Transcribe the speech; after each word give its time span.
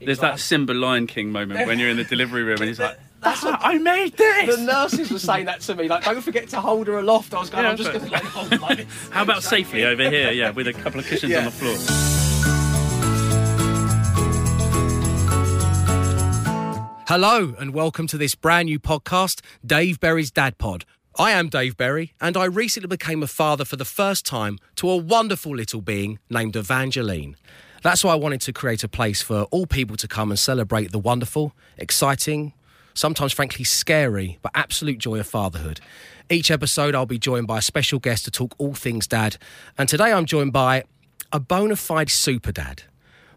There's 0.00 0.20
that 0.20 0.38
Simba 0.38 0.72
Lion 0.72 1.06
King 1.06 1.30
moment 1.32 1.66
when 1.66 1.78
you're 1.78 1.88
in 1.90 1.96
the 1.96 2.04
delivery 2.04 2.42
room 2.44 2.58
and 2.60 2.68
he's 2.68 2.78
like, 2.78 2.98
That's 3.22 3.42
"Ah, 3.44 3.58
I 3.60 3.78
made 3.78 4.16
this. 4.16 4.56
The 4.56 4.62
nurses 4.62 5.10
were 5.10 5.18
saying 5.18 5.46
that 5.46 5.60
to 5.62 5.74
me, 5.74 5.88
like, 5.88 6.04
don't 6.04 6.20
forget 6.22 6.48
to 6.50 6.60
hold 6.60 6.86
her 6.86 6.98
aloft. 6.98 7.34
I 7.34 7.40
was 7.40 7.50
going, 7.50 7.64
Yeah, 7.64 7.70
I'm 7.70 7.76
just 7.76 7.92
but- 7.92 7.98
going 7.98 8.10
to 8.10 8.14
like, 8.16 8.24
hold 8.24 8.52
her 8.52 8.58
like 8.58 8.76
this. 8.78 9.08
How 9.10 9.22
about 9.22 9.42
safely 9.42 9.84
over 9.84 10.08
here? 10.08 10.30
Yeah, 10.32 10.50
with 10.50 10.68
a 10.68 10.72
couple 10.72 11.00
of 11.00 11.06
cushions 11.06 11.32
Yeah. 11.32 11.38
on 11.40 11.44
the 11.46 11.50
floor. 11.50 11.76
Hello, 17.08 17.54
and 17.58 17.72
welcome 17.72 18.06
to 18.08 18.18
this 18.18 18.34
brand 18.34 18.66
new 18.66 18.78
podcast, 18.78 19.40
Dave 19.64 19.98
Berry's 19.98 20.30
Dad 20.30 20.58
Pod. 20.58 20.84
I 21.18 21.30
am 21.30 21.48
Dave 21.48 21.74
Berry, 21.76 22.12
and 22.20 22.36
I 22.36 22.44
recently 22.44 22.86
became 22.88 23.22
a 23.22 23.26
father 23.26 23.64
for 23.64 23.76
the 23.76 23.86
first 23.86 24.26
time 24.26 24.58
to 24.76 24.90
a 24.90 24.96
wonderful 24.96 25.56
little 25.56 25.80
being 25.80 26.18
named 26.28 26.54
Evangeline. 26.54 27.36
That's 27.82 28.02
why 28.02 28.12
I 28.12 28.16
wanted 28.16 28.40
to 28.42 28.52
create 28.52 28.82
a 28.82 28.88
place 28.88 29.22
for 29.22 29.42
all 29.44 29.66
people 29.66 29.96
to 29.98 30.08
come 30.08 30.30
and 30.30 30.38
celebrate 30.38 30.90
the 30.90 30.98
wonderful, 30.98 31.52
exciting, 31.76 32.52
sometimes 32.94 33.32
frankly 33.32 33.64
scary, 33.64 34.38
but 34.42 34.50
absolute 34.54 34.98
joy 34.98 35.20
of 35.20 35.28
fatherhood. 35.28 35.80
Each 36.28 36.50
episode, 36.50 36.94
I'll 36.94 37.06
be 37.06 37.18
joined 37.18 37.46
by 37.46 37.58
a 37.58 37.62
special 37.62 38.00
guest 38.00 38.24
to 38.24 38.30
talk 38.30 38.54
all 38.58 38.74
things 38.74 39.06
dad, 39.06 39.36
and 39.78 39.88
today 39.88 40.12
I'm 40.12 40.26
joined 40.26 40.52
by 40.52 40.84
a 41.32 41.38
bona 41.38 41.76
fide 41.76 42.10
super 42.10 42.52
dad. 42.52 42.82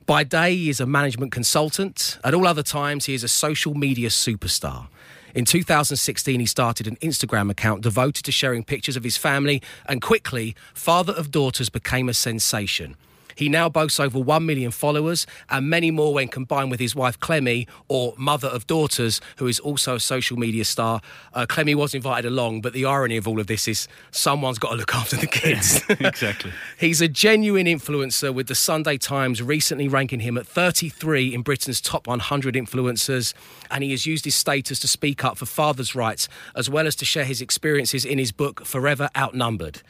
By 0.07 0.23
day, 0.23 0.55
he 0.55 0.69
is 0.69 0.79
a 0.79 0.87
management 0.87 1.31
consultant. 1.31 2.17
At 2.23 2.33
all 2.33 2.47
other 2.47 2.63
times, 2.63 3.05
he 3.05 3.13
is 3.13 3.23
a 3.23 3.27
social 3.27 3.75
media 3.75 4.09
superstar. 4.09 4.87
In 5.35 5.45
2016, 5.45 6.39
he 6.39 6.45
started 6.45 6.87
an 6.87 6.97
Instagram 6.97 7.49
account 7.49 7.81
devoted 7.81 8.25
to 8.25 8.31
sharing 8.31 8.63
pictures 8.63 8.97
of 8.97 9.03
his 9.03 9.15
family, 9.15 9.61
and 9.85 10.01
quickly, 10.01 10.55
Father 10.73 11.13
of 11.13 11.31
Daughters 11.31 11.69
became 11.69 12.09
a 12.09 12.13
sensation. 12.13 12.97
He 13.35 13.49
now 13.49 13.69
boasts 13.69 13.99
over 13.99 14.19
1 14.19 14.45
million 14.45 14.71
followers 14.71 15.25
and 15.49 15.69
many 15.69 15.91
more 15.91 16.13
when 16.13 16.27
combined 16.27 16.71
with 16.71 16.79
his 16.79 16.95
wife 16.95 17.19
Clemmy, 17.19 17.67
or 17.87 18.13
Mother 18.17 18.47
of 18.47 18.67
Daughters, 18.67 19.21
who 19.37 19.47
is 19.47 19.59
also 19.59 19.95
a 19.95 19.99
social 19.99 20.37
media 20.37 20.65
star. 20.65 21.01
Uh, 21.33 21.45
Clemmy 21.47 21.75
was 21.75 21.93
invited 21.93 22.27
along, 22.27 22.61
but 22.61 22.73
the 22.73 22.85
irony 22.85 23.17
of 23.17 23.27
all 23.27 23.39
of 23.39 23.47
this 23.47 23.67
is 23.67 23.87
someone's 24.11 24.59
got 24.59 24.71
to 24.71 24.75
look 24.75 24.95
after 24.95 25.15
the 25.15 25.27
kids. 25.27 25.81
exactly. 25.89 26.51
He's 26.79 27.01
a 27.01 27.07
genuine 27.07 27.67
influencer, 27.67 28.33
with 28.33 28.47
the 28.47 28.55
Sunday 28.55 28.97
Times 28.97 29.41
recently 29.41 29.87
ranking 29.87 30.21
him 30.21 30.37
at 30.37 30.47
33 30.47 31.33
in 31.33 31.41
Britain's 31.41 31.81
top 31.81 32.07
100 32.07 32.55
influencers. 32.55 33.33
And 33.69 33.83
he 33.83 33.91
has 33.91 34.05
used 34.05 34.25
his 34.25 34.35
status 34.35 34.79
to 34.79 34.87
speak 34.87 35.23
up 35.23 35.37
for 35.37 35.45
fathers' 35.45 35.95
rights, 35.95 36.27
as 36.55 36.69
well 36.69 36.87
as 36.87 36.95
to 36.97 37.05
share 37.05 37.25
his 37.25 37.41
experiences 37.41 38.05
in 38.05 38.17
his 38.17 38.31
book, 38.31 38.65
Forever 38.65 39.09
Outnumbered. 39.17 39.81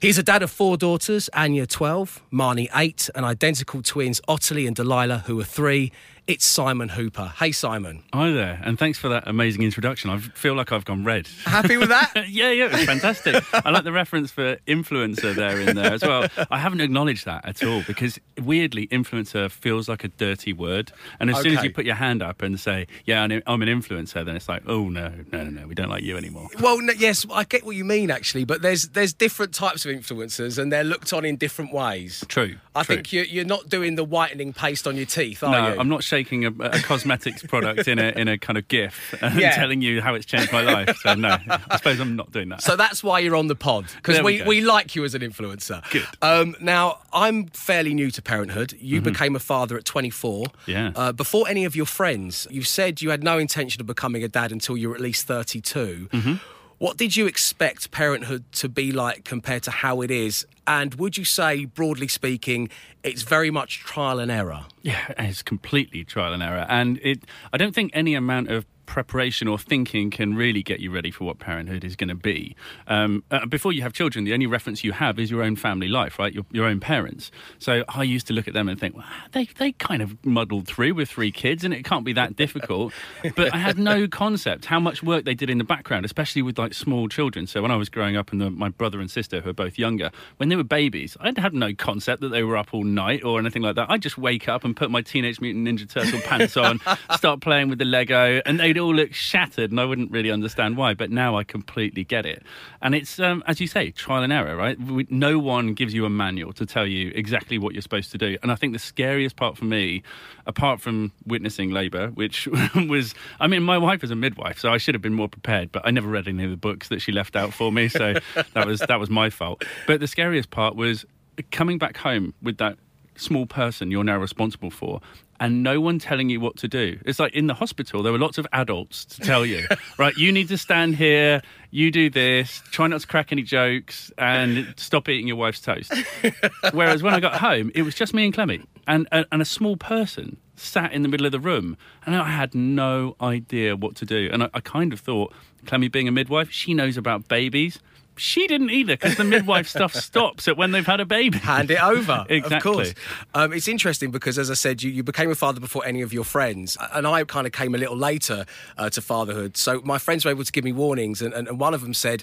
He's 0.00 0.16
a 0.16 0.22
dad 0.22 0.42
of 0.42 0.50
four 0.50 0.78
daughters, 0.78 1.28
Anya 1.34 1.66
12, 1.66 2.22
Marnie 2.32 2.70
8, 2.74 3.10
and 3.14 3.26
identical 3.26 3.82
twins, 3.82 4.18
Ottilie 4.26 4.66
and 4.66 4.74
Delilah, 4.74 5.24
who 5.26 5.38
are 5.38 5.44
three. 5.44 5.92
It's 6.26 6.46
Simon 6.46 6.90
Hooper. 6.90 7.32
Hey, 7.38 7.50
Simon. 7.52 8.04
Hi 8.12 8.30
there, 8.30 8.60
and 8.62 8.78
thanks 8.78 8.98
for 8.98 9.08
that 9.08 9.26
amazing 9.26 9.62
introduction. 9.62 10.10
I 10.10 10.18
feel 10.18 10.54
like 10.54 10.70
I've 10.70 10.84
gone 10.84 11.04
red. 11.04 11.26
Happy 11.44 11.76
with 11.76 11.88
that? 11.88 12.12
yeah, 12.28 12.50
yeah, 12.50 12.66
it 12.66 12.72
was 12.72 12.84
fantastic. 12.84 13.42
I 13.52 13.70
like 13.70 13.84
the 13.84 13.92
reference 13.92 14.30
for 14.30 14.56
influencer 14.68 15.34
there 15.34 15.58
in 15.60 15.74
there 15.74 15.92
as 15.92 16.02
well. 16.02 16.28
I 16.50 16.58
haven't 16.58 16.80
acknowledged 16.82 17.24
that 17.24 17.44
at 17.44 17.64
all 17.64 17.82
because 17.86 18.18
weirdly, 18.40 18.86
influencer 18.88 19.50
feels 19.50 19.88
like 19.88 20.04
a 20.04 20.08
dirty 20.08 20.52
word. 20.52 20.92
And 21.18 21.30
as 21.30 21.40
soon 21.40 21.56
as 21.56 21.64
you 21.64 21.72
put 21.72 21.84
your 21.84 21.96
hand 21.96 22.22
up 22.22 22.42
and 22.42 22.60
say, 22.60 22.86
"Yeah, 23.04 23.22
I'm 23.22 23.42
I'm 23.46 23.62
an 23.62 23.68
influencer," 23.68 24.24
then 24.24 24.36
it's 24.36 24.48
like, 24.48 24.62
"Oh 24.66 24.88
no, 24.88 25.12
no, 25.32 25.44
no, 25.44 25.50
no, 25.50 25.66
we 25.66 25.74
don't 25.74 25.88
like 25.88 26.04
you 26.04 26.16
anymore." 26.16 26.48
Well, 26.60 26.80
no, 26.80 26.92
yes, 26.92 27.26
I 27.32 27.44
get 27.44 27.64
what 27.64 27.76
you 27.76 27.84
mean 27.84 28.10
actually, 28.10 28.44
but 28.44 28.62
there's 28.62 28.88
there's 28.88 29.12
different 29.12 29.54
types 29.54 29.84
of 29.84 29.92
influencers, 29.94 30.58
and 30.58 30.72
they're 30.72 30.84
looked 30.84 31.12
on 31.12 31.24
in 31.24 31.36
different 31.36 31.72
ways. 31.72 32.24
True. 32.28 32.56
I 32.74 32.82
true. 32.84 32.96
think 32.96 33.12
you're, 33.12 33.24
you're 33.24 33.44
not 33.44 33.68
doing 33.68 33.96
the 33.96 34.04
whitening 34.04 34.52
paste 34.52 34.86
on 34.86 34.96
your 34.96 35.06
teeth, 35.06 35.42
are 35.42 35.50
No, 35.50 35.72
you? 35.74 35.80
I'm 35.80 35.88
not 35.88 36.04
shaking 36.04 36.44
a, 36.44 36.50
a 36.60 36.78
cosmetics 36.82 37.42
product 37.42 37.88
in 37.88 37.98
a 37.98 38.10
in 38.10 38.28
a 38.28 38.38
kind 38.38 38.56
of 38.56 38.68
GIF 38.68 39.14
and 39.22 39.38
Yeah. 39.40 39.56
telling 39.56 39.82
you 39.82 40.00
how 40.00 40.14
it's 40.14 40.26
changed 40.26 40.52
my 40.52 40.62
life. 40.62 40.96
So 40.98 41.14
no, 41.14 41.36
I 41.48 41.76
suppose 41.76 41.98
I'm 42.00 42.14
not 42.16 42.30
doing 42.32 42.48
that. 42.50 42.62
So 42.62 42.76
that's 42.76 43.02
why 43.02 43.18
you're 43.20 43.36
on 43.36 43.48
the 43.48 43.56
pod 43.56 43.86
because 43.96 44.20
we 44.22 44.42
we, 44.42 44.46
we, 44.46 44.60
like 44.60 44.94
you 44.94 45.04
as 45.04 45.14
an 45.14 45.22
influencer. 45.22 45.82
Good. 45.90 46.06
Um, 46.22 46.54
now 46.60 46.98
I'm 47.12 47.46
fairly 47.48 47.92
new 47.94 48.10
to 48.12 48.22
parenthood. 48.22 48.74
You 48.80 49.00
became 49.00 49.34
a 49.34 49.40
father 49.40 49.76
at 49.76 49.84
24. 49.84 50.44
Mm-hmm. 50.44 50.70
Yeah. 50.70 50.92
Uh, 50.94 51.12
before 51.12 51.48
any 51.48 51.64
of 51.64 51.74
your 51.74 51.86
friends, 51.86 52.46
you 52.50 52.62
said 52.62 53.02
you 53.02 53.10
had 53.10 53.24
no 53.24 53.38
intention 53.38 53.80
of 53.80 53.86
becoming 53.86 54.22
a 54.22 54.28
dad 54.28 54.52
until 54.52 54.76
you 54.76 54.90
were 54.90 54.94
at 54.94 55.00
least 55.00 55.26
32. 55.26 56.08
Mm-hmm. 56.12 56.34
What 56.80 56.96
did 56.96 57.14
you 57.14 57.26
expect 57.26 57.90
parenthood 57.90 58.50
to 58.52 58.66
be 58.66 58.90
like 58.90 59.24
compared 59.24 59.64
to 59.64 59.70
how 59.70 60.00
it 60.00 60.10
is? 60.10 60.46
And 60.66 60.94
would 60.94 61.18
you 61.18 61.26
say, 61.26 61.66
broadly 61.66 62.08
speaking, 62.08 62.70
it's 63.02 63.20
very 63.20 63.50
much 63.50 63.80
trial 63.80 64.18
and 64.18 64.30
error? 64.30 64.64
Yeah, 64.80 65.12
it's 65.18 65.42
completely 65.42 66.04
trial 66.04 66.32
and 66.32 66.42
error, 66.42 66.64
and 66.70 66.98
it. 67.02 67.24
I 67.52 67.58
don't 67.58 67.74
think 67.74 67.90
any 67.92 68.14
amount 68.14 68.48
of 68.48 68.64
preparation 68.90 69.46
or 69.46 69.56
thinking 69.56 70.10
can 70.10 70.34
really 70.34 70.64
get 70.64 70.80
you 70.80 70.90
ready 70.90 71.12
for 71.12 71.22
what 71.22 71.38
parenthood 71.38 71.84
is 71.84 71.94
going 71.94 72.08
to 72.08 72.14
be. 72.16 72.56
Um, 72.88 73.22
uh, 73.30 73.46
before 73.46 73.72
you 73.72 73.82
have 73.82 73.92
children, 73.92 74.24
the 74.24 74.34
only 74.34 74.48
reference 74.48 74.82
you 74.82 74.90
have 74.90 75.20
is 75.20 75.30
your 75.30 75.44
own 75.44 75.54
family 75.54 75.86
life, 75.86 76.18
right? 76.18 76.34
Your, 76.34 76.44
your 76.50 76.66
own 76.66 76.80
parents. 76.80 77.30
So 77.60 77.84
I 77.88 78.02
used 78.02 78.26
to 78.26 78.32
look 78.32 78.48
at 78.48 78.54
them 78.54 78.68
and 78.68 78.80
think, 78.80 78.96
well, 78.96 79.06
they 79.30 79.44
they 79.44 79.72
kind 79.72 80.02
of 80.02 80.26
muddled 80.26 80.66
through 80.66 80.94
with 80.94 81.08
three 81.08 81.30
kids, 81.30 81.62
and 81.62 81.72
it 81.72 81.84
can't 81.84 82.04
be 82.04 82.12
that 82.14 82.34
difficult. 82.34 82.92
but 83.36 83.54
I 83.54 83.58
had 83.58 83.78
no 83.78 84.08
concept 84.08 84.64
how 84.64 84.80
much 84.80 85.04
work 85.04 85.24
they 85.24 85.34
did 85.34 85.50
in 85.50 85.58
the 85.58 85.64
background, 85.64 86.04
especially 86.04 86.42
with 86.42 86.58
like 86.58 86.74
small 86.74 87.08
children. 87.08 87.46
So 87.46 87.62
when 87.62 87.70
I 87.70 87.76
was 87.76 87.88
growing 87.88 88.16
up, 88.16 88.32
and 88.32 88.40
the, 88.40 88.50
my 88.50 88.70
brother 88.70 88.98
and 88.98 89.08
sister, 89.08 89.40
who 89.40 89.50
are 89.50 89.54
both 89.54 89.78
younger, 89.78 90.10
when 90.38 90.48
they 90.48 90.56
were 90.56 90.64
babies, 90.64 91.16
I 91.20 91.32
had 91.36 91.54
no 91.54 91.72
concept 91.74 92.22
that 92.22 92.30
they 92.30 92.42
were 92.42 92.56
up 92.56 92.74
all 92.74 92.82
night 92.82 93.22
or 93.22 93.38
anything 93.38 93.62
like 93.62 93.76
that. 93.76 93.88
I'd 93.88 94.02
just 94.02 94.18
wake 94.18 94.48
up 94.48 94.64
and 94.64 94.76
put 94.76 94.90
my 94.90 95.00
Teenage 95.00 95.40
Mutant 95.40 95.68
Ninja 95.68 95.88
Turtle 95.88 96.20
pants 96.22 96.56
on, 96.56 96.80
start 97.16 97.40
playing 97.40 97.68
with 97.68 97.78
the 97.78 97.84
Lego, 97.84 98.42
and 98.44 98.58
they'd 98.58 98.79
all 98.80 98.94
look 98.94 99.12
shattered, 99.12 99.70
and 99.70 99.80
I 99.80 99.84
wouldn't 99.84 100.10
really 100.10 100.30
understand 100.30 100.76
why. 100.76 100.94
But 100.94 101.10
now 101.10 101.36
I 101.36 101.44
completely 101.44 102.04
get 102.04 102.26
it. 102.26 102.42
And 102.82 102.94
it's, 102.94 103.20
um, 103.20 103.44
as 103.46 103.60
you 103.60 103.66
say, 103.66 103.90
trial 103.90 104.22
and 104.22 104.32
error, 104.32 104.56
right? 104.56 104.80
We, 104.80 105.06
no 105.10 105.38
one 105.38 105.74
gives 105.74 105.94
you 105.94 106.04
a 106.04 106.10
manual 106.10 106.52
to 106.54 106.66
tell 106.66 106.86
you 106.86 107.12
exactly 107.14 107.58
what 107.58 107.74
you're 107.74 107.82
supposed 107.82 108.10
to 108.12 108.18
do. 108.18 108.36
And 108.42 108.50
I 108.50 108.54
think 108.54 108.72
the 108.72 108.78
scariest 108.78 109.36
part 109.36 109.56
for 109.56 109.66
me, 109.66 110.02
apart 110.46 110.80
from 110.80 111.12
witnessing 111.26 111.70
labour, 111.70 112.08
which 112.08 112.48
was, 112.74 113.14
I 113.38 113.46
mean, 113.46 113.62
my 113.62 113.78
wife 113.78 114.02
is 114.02 114.10
a 114.10 114.16
midwife, 114.16 114.58
so 114.58 114.70
I 114.70 114.78
should 114.78 114.94
have 114.94 115.02
been 115.02 115.14
more 115.14 115.28
prepared, 115.28 115.70
but 115.70 115.82
I 115.84 115.90
never 115.90 116.08
read 116.08 116.26
any 116.26 116.44
of 116.44 116.50
the 116.50 116.56
books 116.56 116.88
that 116.88 117.00
she 117.00 117.12
left 117.12 117.36
out 117.36 117.52
for 117.52 117.70
me, 117.70 117.88
so 117.88 118.14
that 118.54 118.66
was 118.66 118.80
that 118.80 118.98
was 118.98 119.10
my 119.10 119.30
fault. 119.30 119.64
But 119.86 120.00
the 120.00 120.06
scariest 120.06 120.50
part 120.50 120.74
was 120.76 121.04
coming 121.50 121.78
back 121.78 121.96
home 121.96 122.34
with 122.42 122.58
that 122.58 122.78
small 123.20 123.46
person 123.46 123.90
you're 123.90 124.04
now 124.04 124.18
responsible 124.18 124.70
for 124.70 125.00
and 125.40 125.62
no 125.62 125.80
one 125.80 125.98
telling 125.98 126.28
you 126.28 126.38
what 126.38 126.56
to 126.58 126.68
do. 126.68 127.00
It's 127.06 127.18
like 127.18 127.32
in 127.32 127.46
the 127.46 127.54
hospital, 127.54 128.02
there 128.02 128.12
were 128.12 128.18
lots 128.18 128.36
of 128.36 128.46
adults 128.52 129.06
to 129.06 129.20
tell 129.22 129.46
you, 129.46 129.66
right, 129.98 130.14
you 130.16 130.30
need 130.30 130.48
to 130.48 130.58
stand 130.58 130.96
here, 130.96 131.40
you 131.70 131.90
do 131.90 132.10
this, 132.10 132.62
try 132.70 132.86
not 132.86 133.00
to 133.00 133.06
crack 133.06 133.32
any 133.32 133.42
jokes, 133.42 134.12
and 134.18 134.74
stop 134.76 135.08
eating 135.08 135.26
your 135.26 135.36
wife's 135.36 135.62
toast. 135.62 135.92
Whereas 136.72 137.02
when 137.02 137.14
I 137.14 137.20
got 137.20 137.40
home, 137.40 137.72
it 137.74 137.82
was 137.82 137.94
just 137.94 138.12
me 138.12 138.26
and 138.26 138.34
Clemmy 138.34 138.60
and, 138.86 139.08
and, 139.10 139.26
and 139.32 139.40
a 139.40 139.46
small 139.46 139.78
person 139.78 140.36
sat 140.56 140.92
in 140.92 141.02
the 141.02 141.08
middle 141.08 141.24
of 141.24 141.32
the 141.32 141.40
room, 141.40 141.78
and 142.04 142.14
I 142.14 142.28
had 142.28 142.54
no 142.54 143.16
idea 143.20 143.76
what 143.76 143.96
to 143.96 144.04
do. 144.04 144.28
And 144.30 144.42
I, 144.42 144.50
I 144.52 144.60
kind 144.60 144.92
of 144.92 145.00
thought, 145.00 145.32
Clemmy 145.64 145.88
being 145.88 146.06
a 146.06 146.12
midwife, 146.12 146.50
she 146.50 146.74
knows 146.74 146.98
about 146.98 147.28
babies. 147.28 147.80
She 148.20 148.46
didn't 148.46 148.70
either 148.70 148.94
because 148.94 149.16
the 149.16 149.24
midwife 149.24 149.68
stuff 149.76 149.94
stops 149.94 150.46
at 150.48 150.56
when 150.56 150.72
they've 150.72 150.86
had 150.86 151.00
a 151.00 151.04
baby. 151.06 151.38
hand 151.38 151.70
it 151.70 151.82
over. 151.82 152.26
Exactly. 152.28 152.56
Of 152.56 152.62
course. 152.62 152.94
Um, 153.34 153.52
it's 153.52 153.66
interesting 153.68 154.10
because, 154.10 154.38
as 154.38 154.50
I 154.50 154.54
said, 154.54 154.82
you, 154.82 154.90
you 154.90 155.02
became 155.02 155.30
a 155.30 155.34
father 155.34 155.60
before 155.60 155.84
any 155.86 156.02
of 156.02 156.12
your 156.12 156.24
friends. 156.24 156.76
And 156.92 157.06
I 157.06 157.24
kind 157.24 157.46
of 157.46 157.52
came 157.52 157.74
a 157.74 157.78
little 157.78 157.96
later 157.96 158.44
uh, 158.76 158.90
to 158.90 159.00
fatherhood. 159.00 159.56
So 159.56 159.80
my 159.84 159.98
friends 159.98 160.24
were 160.24 160.30
able 160.30 160.44
to 160.44 160.52
give 160.52 160.64
me 160.64 160.72
warnings. 160.72 161.22
And, 161.22 161.32
and, 161.34 161.48
and 161.48 161.58
one 161.58 161.74
of 161.74 161.80
them 161.80 161.94
said, 161.94 162.22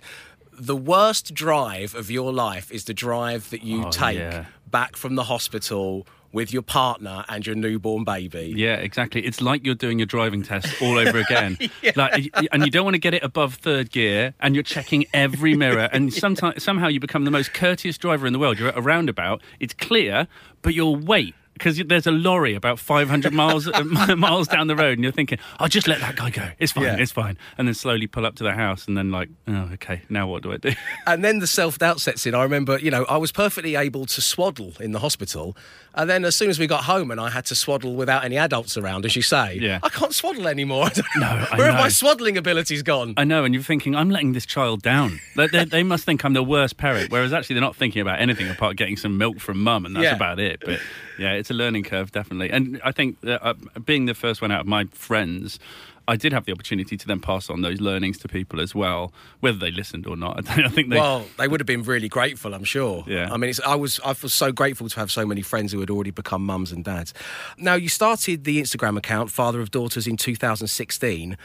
the 0.60 0.76
worst 0.76 1.34
drive 1.34 1.94
of 1.94 2.10
your 2.10 2.34
life 2.34 2.72
is 2.72 2.86
the 2.86 2.94
drive 2.94 3.50
that 3.52 3.64
you 3.64 3.86
Oh, 3.86 3.92
take 3.92 4.18
yeah. 4.18 4.46
back 4.72 4.96
from 4.96 5.16
the 5.16 5.24
hospital 5.24 6.08
with 6.32 6.54
your 6.54 6.62
partner 6.62 7.24
and 7.30 7.46
your 7.46 7.56
newborn 7.56 8.04
baby. 8.04 8.54
Yeah, 8.56 8.76
exactly. 8.76 9.26
It's 9.26 9.42
like 9.42 9.66
you're 9.66 9.76
doing 9.76 10.00
your 10.00 10.06
driving 10.06 10.44
test 10.44 10.82
all 10.82 10.98
over 10.98 11.18
again. 11.18 11.58
Like, 11.96 12.30
and 12.52 12.66
you 12.66 12.72
don't 12.72 12.84
want 12.84 12.96
to 12.96 13.00
get 13.00 13.14
it 13.14 13.24
above 13.24 13.56
third 13.56 13.92
gear, 13.92 14.34
and 14.40 14.56
you're 14.56 14.64
checking 14.64 15.06
every 15.14 15.56
mirror. 15.56 15.90
And 15.92 16.14
sometimes, 16.14 16.62
somehow, 16.64 16.88
you 16.88 17.00
become 17.00 17.24
the 17.24 17.32
most 17.32 17.54
courteous 17.54 17.98
driver 17.98 18.28
in 18.28 18.34
the 18.34 18.40
world. 18.40 18.60
You're 18.60 18.70
at 18.70 18.78
a 18.78 18.82
roundabout. 18.82 19.42
It's 19.60 19.74
clear, 19.74 20.28
but 20.62 20.74
you'll 20.74 20.98
wait 20.98 21.34
because 21.58 21.78
there's 21.86 22.08
a 22.08 22.12
lorry 22.12 22.56
about 22.56 22.80
500 22.80 23.34
miles 23.42 23.68
uh, 23.68 23.84
miles 24.16 24.48
down 24.48 24.68
the 24.68 24.76
road, 24.76 24.94
and 24.98 25.04
you're 25.04 25.12
thinking, 25.12 25.40
"I'll 25.60 25.68
just 25.68 25.88
let 25.88 26.00
that 26.02 26.16
guy 26.16 26.30
go. 26.30 26.50
It's 26.60 26.72
fine. 26.72 26.84
Yeah. 26.86 26.98
It's 26.98 27.12
fine." 27.12 27.38
And 27.58 27.68
then 27.68 27.76
slowly 27.76 28.08
pull 28.08 28.26
up 28.26 28.36
to 28.36 28.44
the 28.44 28.54
house, 28.54 28.88
and 28.88 28.98
then 28.98 29.12
like, 29.12 29.30
"Oh, 29.48 29.70
okay. 29.74 30.02
Now 30.10 30.28
what 30.28 30.44
do 30.44 30.54
I 30.54 30.58
do?" 30.58 30.72
And 31.08 31.24
then 31.24 31.40
the 31.40 31.48
self 31.48 31.78
doubt 31.80 32.02
sets 32.02 32.26
in. 32.26 32.36
I 32.36 32.44
remember, 32.44 32.78
you 32.80 32.92
know, 32.92 33.06
I 33.06 33.18
was 33.18 33.32
perfectly 33.32 33.76
able 33.76 34.06
to 34.06 34.22
swaddle 34.22 34.74
in 34.80 34.92
the 34.92 35.00
hospital. 35.00 35.56
And 35.96 36.08
then 36.08 36.26
as 36.26 36.36
soon 36.36 36.52
as 36.52 36.60
we 36.60 36.68
got 36.68 36.84
home 36.84 37.10
and 37.10 37.20
I 37.20 37.32
had 37.32 37.46
to 37.48 37.56
swaddle 37.56 37.96
without 37.96 38.24
any 38.24 38.38
adults 38.38 38.78
around, 38.78 39.04
as 39.06 39.16
you 39.16 39.24
say, 39.24 39.58
Yeah. 39.60 39.80
I 39.82 39.90
can't 39.90 40.14
swaddle 40.14 40.48
anymore. 40.48 40.90
No, 41.18 41.26
I 41.26 41.58
Where 41.58 41.72
have 41.72 41.80
my 41.80 41.90
swaddling 41.90 42.38
abilities 42.38 42.84
gone? 42.84 43.16
I 43.18 43.24
know, 43.24 43.44
and 43.46 43.56
you're 43.56 43.64
thinking, 43.64 43.96
I'm 43.96 44.12
letting 44.12 44.34
this 44.34 44.46
child 44.46 44.84
down. 44.84 45.20
They, 45.36 45.48
they, 45.48 45.66
they 45.66 45.82
must 45.84 46.04
think 46.06 46.24
I'm 46.24 46.34
the 46.34 46.44
worst 46.44 46.78
parent, 46.78 47.10
whereas 47.12 47.34
actually 47.34 47.56
they're 47.56 47.62
not 47.62 47.76
thinking 47.76 48.02
about 48.04 48.20
anything 48.20 48.48
apart 48.50 48.76
getting 48.76 48.96
some 48.98 49.18
milk 49.18 49.40
from 49.40 49.64
mum, 49.64 49.88
and 49.88 49.96
that's 49.96 50.04
Yeah. 50.04 50.16
about 50.16 50.40
it. 50.40 50.62
But 50.64 50.80
yeah, 51.18 51.32
it's 51.32 51.47
it's 51.48 51.52
a 51.52 51.54
learning 51.54 51.84
curve, 51.84 52.12
definitely. 52.12 52.50
And 52.50 52.82
I 52.84 52.92
think 52.92 53.22
that, 53.22 53.42
uh, 53.42 53.54
being 53.86 54.06
the 54.06 54.14
first 54.14 54.42
one 54.42 54.52
out 54.52 54.62
of 54.62 54.68
my 54.68 54.84
friends, 54.92 55.60
I 56.08 56.16
did 56.16 56.32
have 56.32 56.46
the 56.46 56.52
opportunity 56.52 56.96
to 56.98 57.08
then 57.08 57.20
pass 57.20 57.50
on 57.50 57.62
those 57.62 57.82
learnings 57.82 58.18
to 58.20 58.28
people 58.28 58.62
as 58.62 58.74
well, 58.74 59.12
whether 59.42 59.58
they 59.58 59.72
listened 59.72 60.08
or 60.08 60.16
not. 60.16 60.48
I 60.50 60.70
think 60.70 60.90
they. 60.90 60.98
Well, 60.98 61.26
they 61.38 61.48
would 61.48 61.60
have 61.60 61.68
been 61.68 61.84
really 61.84 62.08
grateful, 62.08 62.54
I'm 62.54 62.64
sure. 62.64 63.04
Yeah. 63.08 63.30
I 63.32 63.38
mean, 63.38 63.50
it's, 63.50 63.60
I 63.62 63.76
was 63.76 64.00
I 64.06 64.16
was 64.22 64.34
so 64.34 64.52
grateful 64.52 64.88
to 64.88 65.00
have 65.00 65.12
so 65.12 65.26
many 65.26 65.42
friends 65.42 65.72
who 65.74 65.80
had 65.80 65.90
already 65.90 66.12
become 66.12 66.46
mums 66.46 66.72
and 66.72 66.84
dads. 66.84 67.14
Now, 67.58 67.76
you 67.76 67.90
started 67.90 68.46
the 68.46 68.62
Instagram 68.62 68.98
account 68.98 69.32
Father 69.32 69.60
of 69.60 69.72
Daughters 69.72 70.08
in 70.08 70.18
2016 70.18 71.38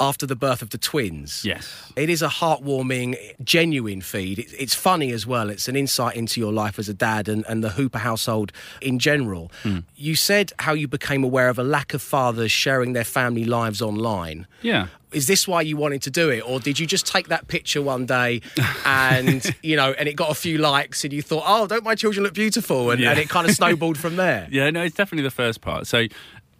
after 0.00 0.26
the 0.26 0.36
birth 0.36 0.62
of 0.62 0.70
the 0.70 0.78
twins. 0.78 1.44
Yes. 1.44 1.92
It 1.96 2.08
is 2.08 2.22
a 2.22 2.28
heartwarming, 2.28 3.16
genuine 3.44 4.00
feed. 4.00 4.38
It, 4.38 4.54
it's 4.58 4.74
funny 4.74 5.12
as 5.12 5.26
well. 5.26 5.50
It's 5.50 5.68
an 5.68 5.76
insight 5.76 6.16
into 6.16 6.40
your 6.40 6.52
life 6.52 6.78
as 6.78 6.88
a 6.88 6.94
dad 6.94 7.28
and, 7.28 7.44
and 7.48 7.62
the 7.62 7.70
Hooper 7.70 7.98
household 7.98 8.52
in 8.80 8.98
general. 8.98 9.50
Hmm. 9.62 9.80
You 9.94 10.14
said 10.14 10.52
how 10.60 10.72
you 10.72 10.88
became 10.88 11.22
aware 11.22 11.48
of 11.48 11.58
a 11.58 11.62
lack 11.62 11.92
of 11.92 12.00
fathers 12.00 12.50
sharing 12.50 12.94
their 12.94 13.04
family 13.04 13.44
lives 13.44 13.82
online. 13.82 14.05
Yeah. 14.62 14.86
Is 15.12 15.26
this 15.26 15.46
why 15.48 15.62
you 15.62 15.76
wanted 15.76 16.02
to 16.02 16.10
do 16.10 16.30
it, 16.30 16.40
or 16.40 16.60
did 16.60 16.78
you 16.78 16.86
just 16.86 17.06
take 17.06 17.28
that 17.28 17.48
picture 17.48 17.80
one 17.80 18.04
day 18.06 18.40
and 18.84 19.54
you 19.62 19.76
know, 19.76 19.92
and 19.98 20.08
it 20.08 20.14
got 20.14 20.30
a 20.30 20.34
few 20.34 20.58
likes, 20.58 21.04
and 21.04 21.12
you 21.12 21.22
thought, 21.22 21.44
"Oh, 21.46 21.66
don't 21.66 21.84
my 21.84 21.94
children 21.94 22.24
look 22.24 22.34
beautiful?" 22.34 22.90
and, 22.90 23.00
Yeah. 23.00 23.10
and 23.10 23.18
it 23.20 23.28
kind 23.28 23.48
of 23.48 23.54
snowballed 23.60 23.98
from 23.98 24.16
there? 24.16 24.46
Yeah, 24.50 24.70
no, 24.70 24.82
it's 24.82 24.94
definitely 24.96 25.22
the 25.24 25.30
first 25.30 25.60
part. 25.60 25.86
So, 25.86 26.06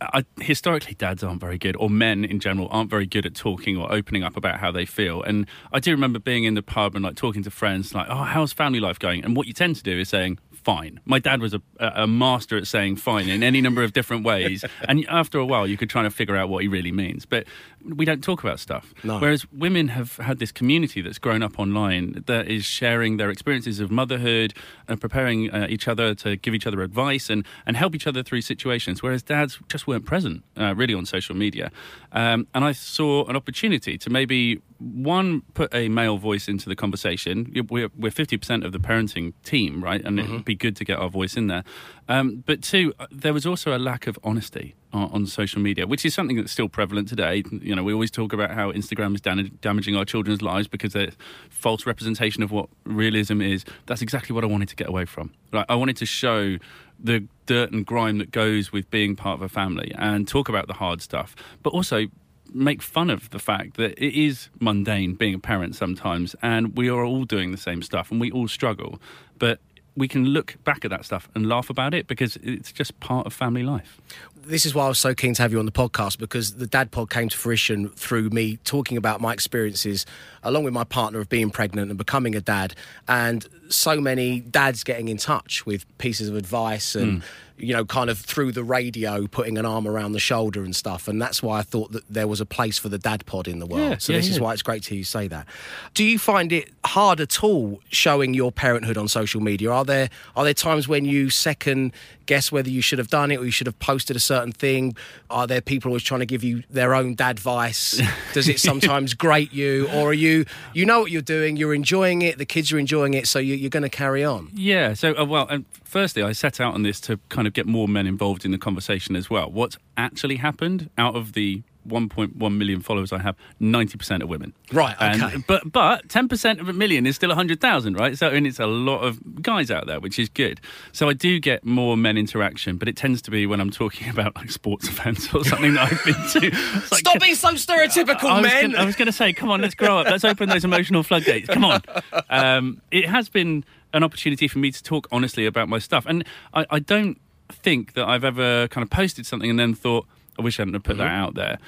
I, 0.01 0.25
historically, 0.41 0.95
dads 0.95 1.23
aren't 1.25 1.41
very 1.41 1.59
good, 1.59 1.77
or 1.77 1.89
men 1.91 2.25
in 2.25 2.39
general 2.41 2.69
aren't 2.71 2.91
very 2.91 3.07
good 3.07 3.25
at 3.27 3.35
talking 3.35 3.77
or 3.77 3.91
opening 3.93 4.23
up 4.23 4.37
about 4.37 4.61
how 4.61 4.71
they 4.71 4.85
feel. 4.87 5.23
And 5.23 5.47
I 5.73 5.81
do 5.81 5.91
remember 5.91 6.19
being 6.19 6.45
in 6.45 6.55
the 6.55 6.63
pub 6.63 6.95
and 6.95 7.05
like 7.05 7.17
talking 7.17 7.43
to 7.45 7.51
friends, 7.51 7.95
like, 7.95 8.07
"Oh, 8.09 8.25
how's 8.25 8.53
family 8.53 8.81
life 8.81 8.99
going?" 8.99 9.25
And 9.25 9.37
what 9.37 9.47
you 9.47 9.53
tend 9.53 9.77
to 9.77 9.83
do 9.83 9.99
is 9.99 10.09
saying, 10.09 10.39
"Fine." 10.67 10.99
My 11.05 11.21
dad 11.21 11.41
was 11.41 11.55
a, 11.55 11.63
a 11.79 12.09
master 12.09 12.57
at 12.57 12.67
saying 12.67 12.97
"fine" 12.97 13.29
in 13.29 13.45
any 13.45 13.61
number 13.61 13.85
of 13.85 13.93
different 13.93 14.25
ways, 14.25 14.65
and 14.89 15.07
after 15.09 15.39
a 15.39 15.47
while, 15.47 15.65
you 15.65 15.77
could 15.77 15.89
try 15.89 16.03
to 16.03 16.11
figure 16.11 16.35
out 16.35 16.49
what 16.49 16.63
he 16.63 16.69
really 16.69 16.91
means. 16.91 17.25
But 17.25 17.47
we 17.95 18.05
don't 18.05 18.23
talk 18.23 18.43
about 18.43 18.59
stuff. 18.59 18.93
No. 19.05 19.19
Whereas 19.19 19.47
women 19.53 19.89
have 19.89 20.17
had 20.17 20.39
this 20.39 20.53
community 20.53 21.01
that's 21.01 21.19
grown 21.19 21.43
up 21.43 21.59
online 21.59 22.25
that 22.27 22.49
is 22.49 22.65
sharing 22.65 23.17
their 23.17 23.31
experiences 23.31 23.81
of 23.81 23.91
motherhood 23.91 24.55
and 24.89 25.01
preparing 25.01 25.51
uh, 25.51 25.67
each 25.69 25.89
other 25.89 26.15
to 26.17 26.37
give 26.37 26.55
each 26.55 26.67
other 26.67 26.83
advice 26.83 27.31
and, 27.31 27.47
and 27.67 27.77
help 27.77 27.95
each 27.95 28.07
other 28.07 28.23
through 28.23 28.43
situations. 28.43 29.03
Whereas 29.03 29.23
dads 29.23 29.59
just 29.69 29.87
weren't 29.87 30.05
present 30.05 30.43
uh, 30.57 30.75
really 30.75 30.95
on 30.95 31.07
social 31.07 31.37
media. 31.37 31.71
Um, 32.13 32.47
and 32.55 32.65
I 32.65 32.73
saw 32.73 33.25
an 33.27 33.37
opportunity 33.37 33.99
to 33.99 34.11
maybe 34.11 34.61
one 34.79 35.43
put 35.55 35.75
a 35.75 35.89
male 35.89 36.19
voice 36.19 36.49
into 36.49 36.69
the 36.69 36.77
conversation. 36.77 37.53
We're, 37.71 37.91
we're 37.97 38.11
50% 38.11 38.65
of 38.65 38.73
the 38.73 38.79
parenting 38.79 39.33
team, 39.45 39.83
right? 39.83 40.05
And 40.05 40.21
it 40.21 40.29
would 40.29 40.45
be 40.45 40.55
good 40.55 40.77
to 40.77 40.85
get 40.85 40.99
our 40.99 41.09
voice 41.09 41.37
in 41.37 41.47
there. 41.47 41.65
Um, 42.09 42.43
but 42.47 42.63
two, 42.63 42.93
uh, 42.99 43.07
there 43.11 43.33
was 43.33 43.47
also 43.47 43.77
a 43.77 43.79
lack 43.79 44.07
of 44.07 44.19
honesty 44.23 44.75
on, 44.93 45.27
social 45.27 45.61
media, 45.61 45.87
which 45.87 46.05
is 46.05 46.15
something 46.15 46.37
that's 46.37 46.53
still 46.53 46.69
prevalent 46.69 47.09
today. 47.09 47.43
You 47.51 47.75
know, 47.75 47.83
we 47.83 47.93
always 47.93 48.11
talk 48.11 48.33
about 48.33 48.51
how 48.53 48.73
Instagram 48.73 49.15
is 49.15 49.21
dam- 49.21 49.59
damaging 49.61 49.97
our 49.97 50.05
children's 50.05 50.43
lives 50.43 50.69
because 50.69 50.93
they're 50.93 51.11
false 51.51 51.87
representation 51.87 52.43
of 52.43 52.51
what 52.51 52.69
realism 52.85 53.41
is. 53.41 53.65
That's 53.87 54.03
exactly 54.03 54.35
what 54.35 54.45
I 54.45 54.47
wanted 54.47 54.69
to 54.69 54.77
get 54.77 54.89
away 54.89 55.05
from. 55.05 55.33
Like, 55.53 55.67
I 55.69 55.75
wanted 55.75 55.97
to 55.99 56.07
show 56.07 56.59
the 56.99 57.25
dirt 57.47 57.73
and 57.73 57.85
grime 57.85 58.19
that 58.19 58.31
goes 58.31 58.73
with 58.73 58.91
being 58.91 59.17
part 59.17 59.39
of 59.39 59.43
a 59.43 59.49
family 59.49 59.93
and 59.99 60.27
talk 60.27 60.49
about 60.49 60.67
the 60.67 60.75
hard 60.75 61.03
stuff, 61.03 61.37
but 61.63 61.71
also 61.71 62.07
make 62.53 62.81
fun 62.81 63.11
of 63.11 63.29
the 63.31 63.39
fact 63.39 63.77
that 63.77 63.93
it 64.03 64.19
is 64.19 64.49
mundane 64.61 65.15
being 65.15 65.35
a 65.35 65.39
parent 65.39 65.75
sometimes 65.75 66.37
and 66.43 66.77
we 66.77 66.89
are 66.89 67.05
all 67.05 67.25
doing 67.25 67.51
the 67.51 67.59
same 67.59 67.83
stuff 67.83 68.11
and 68.11 68.21
we 68.21 68.31
all 68.31 68.47
struggle 68.47 69.01
but 69.39 69.59
we 69.97 70.09
can 70.09 70.27
look 70.27 70.57
back 70.65 70.85
at 70.85 70.91
that 70.91 71.05
stuff 71.05 71.29
and 71.35 71.49
laugh 71.49 71.71
about 71.71 71.95
it 71.95 72.07
because 72.07 72.37
it's 72.37 72.73
just 72.73 72.99
part 73.01 73.27
of 73.27 73.33
family 73.33 73.63
life 73.63 74.01
this 74.47 74.65
is 74.65 74.75
why 74.75 74.85
I 74.85 74.89
was 74.89 74.99
so 74.99 75.15
keen 75.15 75.35
to 75.35 75.43
have 75.43 75.53
you 75.53 75.59
on 75.59 75.67
the 75.67 75.73
podcast 75.73 76.19
because 76.19 76.55
the 76.55 76.67
Dad 76.67 76.93
Pod 76.93 77.11
came 77.11 77.29
to 77.29 77.37
fruition 77.37 77.89
through 77.89 78.31
me 78.31 78.59
talking 78.59 78.97
about 78.97 79.21
my 79.21 79.33
experiences 79.33 80.07
along 80.43 80.65
with 80.65 80.73
my 80.73 80.85
partner 80.85 81.19
of 81.19 81.29
being 81.29 81.51
pregnant 81.51 81.91
and 81.91 81.99
becoming 81.99 82.35
a 82.35 82.41
dad, 82.41 82.75
and 83.09 83.47
so 83.69 84.01
many 84.01 84.41
dads 84.41 84.85
getting 84.85 85.09
in 85.09 85.17
touch 85.17 85.67
with 85.67 85.85
pieces 85.99 86.29
of 86.29 86.37
advice 86.37 86.95
and. 86.95 87.23
Hmm. 87.23 87.29
You 87.59 87.73
know, 87.73 87.85
kind 87.85 88.11
of 88.11 88.19
through 88.19 88.53
the 88.53 88.63
radio, 88.65 89.27
putting 89.27 89.57
an 89.57 89.65
arm 89.65 89.87
around 89.87 90.13
the 90.13 90.21
shoulder 90.21 90.63
and 90.63 90.77
stuff, 90.77 91.09
and 91.09 91.21
that's 91.21 91.43
why 91.43 91.61
I 91.61 91.63
thought 91.63 91.93
that 91.93 92.05
there 92.09 92.29
was 92.29 92.41
a 92.41 92.47
place 92.47 92.79
for 92.79 92.89
the 92.89 92.99
dad 92.99 93.25
pod 93.27 93.49
in 93.49 93.59
the 93.59 93.67
world. 93.67 93.91
Yeah, 93.93 93.99
so 93.99 94.13
yeah, 94.13 94.19
this 94.19 94.29
is 94.29 94.39
why 94.39 94.53
it's 94.53 94.63
great 94.63 94.83
to 94.85 94.91
hear 94.91 94.99
you 94.99 95.05
say 95.05 95.27
that. 95.29 95.47
Do 95.95 96.05
you 96.05 96.19
find 96.19 96.53
it 96.53 96.71
hard 96.85 97.21
at 97.21 97.43
all 97.43 97.81
showing 97.91 98.35
your 98.35 98.53
parenthood 98.53 98.99
on 98.99 99.09
social 99.09 99.41
media? 99.41 99.71
Are 99.71 99.85
there 99.85 100.11
are 100.35 100.45
there 100.45 100.55
times 100.55 100.87
when 100.87 101.05
you 101.05 101.31
second 101.31 101.93
guess 102.27 102.51
whether 102.51 102.69
you 102.69 102.83
should 102.83 102.99
have 102.99 103.09
done 103.09 103.31
it 103.31 103.39
or 103.39 103.45
you 103.45 103.51
should 103.51 103.67
have 103.67 103.79
posted 103.79 104.17
a 104.17 104.21
certain 104.21 104.53
thing? 104.53 104.97
Are 105.31 105.47
there 105.47 105.61
people 105.61 105.91
always 105.91 106.03
trying 106.03 106.21
to 106.21 106.27
give 106.27 106.43
you 106.45 106.63
their 106.69 106.95
own 106.95 107.15
dad 107.15 107.37
advice? 107.37 108.01
Does 108.33 108.49
it 108.49 108.59
sometimes 108.59 109.15
grate 109.15 109.53
you, 109.53 109.89
or 109.95 110.11
are 110.11 110.13
you 110.13 110.45
you 110.73 110.87
know 110.87 111.01
what 111.01 111.11
you're 111.11 111.23
doing, 111.23 111.57
you're 111.57 111.75
enjoying 111.75 112.23
it, 112.23 112.39
the 112.39 112.47
kids 112.47 112.73
are 112.73 112.79
enjoying 112.79 113.15
it, 113.15 113.29
so 113.29 113.39
you, 113.39 113.55
you're 113.55 113.71
going 113.71 113.83
to 113.83 113.89
carry 113.89 114.25
on? 114.25 114.49
Yeah. 114.55 114.95
So, 114.95 115.15
uh, 115.17 115.25
well, 115.25 115.47
and 115.49 115.65
firstly, 115.85 116.23
I 116.23 116.33
set 116.33 116.61
out 116.61 116.75
on 116.75 116.83
this 116.83 117.01
to 117.03 117.19
kind 117.29 117.47
of 117.47 117.53
get 117.53 117.67
more 117.67 117.89
men 117.89 118.07
involved 118.07 118.45
in 118.45 118.51
the 118.51 118.59
conversation 118.59 119.17
as 119.17 119.29
well. 119.29 119.51
What's 119.51 119.77
actually 119.97 120.37
happened 120.37 120.91
out 120.97 121.15
of 121.15 121.35
the 121.35 121.63
1.1 121.89 122.57
million 122.57 122.81
followers 122.81 123.13
I 123.13 123.19
have, 123.19 123.37
90% 123.61 124.23
are 124.23 124.27
women. 124.27 124.53
Right, 124.73 124.97
And- 125.01 125.23
okay. 125.23 125.37
but 125.47 125.71
but 125.73 126.09
10% 126.09 126.61
of 126.61 126.69
a 126.69 126.73
million 126.73 127.07
is 127.07 127.17
still 127.17 127.29
100,000, 127.31 127.95
right? 127.95 128.17
So, 128.19 128.29
and 128.29 128.47
it's 128.47 128.59
a 128.61 128.67
lot 128.67 129.01
of 129.01 129.43
guys 129.43 129.71
out 129.71 129.87
there, 129.87 130.01
which 130.01 130.19
is 130.19 130.29
good. 130.29 130.61
So 130.93 131.09
I 131.09 131.13
do 131.13 131.39
get 131.41 131.65
more 131.65 131.97
men 131.97 132.17
interaction, 132.17 132.77
but 132.77 132.89
it 132.89 132.97
tends 132.97 133.23
to 133.23 133.31
be 133.31 133.47
when 133.47 133.61
I'm 133.61 133.71
talking 133.71 134.09
about 134.17 134.37
like 134.37 134.51
sports 134.51 134.89
events 134.89 135.33
or 135.35 135.45
something 135.45 135.75
that 135.75 135.93
I've 135.93 136.05
been 136.05 136.51
to. 136.51 136.57
Like, 136.91 137.01
Stop 137.01 137.21
being 137.21 137.35
so 137.35 137.51
stereotypical, 137.53 138.25
I 138.31 138.41
was 138.41 138.53
men. 138.53 138.71
Gonna, 138.73 138.83
I 138.83 138.85
was 138.87 138.97
going 138.97 139.07
to 139.07 139.13
say, 139.13 139.33
come 139.33 139.51
on, 139.51 139.61
let's 139.61 139.75
grow 139.75 139.99
up. 139.99 140.07
Let's 140.07 140.25
open 140.25 140.49
those 140.49 140.65
emotional 140.65 141.03
floodgates. 141.03 141.49
Come 141.49 141.65
on. 141.65 141.83
Um, 142.31 142.81
it 142.91 143.09
has 143.09 143.29
been 143.29 143.65
an 143.93 144.03
opportunity 144.03 144.49
for 144.49 144.59
me 144.59 144.71
to 144.71 144.83
talk 144.83 145.09
honestly 145.13 145.47
about 145.47 145.69
my 145.69 145.79
stuff, 145.79 146.05
and 146.07 146.25
I, 146.53 146.67
I 146.71 146.79
don't 146.81 147.19
think 147.51 147.95
that 147.95 148.05
I've 148.07 148.25
ever 148.25 148.67
kind 148.69 148.83
of 148.83 148.91
posted 148.91 149.25
something 149.27 149.49
and 149.49 149.59
then 149.59 149.75
thought, 149.75 150.07
I 150.39 150.43
wish 150.43 150.59
I 150.59 150.63
hadn't 150.63 150.75
have 150.75 150.83
put 150.83 150.99
that 150.99 151.11
out 151.11 151.35
there, 151.35 151.59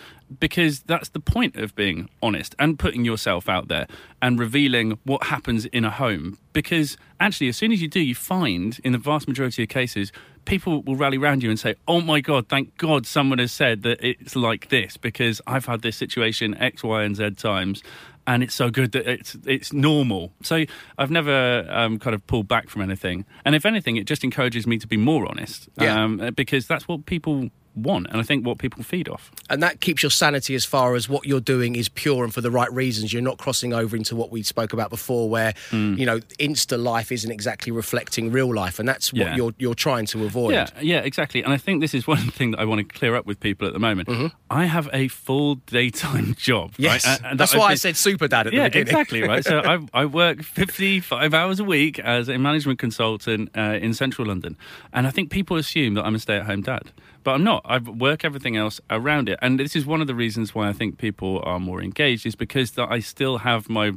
because 0.41 0.81
that's 0.81 1.09
the 1.11 1.20
point 1.20 1.56
of 1.56 1.75
being 1.75 2.09
honest 2.23 2.55
and 2.59 2.79
putting 2.79 3.05
yourself 3.05 3.49
out 3.49 3.69
there 3.69 3.87
and 4.20 4.38
revealing 4.38 4.99
what 5.05 5.25
happens 5.25 5.65
in 5.67 5.85
a 5.85 5.91
home. 5.91 6.38
Because 6.53 6.97
actually, 7.19 7.49
as 7.49 7.56
soon 7.56 7.73
as 7.73 7.81
you 7.81 7.88
do, 7.88 8.00
you 8.00 8.15
find 8.15 8.79
in 8.85 8.93
the 8.93 8.99
vast 8.99 9.29
majority 9.29 9.62
of 9.62 9.69
cases, 9.69 10.12
people 10.44 10.82
will 10.82 10.97
rally 10.97 11.19
around 11.19 11.43
you 11.43 11.50
and 11.50 11.59
say, 11.59 11.75
"Oh 11.87 12.00
my 12.00 12.20
God, 12.20 12.49
thank 12.49 12.76
God 12.76 13.06
someone 13.06 13.38
has 13.38 13.53
said 13.53 13.82
that 13.82 14.03
it's 14.03 14.35
like 14.35 14.69
this," 14.69 14.97
because 14.97 15.41
I've 15.47 15.67
had 15.67 15.82
this 15.82 15.96
situation 15.96 16.55
X, 16.56 16.82
Y, 16.82 17.03
and 17.03 17.17
Z 17.17 17.31
times. 17.32 17.82
And 18.27 18.43
it's 18.43 18.55
so 18.55 18.69
good 18.69 18.93
that 18.93 19.06
it's 19.06 19.39
it's 19.46 19.72
normal. 19.72 20.32
So 20.43 20.67
I've 20.98 21.10
never 21.10 21.67
um, 21.70 21.98
kind 21.98 22.15
of 22.15 22.27
pulled 22.27 22.46
back 22.46 22.69
from 22.69 22.82
anything. 22.82 23.25
And 23.46 23.55
if 23.55 23.65
anything, 23.65 23.96
it 23.96 24.06
just 24.06 24.22
encourages 24.22 24.67
me 24.67 24.77
to 24.79 24.87
be 24.87 24.98
more 24.98 25.27
honest. 25.27 25.70
Yeah. 25.81 26.05
Um, 26.05 26.34
because 26.37 26.67
that's 26.67 26.87
what 26.87 27.06
people 27.06 27.48
want, 27.82 28.06
and 28.11 28.19
I 28.19 28.23
think 28.23 28.44
what 28.47 28.58
people 28.58 28.82
feed 28.82 29.08
off. 29.08 29.31
and 29.51 29.63
that 29.63 29.81
keeps 29.81 30.03
your 30.03 30.11
sanity 30.11 30.55
as 30.55 30.65
far 30.65 30.94
as 30.94 31.08
what 31.08 31.27
you're 31.27 31.41
doing 31.41 31.75
is 31.77 31.89
pure 31.89 32.25
and 32.25 32.32
for 32.35 32.41
the 32.41 32.51
right 32.51 32.73
reasons. 32.73 33.13
You're 33.13 33.23
not 33.23 33.39
crossing 33.39 33.73
over 33.73 33.97
into 33.97 34.15
what 34.17 34.31
we 34.31 34.43
spoke 34.43 34.73
about 34.73 34.91
before, 34.91 35.29
where 35.29 35.55
Hmm. 35.70 35.94
you 35.94 36.06
know 36.06 36.19
Insta 36.39 36.82
life 36.82 37.11
isn't 37.13 37.31
exactly 37.31 37.73
reflecting 37.73 38.31
real 38.32 38.53
life, 38.55 38.79
and 38.79 38.89
that's 38.89 39.13
what 39.13 39.20
Yeah. 39.20 39.37
you're 39.37 39.55
you're 39.58 39.75
trying 39.75 40.06
to 40.06 40.25
avoid. 40.25 40.53
Yeah, 40.55 40.69
yeah, 40.81 40.99
exactly. 41.01 41.43
And 41.43 41.53
I 41.53 41.56
think 41.56 41.81
this 41.81 41.94
is 41.94 42.06
one 42.17 42.31
thing 42.31 42.51
that 42.53 42.61
I 42.61 42.65
want 42.65 42.79
to 42.87 42.99
clear 42.99 43.15
up 43.17 43.27
with 43.27 43.41
people 43.41 43.67
at 43.67 43.73
the 43.73 43.79
moment. 43.81 44.08
I 44.51 44.65
have 44.67 44.89
a 44.93 45.08
full 45.08 45.56
daytime 45.67 46.35
job. 46.39 46.73
Mm-hmm. 46.73 46.82
Yes, 46.82 47.06
right? 47.06 47.17
And- 47.19 47.27
and 47.32 47.41
that's 47.41 47.55
I've 47.55 47.61
why 47.61 47.70
I 47.70 47.75
said 47.75 47.97
super 47.97 48.29
dad 48.29 48.47
at 48.47 48.51
the 48.53 48.56
yeah, 48.56 48.65
beginning. 48.69 48.89
exactly 48.89 49.23
right. 49.23 49.44
So 49.44 49.58
I, 49.65 49.79
I 50.03 50.05
work 50.06 50.43
55 50.43 51.35
hours 51.35 51.61
a 51.61 51.65
week 51.65 51.99
as 51.99 52.29
a 52.29 52.39
management 52.39 52.79
consultant 52.79 53.51
uh, 53.56 53.79
in 53.81 53.94
central 53.94 54.27
London. 54.29 54.56
And 54.93 55.06
I 55.06 55.11
think 55.11 55.31
people 55.31 55.56
assume 55.56 55.94
that 55.94 56.05
I'm 56.05 56.15
a 56.15 56.19
stay 56.19 56.37
at 56.37 56.47
home 56.47 56.63
dad. 56.63 56.91
But 57.25 57.32
I'm 57.32 57.44
not. 57.44 57.63
I 57.65 57.79
work 57.79 58.25
everything 58.25 58.56
else 58.56 58.81
around 58.91 59.29
it. 59.29 59.39
And 59.43 59.58
this 59.58 59.77
is 59.77 59.84
one 59.84 60.01
of 60.01 60.06
the 60.06 60.15
reasons 60.15 60.55
why 60.55 60.69
I 60.69 60.72
think 60.72 60.98
people 60.98 61.43
are 61.44 61.60
more 61.60 61.82
engaged, 61.82 62.27
is 62.27 62.37
because 62.37 62.72
that 62.72 62.91
I 62.91 63.01
still 63.01 63.39
have 63.39 63.69
my 63.69 63.93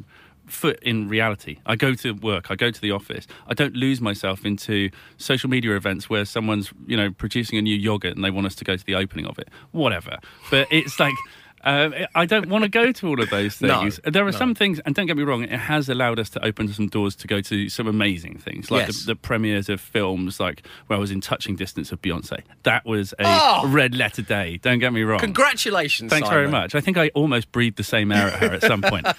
foot 0.48 0.80
in 0.82 1.08
reality. 1.08 1.60
I 1.66 1.76
go 1.76 1.94
to 1.94 2.12
work, 2.14 2.52
I 2.52 2.56
go 2.56 2.72
to 2.72 2.82
the 2.82 2.92
office. 2.92 3.26
I 3.48 3.54
don't 3.54 3.76
lose 3.76 4.02
myself 4.02 4.44
into 4.44 4.90
social 5.18 5.50
media 5.50 5.76
events 5.76 6.10
where 6.10 6.26
someone's, 6.26 6.74
you 6.88 6.98
know, 6.98 7.12
producing 7.12 7.58
a 7.58 7.62
new 7.62 7.76
yogurt 7.76 8.16
and 8.16 8.26
they 8.26 8.32
want 8.32 8.48
us 8.48 8.56
to 8.56 8.66
go 8.66 8.76
to 8.76 8.86
the 8.86 8.96
opening 8.96 9.26
of 9.28 9.40
it. 9.40 9.50
Whatever. 9.72 10.18
But 10.50 10.68
it's 10.72 11.00
like 11.00 11.14
Um, 11.64 11.94
I 12.16 12.26
don't 12.26 12.48
want 12.50 12.64
to 12.64 12.70
go 12.70 12.92
to 12.92 13.08
all 13.08 13.22
of 13.22 13.30
those 13.30 13.62
No, 13.62 13.82
things. 13.82 14.00
there 14.04 14.24
are 14.26 14.32
no. 14.32 14.38
some 14.38 14.56
things, 14.56 14.80
and 14.86 14.96
don't 14.96 15.06
get 15.06 15.18
me 15.18 15.24
wrong, 15.24 15.44
it 15.44 15.52
has 15.52 15.90
allowed 15.90 16.20
us 16.20 16.30
to 16.32 16.46
open 16.46 16.68
some 16.70 16.88
doors 16.88 17.16
to 17.18 17.28
go 17.28 17.42
to 17.42 17.70
some 17.70 17.88
amazing 17.88 18.38
things, 18.40 18.72
like 18.72 18.88
Yes. 18.88 19.02
the, 19.02 19.08
the 19.14 19.16
premieres 19.16 19.70
of 19.70 19.80
films, 19.80 20.40
like 20.40 20.66
where 20.88 20.98
I 20.98 21.00
was 21.00 21.12
in 21.12 21.22
touching 21.22 21.56
distance 21.56 21.92
of 21.92 22.02
Beyonce. 22.02 22.42
That 22.64 22.86
was 22.86 23.14
a 23.14 23.24
Oh! 23.26 23.68
red 23.68 23.94
letter 23.96 24.22
day. 24.22 24.58
Don't 24.62 24.80
get 24.80 24.92
me 24.94 25.04
wrong. 25.04 25.20
Congratulations. 25.20 26.10
Thanks 26.12 26.30
very 26.30 26.48
much. 26.48 26.74
I 26.76 26.82
think 26.82 26.98
I 26.98 27.10
almost 27.10 27.52
breathed 27.52 27.78
the 27.78 27.84
same 27.84 28.12
air 28.12 28.28
at 28.28 28.34
her 28.40 28.48
at 28.54 28.62
some 28.64 28.82
point. 28.82 29.06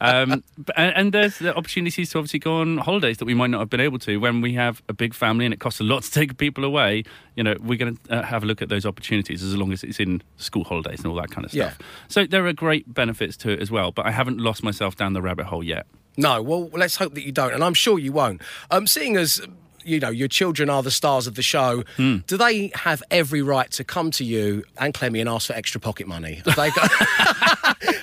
Um, 0.00 0.42
but- 0.58 0.74
and 0.76 1.12
there's 1.12 1.38
the 1.38 1.54
opportunities 1.56 2.10
to 2.10 2.18
obviously 2.18 2.38
go 2.40 2.56
on 2.60 2.78
holidays 2.78 3.18
that 3.18 3.24
we 3.24 3.34
might 3.34 3.50
not 3.50 3.60
have 3.60 3.70
been 3.70 3.80
able 3.80 3.98
to 4.00 4.16
when 4.18 4.40
we 4.40 4.52
have 4.54 4.82
a 4.88 4.92
big 4.92 5.14
family 5.14 5.44
and 5.44 5.54
it 5.54 5.60
costs 5.60 5.80
a 5.80 5.84
lot 5.84 6.02
to 6.02 6.10
take 6.10 6.36
people 6.38 6.64
away. 6.64 7.04
You 7.36 7.44
know, 7.44 7.54
we're 7.60 7.78
going 7.78 7.96
to 7.96 8.12
uh, 8.18 8.22
have 8.22 8.42
a 8.42 8.46
look 8.46 8.60
at 8.62 8.68
those 8.68 8.84
opportunities 8.84 9.42
as 9.42 9.56
long 9.56 9.72
as 9.72 9.82
it's 9.84 10.00
in 10.00 10.22
school 10.38 10.64
holidays 10.64 10.98
and 10.98 11.06
all 11.06 11.14
that 11.16 11.30
kind 11.30 11.44
of 11.44 11.52
stuff. 11.52 11.76
Yeah. 11.80 11.85
So 12.08 12.26
there 12.26 12.46
are 12.46 12.52
great 12.52 12.92
benefits 12.92 13.36
to 13.38 13.50
it 13.50 13.60
as 13.60 13.70
well, 13.70 13.92
but 13.92 14.06
I 14.06 14.10
haven't 14.10 14.38
lost 14.38 14.62
myself 14.62 14.96
down 14.96 15.12
the 15.12 15.22
rabbit 15.22 15.46
hole 15.46 15.62
yet. 15.64 15.86
No, 16.16 16.40
well, 16.42 16.68
let's 16.72 16.96
hope 16.96 17.14
that 17.14 17.24
you 17.24 17.32
don't, 17.32 17.52
and 17.52 17.62
I'm 17.62 17.74
sure 17.74 17.98
you 17.98 18.12
won't. 18.12 18.40
Um, 18.70 18.86
seeing 18.86 19.16
as 19.16 19.40
you 19.84 20.00
know 20.00 20.08
your 20.10 20.26
children 20.28 20.68
are 20.68 20.82
the 20.82 20.90
stars 20.90 21.26
of 21.28 21.34
the 21.36 21.42
show, 21.42 21.84
Hmm. 21.96 22.16
do 22.26 22.36
they 22.36 22.72
have 22.74 23.02
every 23.10 23.40
right 23.42 23.70
to 23.72 23.84
come 23.84 24.10
to 24.12 24.24
you 24.24 24.64
and 24.78 24.92
Clemmy 24.92 25.20
and 25.20 25.28
ask 25.28 25.46
for 25.46 25.52
extra 25.52 25.80
pocket 25.80 26.08
money? 26.08 26.42
Have 26.44 26.56
they 26.56 26.70
got, 26.70 26.90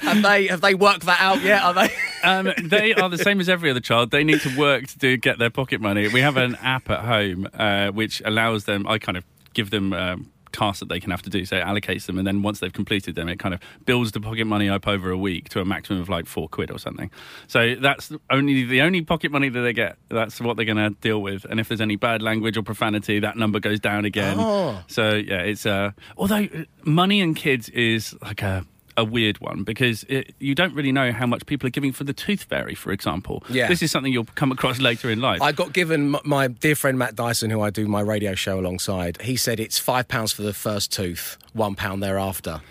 have 0.02 0.22
they 0.22 0.48
have 0.48 0.62
they 0.62 0.76
worked 0.76 1.06
that 1.08 1.20
out 1.20 1.42
yet? 1.42 1.62
Are 1.64 1.74
they? 1.74 1.90
Um, 2.26 2.54
they 2.64 2.94
are 2.94 3.10
the 3.10 3.18
same 3.18 3.42
as 3.42 3.50
every 3.50 3.70
other 3.70 3.82
child. 3.82 4.12
They 4.12 4.24
need 4.24 4.40
to 4.42 4.58
work 4.58 4.88
to 4.88 4.98
do, 4.98 5.18
get 5.18 5.40
their 5.40 5.50
pocket 5.50 5.82
money. 5.82 6.08
We 6.08 6.22
have 6.22 6.38
an 6.38 6.56
app 6.62 6.90
at 6.90 7.02
home 7.02 7.50
uh, 7.54 7.90
which 7.90 8.22
allows 8.24 8.64
them. 8.64 8.88
I 8.88 8.98
kind 8.98 9.18
of 9.18 9.26
give 9.54 9.72
them. 9.72 9.92
Um, 9.92 10.32
tasks 10.54 10.80
that 10.80 10.90
they 10.90 11.00
can 11.00 11.12
have 11.12 11.22
to 11.24 11.30
do. 11.30 11.46
So 11.46 11.58
it 11.58 11.64
allocates 11.64 12.06
them 12.06 12.18
and 12.18 12.26
then 12.26 12.42
once 12.42 12.60
they've 12.60 12.72
completed 12.72 13.16
them 13.16 13.28
it 13.28 13.40
kind 13.40 13.54
of 13.54 13.60
builds 13.86 14.12
the 14.12 14.22
pocket 14.22 14.46
money 14.46 14.70
up 14.70 14.88
over 14.88 15.12
a 15.12 15.18
week 15.18 15.50
to 15.50 15.60
a 15.60 15.66
maximum 15.66 16.02
of 16.02 16.10
like 16.10 16.26
four 16.26 16.48
quid 16.48 16.72
or 16.72 16.80
something. 16.80 17.12
So 17.48 17.76
that's 17.76 18.12
only 18.30 18.64
the 18.64 18.82
only 18.82 19.02
pocket 19.02 19.32
money 19.32 19.50
that 19.50 19.62
they 19.62 19.74
get 19.74 19.98
that's 20.10 20.40
what 20.40 20.56
they're 20.56 20.66
going 20.66 20.78
to 20.78 20.92
deal 21.02 21.22
with. 21.22 21.46
And 21.46 21.60
if 21.60 21.68
there's 21.68 21.82
any 21.82 21.96
bad 21.96 22.22
language 22.22 22.58
or 22.58 22.64
profanity 22.64 23.20
that 23.20 23.36
number 23.38 23.60
goes 23.60 23.80
down 23.80 24.06
again. 24.06 24.38
Oh. 24.40 24.82
so 24.88 25.14
yeah 25.14 25.42
it's 25.42 25.66
uh 25.66 25.92
although 26.18 26.44
uh, 26.44 26.64
money 26.84 27.22
and 27.22 27.36
kids 27.36 27.70
is 27.70 28.16
like 28.22 28.42
a 28.42 28.66
a 28.98 29.04
weird 29.04 29.40
one 29.40 29.64
because 29.64 30.04
it, 30.10 30.34
you 30.40 30.54
don't 30.56 30.74
really 30.76 30.92
know 30.92 31.12
how 31.12 31.26
much 31.26 31.46
people 31.46 31.68
are 31.68 31.72
giving 31.72 31.92
for 31.92 32.04
the 32.04 32.14
tooth 32.14 32.44
fairy, 32.44 32.76
for 32.76 32.92
example. 32.92 33.44
Yeah. 33.50 33.68
This 33.68 33.82
is 33.82 33.92
something 33.92 34.14
you'll 34.14 34.26
come 34.36 34.52
across 34.52 34.80
later 34.80 35.10
in 35.10 35.20
life. 35.22 35.42
I 35.42 35.52
got 35.52 35.74
given 35.74 36.16
m- 36.16 36.22
my 36.26 36.48
dear 36.48 36.76
friend 36.76 36.98
Matt 37.00 37.16
Dyson, 37.16 37.50
who 37.50 37.62
I 37.62 37.70
do 37.70 37.88
my 37.88 38.02
radio 38.02 38.36
show 38.36 38.60
alongside. 38.60 39.22
He 39.22 39.36
said 39.36 39.60
it's 39.60 39.80
five 39.80 40.08
pounds 40.08 40.32
for 40.32 40.42
the 40.44 40.54
first 40.54 40.92
tooth, 40.92 41.38
one 41.54 41.76
pound 41.76 42.04
thereafter. 42.04 42.62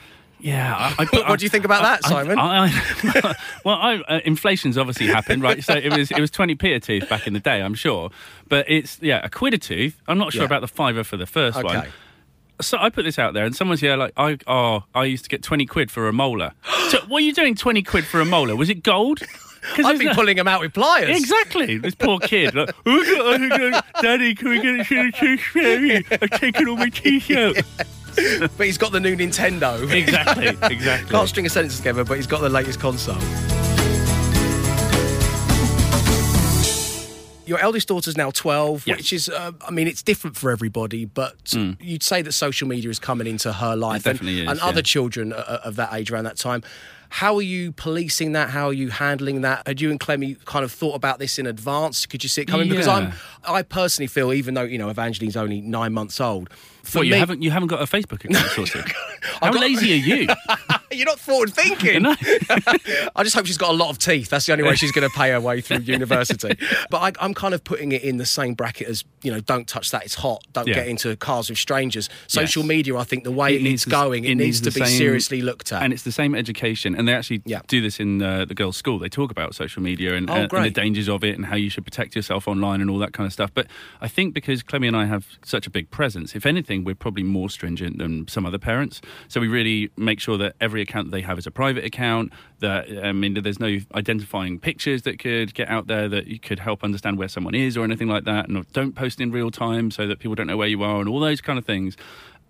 yeah. 0.40 0.94
I, 0.98 1.02
I, 1.12 1.22
What 1.28 1.38
do 1.38 1.44
you 1.44 1.48
think 1.50 1.64
about 1.64 1.82
that, 1.82 2.00
I- 2.04 2.08
Simon? 2.08 2.38
I, 2.38 2.66
I- 2.66 3.34
well, 3.64 3.76
I, 3.76 3.96
uh, 4.08 4.20
inflation's 4.24 4.76
obviously 4.78 5.06
happened, 5.06 5.42
right? 5.42 5.62
So 5.62 5.74
it 5.74 5.96
was 5.96 6.10
it 6.10 6.20
was 6.20 6.30
twenty 6.30 6.54
p 6.54 6.72
a 6.72 6.80
tooth 6.80 7.08
back 7.08 7.26
in 7.26 7.32
the 7.32 7.40
day, 7.40 7.60
I'm 7.62 7.74
sure. 7.74 8.10
But 8.48 8.66
it's 8.68 8.98
yeah, 9.02 9.20
a 9.24 9.28
quid 9.28 9.54
a 9.54 9.58
tooth. 9.58 10.00
I'm 10.08 10.18
not 10.18 10.32
sure 10.32 10.42
Yeah. 10.42 10.46
about 10.46 10.60
the 10.60 10.68
fiver 10.68 11.04
for 11.04 11.16
the 11.16 11.26
first 11.26 11.62
one. 11.62 11.86
So 12.60 12.78
I 12.78 12.90
put 12.90 13.04
this 13.04 13.18
out 13.18 13.34
there, 13.34 13.44
and 13.44 13.56
someone's 13.56 13.80
here 13.80 13.96
like, 13.96 14.12
I 14.16 14.38
oh, 14.46 14.84
I 14.94 15.04
used 15.04 15.24
to 15.24 15.30
get 15.30 15.42
twenty 15.42 15.66
quid 15.66 15.90
for 15.90 16.08
a 16.08 16.12
molar. 16.12 16.52
so 16.88 16.98
what 17.08 17.22
are 17.22 17.24
you 17.24 17.32
doing 17.32 17.54
twenty 17.54 17.82
quid 17.82 18.04
for 18.04 18.20
a 18.20 18.24
molar? 18.24 18.54
Was 18.56 18.68
it 18.70 18.82
gold? 18.82 19.20
I'd 19.78 19.98
be 19.98 20.08
pulling 20.12 20.36
them 20.36 20.48
out 20.48 20.60
with 20.60 20.74
pliers. 20.74 21.16
Exactly. 21.16 21.78
This 21.78 21.94
poor 21.94 22.18
kid. 22.18 22.54
Like, 22.54 22.74
"Oh, 22.84 23.04
oh, 23.06 23.80
Daddy, 24.02 24.34
can 24.34 24.48
we 24.48 24.60
get 24.60 24.80
a 24.92 25.12
tooth 25.12 25.40
fairy? 25.40 26.04
I've 26.10 26.30
taken 26.30 26.68
all 26.68 26.76
my 26.76 26.88
teeth 26.88 27.30
out. 27.36 27.56
But 28.56 28.66
he's 28.66 28.76
got 28.78 28.92
the 28.92 29.00
new 29.00 29.16
Nintendo. 29.16 29.90
Exactly. 29.90 30.48
Exactly. 30.48 31.10
Can't 31.10 31.28
string 31.28 31.46
a 31.46 31.50
sentence 31.50 31.76
together, 31.76 32.04
but 32.04 32.16
he's 32.16 32.26
got 32.26 32.40
the 32.40 32.48
latest 32.48 32.80
console. 32.80 33.16
Your 37.44 37.58
eldest 37.58 37.88
daughter's 37.88 38.16
now 38.16 38.30
12, 38.30 38.86
Yes. 38.86 38.96
which 38.98 39.12
is, 39.12 39.28
uh, 39.28 39.50
I 39.66 39.70
mean, 39.72 39.88
it's 39.88 40.02
different 40.02 40.36
for 40.36 40.50
everybody, 40.50 41.04
but 41.06 41.34
you'd 41.80 42.02
say 42.02 42.22
that 42.22 42.32
social 42.32 42.68
media 42.68 42.88
is 42.90 42.98
coming 43.00 43.26
into 43.26 43.52
her 43.52 43.74
life 43.74 44.06
and, 44.06 44.16
definitely 44.18 44.42
is, 44.42 44.48
and 44.48 44.58
yeah. 44.60 44.64
other 44.66 44.82
children 44.82 45.32
of 45.32 45.76
that 45.76 45.92
age 45.92 46.10
around 46.12 46.24
that 46.24 46.36
time. 46.36 46.62
How 47.08 47.34
are 47.36 47.42
you 47.42 47.72
policing 47.72 48.32
that? 48.32 48.48
How 48.50 48.68
are 48.68 48.72
you 48.72 48.88
handling 48.88 49.42
that? 49.42 49.66
Had 49.66 49.82
you 49.82 49.90
and 49.90 50.00
Clemmy 50.00 50.36
kind 50.46 50.64
of 50.64 50.72
thought 50.72 50.94
about 50.94 51.18
this 51.18 51.38
in 51.38 51.46
advance? 51.46 52.06
Could 52.06 52.22
you 52.22 52.28
see 52.30 52.40
it 52.40 52.46
coming? 52.46 52.70
Because 52.70 52.88
I'm, 52.88 53.12
I 53.46 53.60
personally 53.62 54.06
feel, 54.06 54.32
even 54.32 54.54
though 54.54 54.62
you 54.62 54.78
know 54.78 54.88
Evangeline's 54.88 55.36
only 55.36 55.60
nine 55.60 55.92
months 55.92 56.22
old, 56.22 56.48
for 56.82 57.00
What, 57.00 57.06
you 57.08 57.12
me, 57.12 57.18
haven't 57.18 57.42
you 57.42 57.50
haven't 57.50 57.68
got 57.68 57.82
a 57.82 57.84
Facebook 57.84 58.24
account 58.24 58.46
sorted? 58.54 58.84
How 59.42 59.52
got- 59.52 59.60
lazy 59.60 59.92
are 59.92 59.96
you? 59.96 60.26
you're 60.96 61.06
not 61.06 61.18
forward 61.18 61.52
thinking. 61.52 62.06
I 63.16 63.22
just 63.22 63.34
hope 63.34 63.46
she's 63.46 63.58
got 63.58 63.70
a 63.70 63.76
lot 63.76 63.90
of 63.90 63.98
teeth. 63.98 64.28
That's 64.30 64.46
the 64.46 64.52
only 64.52 64.64
way 64.64 64.74
she's 64.76 64.92
going 64.92 65.08
to 65.08 65.14
pay 65.16 65.30
her 65.30 65.40
way 65.40 65.60
through 65.60 65.78
university. 65.78 66.56
But 66.90 67.16
I, 67.18 67.24
I'm 67.24 67.32
kind 67.34 67.54
of 67.54 67.64
putting 67.64 67.92
it 67.92 68.02
in 68.02 68.16
the 68.18 68.26
same 68.26 68.54
bracket 68.54 68.88
as 68.88 69.04
you 69.22 69.30
know, 69.30 69.40
don't 69.40 69.66
touch 69.68 69.90
that. 69.92 70.04
It's 70.04 70.14
hot. 70.16 70.44
Don't 70.52 70.66
Yeah. 70.66 70.74
get 70.74 70.88
into 70.88 71.14
cars 71.16 71.48
with 71.48 71.58
strangers. 71.58 72.08
Social 72.26 72.62
Yes. 72.62 72.68
media, 72.68 72.96
I 72.96 73.04
think 73.04 73.24
the 73.24 73.30
way 73.30 73.56
It 73.56 73.62
needs 73.62 73.84
it's 73.84 73.90
going, 73.92 74.24
it, 74.24 74.32
it 74.32 74.34
needs, 74.34 74.60
needs 74.62 74.74
to 74.74 74.80
be 74.80 74.84
same- 74.84 74.98
seriously 74.98 75.40
looked 75.42 75.72
at. 75.72 75.82
And 75.82 75.92
it's 75.92 76.02
the 76.02 76.12
same 76.12 76.34
education, 76.34 76.94
and 76.94 77.06
they 77.08 77.14
actually 77.14 77.40
Yeah. 77.44 77.60
do 77.68 77.80
this 77.80 78.00
in 78.00 78.20
uh, 78.20 78.44
the 78.44 78.54
girls' 78.54 78.76
school. 78.76 78.98
They 78.98 79.08
talk 79.08 79.30
about 79.30 79.54
social 79.54 79.80
media 79.82 80.14
and, 80.14 80.28
Oh, 80.28 80.34
and- 80.34 80.52
and 80.52 80.64
the 80.64 80.70
dangers 80.70 81.08
of 81.08 81.22
it, 81.24 81.34
and 81.36 81.46
how 81.46 81.56
you 81.56 81.70
should 81.70 81.84
protect 81.84 82.14
yourself 82.16 82.46
online, 82.48 82.80
and 82.80 82.90
all 82.90 82.98
that 82.98 83.12
kind 83.12 83.26
of 83.26 83.32
stuff. 83.32 83.50
But 83.54 83.68
I 84.00 84.08
think 84.08 84.34
because 84.34 84.62
Clemmy 84.62 84.88
and 84.88 84.96
I 84.96 85.06
have 85.06 85.26
such 85.44 85.66
a 85.66 85.70
big 85.70 85.90
presence, 85.90 86.34
if 86.34 86.44
anything, 86.44 86.82
we're 86.84 86.94
probably 86.96 87.22
more 87.22 87.48
stringent 87.48 87.98
than 87.98 88.26
some 88.28 88.44
other 88.44 88.58
parents. 88.58 89.00
So 89.28 89.40
we 89.40 89.48
really 89.48 89.90
make 89.96 90.18
sure 90.20 90.36
that 90.38 90.56
every 90.60 90.81
account 90.82 91.10
that 91.10 91.16
they 91.16 91.22
have 91.22 91.38
is 91.38 91.46
a 91.46 91.50
private 91.50 91.84
account. 91.84 92.32
That 92.60 92.86
I 93.02 93.12
mean, 93.12 93.34
there's 93.34 93.60
no 93.60 93.78
identifying 93.94 94.58
pictures 94.58 95.02
that 95.02 95.18
could 95.18 95.54
get 95.54 95.68
out 95.68 95.86
there 95.86 96.08
that 96.08 96.26
you 96.26 96.38
could 96.38 96.58
help 96.58 96.84
understand 96.84 97.18
where 97.18 97.28
someone 97.28 97.54
is 97.54 97.76
or 97.76 97.84
anything 97.84 98.08
like 98.08 98.24
that. 98.24 98.48
And 98.48 98.70
don't 98.72 98.94
post 98.94 99.20
in 99.20 99.32
real 99.32 99.50
time 99.50 99.90
so 99.90 100.06
that 100.06 100.18
people 100.18 100.34
don't 100.34 100.46
know 100.46 100.56
where 100.56 100.68
you 100.68 100.82
are, 100.82 101.00
and 101.00 101.08
all 101.08 101.20
those 101.20 101.40
kind 101.40 101.58
of 101.58 101.64
things 101.64 101.96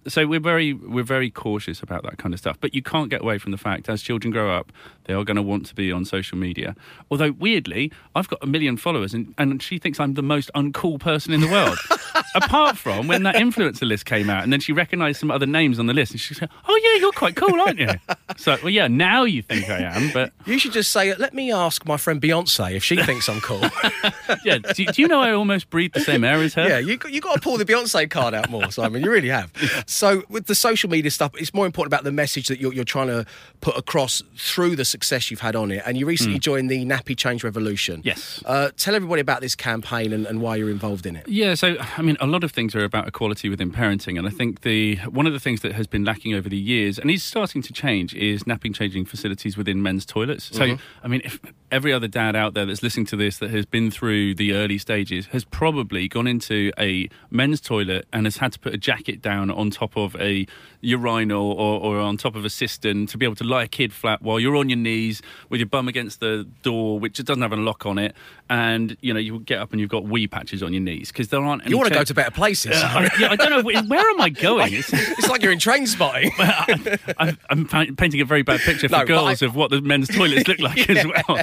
so 0.09 0.27
we're 0.27 0.41
very 0.41 0.73
we're 0.73 1.05
very 1.05 1.31
cautious 1.31 1.83
about 1.83 2.03
that 2.03 2.19
kind 2.19 2.35
of 2.35 2.41
stuff 2.41 2.59
but 2.61 2.75
you 2.75 2.83
can't 2.83 3.11
get 3.11 3.21
away 3.21 3.39
from 3.39 3.53
the 3.53 3.59
fact 3.59 3.89
as 3.89 4.03
children 4.03 4.33
grow 4.33 4.51
up 4.51 4.73
they 5.05 5.15
are 5.15 5.25
going 5.25 5.37
to 5.37 5.43
want 5.43 5.67
to 5.67 5.75
be 5.75 5.93
on 5.93 6.05
social 6.05 6.37
media 6.37 6.75
although 7.11 7.33
weirdly 7.33 7.91
i've 8.15 8.29
got 8.29 8.39
a 8.43 8.47
million 8.47 8.77
followers 8.77 9.15
and, 9.15 9.35
and 9.39 9.63
she 9.63 9.79
thinks 9.79 10.01
i'm 10.01 10.15
the 10.15 10.23
most 10.23 10.51
uncool 10.55 10.99
person 10.99 11.33
in 11.33 11.41
the 11.41 11.49
world 11.49 11.79
apart 12.35 12.77
from 12.77 13.07
when 13.07 13.23
that 13.23 13.35
influencer 13.35 13.87
list 13.87 14.07
came 14.07 14.29
out 14.31 14.43
and 14.43 14.53
then 14.53 14.61
she 14.61 14.73
recognized 14.73 15.21
some 15.21 15.31
other 15.31 15.47
names 15.47 15.79
on 15.79 15.87
the 15.87 15.95
list 15.95 16.13
and 16.13 16.21
she 16.21 16.35
said 16.35 16.49
oh 16.69 16.81
yeah 16.83 17.01
you're 17.01 17.13
quite 17.13 17.37
cool 17.37 17.61
aren't 17.61 17.79
you 17.79 17.89
so 18.37 18.57
well 18.63 18.71
yeah 18.71 18.89
now 18.89 19.25
you 19.25 19.43
think 19.43 19.69
i 19.69 19.79
am 19.79 20.11
but 20.13 20.33
you 20.47 20.59
should 20.59 20.73
just 20.73 20.91
say, 20.91 21.15
"Let 21.15 21.35
me 21.35 21.53
ask 21.53 21.87
my 21.87 21.97
friend 21.97 22.21
Beyonce 22.21 22.75
if 22.75 22.83
she 22.85 22.97
thinks 22.97 23.29
I'm 23.29 23.41
cool." 23.41 23.61
yeah 24.45 24.59
do, 24.59 24.85
do 24.87 25.03
you 25.03 25.09
know 25.09 25.21
i 25.21 25.33
almost 25.33 25.71
breathe 25.71 25.93
the 25.93 26.01
same 26.01 26.25
air 26.25 26.39
as 26.39 26.55
her 26.55 26.69
Yeah, 26.69 26.79
you 26.79 26.99
you 27.09 27.21
got 27.21 27.35
to 27.35 27.41
pull 27.41 27.57
the 27.59 27.65
Beyonce 27.65 28.09
card 28.11 28.35
out 28.35 28.51
more, 28.51 28.71
Simon. 28.71 29.03
You 29.03 29.11
really 29.11 29.29
have. 29.29 29.53
So 29.93 30.23
with 30.29 30.47
the 30.47 30.55
social 30.55 30.89
media 30.89 31.11
stuff, 31.11 31.33
it's 31.39 31.53
more 31.55 31.67
important 31.67 31.93
about 31.93 32.05
the 32.05 32.13
message 32.13 32.49
that 32.49 32.61
you're, 32.61 32.73
you're 32.73 32.85
trying 32.85 33.09
to 33.09 33.27
put 33.61 33.77
across 33.77 34.23
through 34.37 34.77
the 34.77 34.85
success 34.85 35.31
you've 35.31 35.41
had 35.41 35.55
on 35.55 35.71
it. 35.71 35.83
And 35.87 35.99
you 35.99 36.07
recently 36.07 36.39
joined 36.39 36.71
the 36.71 36.85
Nappy 36.85 37.17
Change 37.17 37.45
Revolution. 37.45 38.01
Yes. 38.05 38.43
Uh, 38.45 38.71
tell 38.77 38.95
everybody 38.95 39.21
about 39.21 39.41
this 39.41 39.55
campaign 39.55 40.13
and, 40.13 40.27
and 40.27 40.41
why 40.41 40.57
you're 40.57 40.71
involved 40.71 41.07
in 41.07 41.17
it. 41.17 41.29
Yeah, 41.29 41.55
so 41.55 41.77
I 41.97 42.03
mean, 42.03 42.17
a 42.21 42.27
lot 42.27 42.45
of 42.45 42.53
things 42.53 42.75
are 42.75 42.85
about 42.85 43.07
equality 43.07 43.49
within 43.49 43.71
parenting, 43.71 44.19
and 44.19 44.27
I 44.27 44.31
think 44.31 44.63
the 44.63 44.97
one 45.11 45.27
of 45.27 45.33
the 45.33 45.41
things 45.41 45.61
that 45.61 45.73
has 45.73 45.87
been 45.87 46.05
lacking 46.05 46.35
over 46.35 46.49
the 46.49 46.57
years, 46.57 46.99
and 46.99 47.11
is 47.11 47.23
starting 47.23 47.63
to 47.63 47.73
change, 47.73 48.15
is 48.15 48.47
napping 48.47 48.73
changing 48.73 49.05
facilities 49.05 49.57
within 49.57 49.83
men's 49.83 50.07
toilets. 50.07 50.45
So, 50.57 50.79
I 51.03 51.09
mean, 51.09 51.23
if 51.25 51.41
every 51.73 51.93
other 51.93 52.07
dad 52.07 52.37
out 52.37 52.53
there 52.53 52.67
that's 52.67 52.83
listening 52.83 53.07
to 53.07 53.17
this 53.17 53.39
that 53.39 53.51
has 53.51 53.65
been 53.65 53.91
through 53.91 54.35
the 54.35 54.53
early 54.53 54.77
stages 54.77 55.27
has 55.27 55.43
probably 55.45 56.07
gone 56.07 56.27
into 56.27 56.71
a 56.79 57.09
men's 57.31 57.61
toilet 57.61 58.07
and 58.13 58.27
has 58.27 58.37
had 58.37 58.53
to 58.53 58.59
put 58.59 58.75
a 58.75 58.79
jacket 58.79 59.23
down 59.23 59.51
on 59.51 59.71
top 59.71 59.97
of 59.97 60.15
a 60.17 60.47
urinal 60.83 61.53
or, 61.53 61.81
or 61.81 61.99
on 62.01 62.17
top 62.19 62.35
of 62.37 62.45
a 62.45 62.51
cistern 62.51 63.07
to 63.07 63.17
be 63.17 63.25
able 63.25 63.37
to 63.37 63.45
lie 63.45 63.63
a 63.65 63.69
kid 63.69 63.93
flat 63.93 64.21
while 64.21 64.39
you're 64.39 64.57
on 64.57 64.69
your 64.69 64.77
knees 64.79 65.23
with 65.49 65.61
your 65.61 65.69
bum 65.69 65.89
against 65.89 66.21
the 66.21 66.47
door, 66.63 66.99
which 66.99 67.19
it 67.19 67.25
doesn't 67.27 67.43
have 67.43 67.53
a 67.53 67.57
lock 67.57 67.87
on 67.87 67.99
it, 67.99 68.15
and 68.51 68.97
you 69.01 69.15
know 69.15 69.21
you 69.21 69.41
get 69.41 69.59
up 69.61 69.71
and 69.73 69.81
you've 69.81 69.89
got 69.91 70.05
wee 70.05 70.27
patches 70.27 70.63
on 70.63 70.73
your 70.73 70.83
knees 70.83 71.11
because 71.11 71.29
there 71.29 71.41
aren't. 71.41 71.63
Any 71.63 71.71
You 71.71 71.79
want 71.79 71.89
to 71.89 71.95
go 71.95 72.05
to 72.05 72.15
better 72.15 72.31
places. 72.31 72.73
I, 72.75 73.09
yeah, 73.19 73.31
I 73.31 73.37
don't 73.37 73.51
know 73.51 73.63
where, 73.63 73.83
where 73.85 74.11
am 74.11 74.21
I 74.21 74.29
going. 74.29 74.75
It's, 74.75 74.93
it's 74.93 75.29
like 75.29 75.43
you're 75.43 75.53
in 75.53 75.59
Trainspotting. 75.59 76.31
I'm, 77.19 77.39
I'm 77.73 77.97
painting 77.97 78.21
a 78.21 78.25
very 78.25 78.43
bad 78.43 78.61
picture 78.61 78.89
for 78.89 78.99
No, 78.99 79.05
girls 79.07 79.43
I- 79.43 79.47
of 79.47 79.55
what 79.55 79.71
the 79.71 79.81
men's 79.81 80.09
toilets 80.09 80.49
look 80.49 80.59
like 80.61 80.91
as 80.91 81.07
well. 81.07 81.41